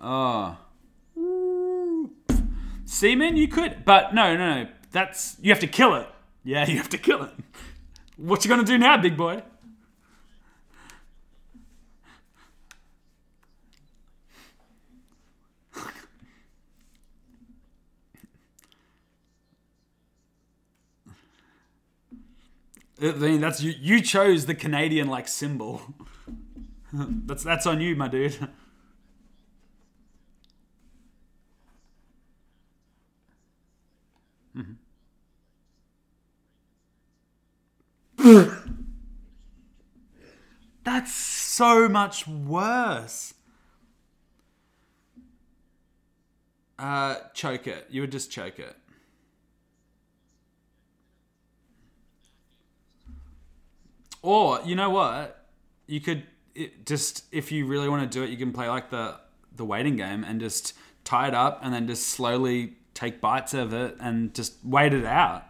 Oh. 0.00 0.56
Seaman, 2.84 3.36
you 3.36 3.48
could, 3.48 3.84
but 3.84 4.14
no, 4.14 4.36
no, 4.36 4.62
no. 4.62 4.68
That's 4.90 5.36
you 5.40 5.50
have 5.50 5.60
to 5.60 5.66
kill 5.66 5.94
it. 5.94 6.08
Yeah, 6.44 6.66
you 6.68 6.76
have 6.76 6.90
to 6.90 6.98
kill 6.98 7.22
it. 7.22 7.30
What 8.16 8.44
you 8.44 8.48
gonna 8.48 8.64
do 8.64 8.78
now, 8.78 8.96
big 8.98 9.16
boy? 9.16 9.42
I 23.02 23.12
mean, 23.12 23.40
that's 23.40 23.60
you. 23.60 23.74
You 23.78 24.00
chose 24.00 24.46
the 24.46 24.54
Canadian 24.54 25.08
like 25.08 25.26
symbol. 25.26 25.82
that's 26.92 27.42
that's 27.42 27.66
on 27.66 27.80
you, 27.80 27.96
my 27.96 28.08
dude. 28.08 28.48
That's 40.84 41.14
so 41.14 41.88
much 41.88 42.26
worse. 42.26 43.34
Uh, 46.78 47.16
choke 47.34 47.66
it. 47.66 47.86
You 47.90 48.00
would 48.02 48.12
just 48.12 48.30
choke 48.30 48.58
it. 48.58 48.76
Or 54.22 54.60
you 54.64 54.74
know 54.76 54.90
what? 54.90 55.46
You 55.86 56.00
could 56.00 56.24
it 56.54 56.86
just 56.86 57.24
if 57.32 57.52
you 57.52 57.66
really 57.66 57.88
want 57.88 58.10
to 58.10 58.18
do 58.18 58.24
it, 58.24 58.30
you 58.30 58.36
can 58.36 58.52
play 58.52 58.68
like 58.68 58.90
the 58.90 59.16
the 59.54 59.64
waiting 59.64 59.96
game 59.96 60.24
and 60.24 60.40
just 60.40 60.74
tie 61.04 61.28
it 61.28 61.34
up 61.34 61.60
and 61.62 61.74
then 61.74 61.86
just 61.86 62.08
slowly 62.08 62.74
take 62.94 63.20
bites 63.20 63.54
of 63.54 63.72
it 63.72 63.96
and 64.00 64.34
just 64.34 64.54
wait 64.64 64.94
it 64.94 65.04
out. 65.04 65.44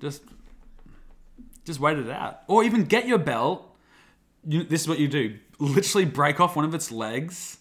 Just 0.00 0.22
just 1.64 1.80
wait 1.80 1.98
it 1.98 2.10
out. 2.10 2.40
Or 2.46 2.64
even 2.64 2.84
get 2.84 3.06
your 3.06 3.18
belt. 3.18 3.64
You, 4.46 4.62
this 4.62 4.82
is 4.82 4.88
what 4.88 4.98
you 4.98 5.08
do. 5.08 5.38
Literally 5.58 6.04
break 6.04 6.40
off 6.40 6.54
one 6.54 6.64
of 6.64 6.72
its 6.72 6.92
legs, 6.92 7.58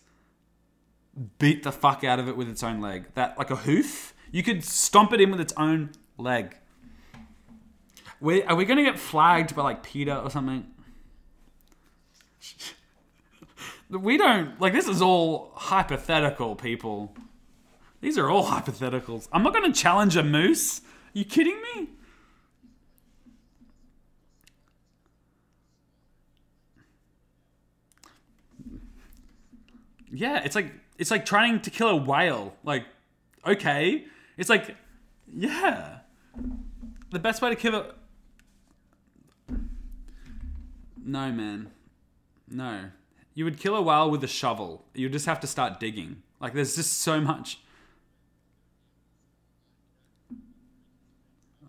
beat 1.40 1.64
the 1.64 1.72
fuck 1.72 2.04
out 2.04 2.20
of 2.20 2.28
it 2.28 2.38
with 2.38 2.48
its 2.48 2.64
own 2.64 2.80
leg. 2.80 3.06
That 3.16 3.38
like 3.38 3.52
a 3.52 3.56
hoof. 3.56 4.14
You 4.32 4.44
could 4.44 4.64
stomp 4.64 5.14
it 5.14 5.22
in 5.22 5.32
with 5.32 5.40
its 5.40 5.54
own 5.58 5.92
leg. 6.18 6.58
Are 8.22 8.56
we 8.56 8.66
gonna 8.66 8.84
get 8.84 9.00
flagged 9.00 9.56
by 9.56 9.64
like 9.64 9.84
PETA 9.84 10.20
or 10.22 10.30
something? 10.30 10.66
We 13.90 14.18
don't 14.18 14.60
like 14.60 14.74
this 14.74 14.90
is 14.90 15.02
all 15.02 15.54
hypothetical, 15.56 16.58
people. 16.58 17.16
These 18.02 18.18
are 18.18 18.30
all 18.30 18.44
hypotheticals. 18.44 19.30
I'm 19.32 19.44
not 19.44 19.54
gonna 19.54 19.72
challenge 19.72 20.18
a 20.18 20.24
moose. 20.24 20.82
Are 20.82 21.20
you 21.20 21.24
kidding 21.24 21.62
me? 21.62 21.88
Yeah, 30.12 30.42
it's 30.44 30.56
like 30.56 30.74
it's 30.98 31.12
like 31.12 31.26
trying 31.26 31.62
to 31.62 31.70
kill 31.70 31.90
a 31.90 31.96
whale. 31.96 32.56
Like, 32.64 32.86
okay, 33.46 34.06
it's 34.36 34.50
like, 34.50 34.76
yeah, 35.34 36.00
the 37.12 37.20
best 37.20 37.42
way 37.42 37.50
to 37.50 37.56
kill 37.56 37.76
it. 37.76 37.97
No, 41.08 41.32
man, 41.32 41.72
no. 42.50 42.90
You 43.34 43.46
would 43.46 43.58
kill 43.58 43.78
a 43.78 43.82
whale 43.82 44.12
with 44.12 44.22
a 44.26 44.28
shovel. 44.28 44.84
You'd 44.94 45.14
just 45.14 45.26
have 45.26 45.40
to 45.40 45.48
start 45.48 45.80
digging. 45.80 46.22
Like, 46.42 46.54
there's 46.54 46.76
just 46.76 47.00
so 47.00 47.22
much. 47.22 47.62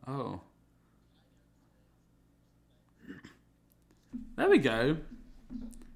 Oh. 0.09 0.41
There 4.34 4.51
we 4.51 4.59
go. 4.59 4.97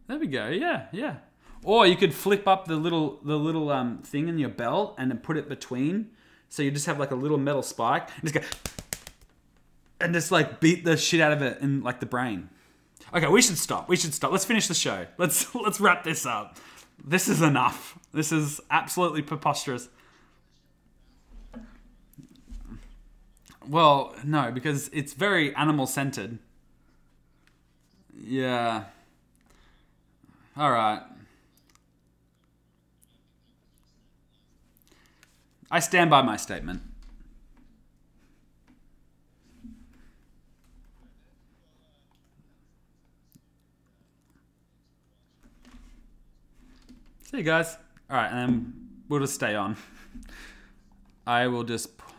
There 0.06 0.18
we 0.18 0.28
go. 0.28 0.46
Yeah, 0.48 0.86
yeah. 0.92 1.16
Or 1.64 1.84
you 1.84 1.96
could 1.96 2.14
flip 2.14 2.46
up 2.46 2.66
the 2.66 2.76
little 2.76 3.18
the 3.24 3.36
little 3.36 3.70
um 3.70 4.02
thing 4.02 4.28
in 4.28 4.38
your 4.38 4.50
belt 4.50 4.94
and 4.98 5.10
then 5.10 5.18
put 5.18 5.36
it 5.36 5.48
between, 5.48 6.10
so 6.48 6.62
you 6.62 6.70
just 6.70 6.86
have 6.86 7.00
like 7.00 7.10
a 7.10 7.16
little 7.16 7.38
metal 7.38 7.62
spike 7.62 8.08
and 8.20 8.32
just 8.32 8.34
go 8.34 8.58
and 10.00 10.14
just 10.14 10.30
like 10.30 10.60
beat 10.60 10.84
the 10.84 10.96
shit 10.96 11.20
out 11.20 11.32
of 11.32 11.42
it 11.42 11.60
in 11.60 11.82
like 11.82 11.98
the 11.98 12.06
brain. 12.06 12.50
Okay, 13.14 13.28
we 13.28 13.42
should 13.42 13.58
stop. 13.58 13.88
We 13.88 13.96
should 13.96 14.14
stop. 14.14 14.32
Let's 14.32 14.44
finish 14.44 14.68
the 14.68 14.74
show. 14.74 15.06
Let's 15.18 15.54
let's 15.54 15.80
wrap 15.80 16.04
this 16.04 16.24
up. 16.24 16.58
This 17.04 17.28
is 17.28 17.42
enough. 17.42 17.98
This 18.12 18.32
is 18.32 18.60
absolutely 18.70 19.22
preposterous. 19.22 19.88
Well, 23.68 24.14
no, 24.24 24.50
because 24.50 24.88
it's 24.92 25.12
very 25.12 25.54
animal 25.54 25.86
centered. 25.86 26.38
Yeah. 28.18 28.84
All 30.56 30.70
right. 30.70 31.02
I 35.70 35.80
stand 35.80 36.10
by 36.10 36.22
my 36.22 36.36
statement. 36.36 36.82
See 47.32 47.38
you 47.38 47.44
guys. 47.44 47.78
All 48.10 48.18
right, 48.18 48.30
and 48.30 48.38
then 48.38 48.74
we'll 49.08 49.20
just 49.20 49.32
stay 49.32 49.54
on. 49.54 49.78
I 51.26 51.46
will 51.46 51.64
just 51.64 51.96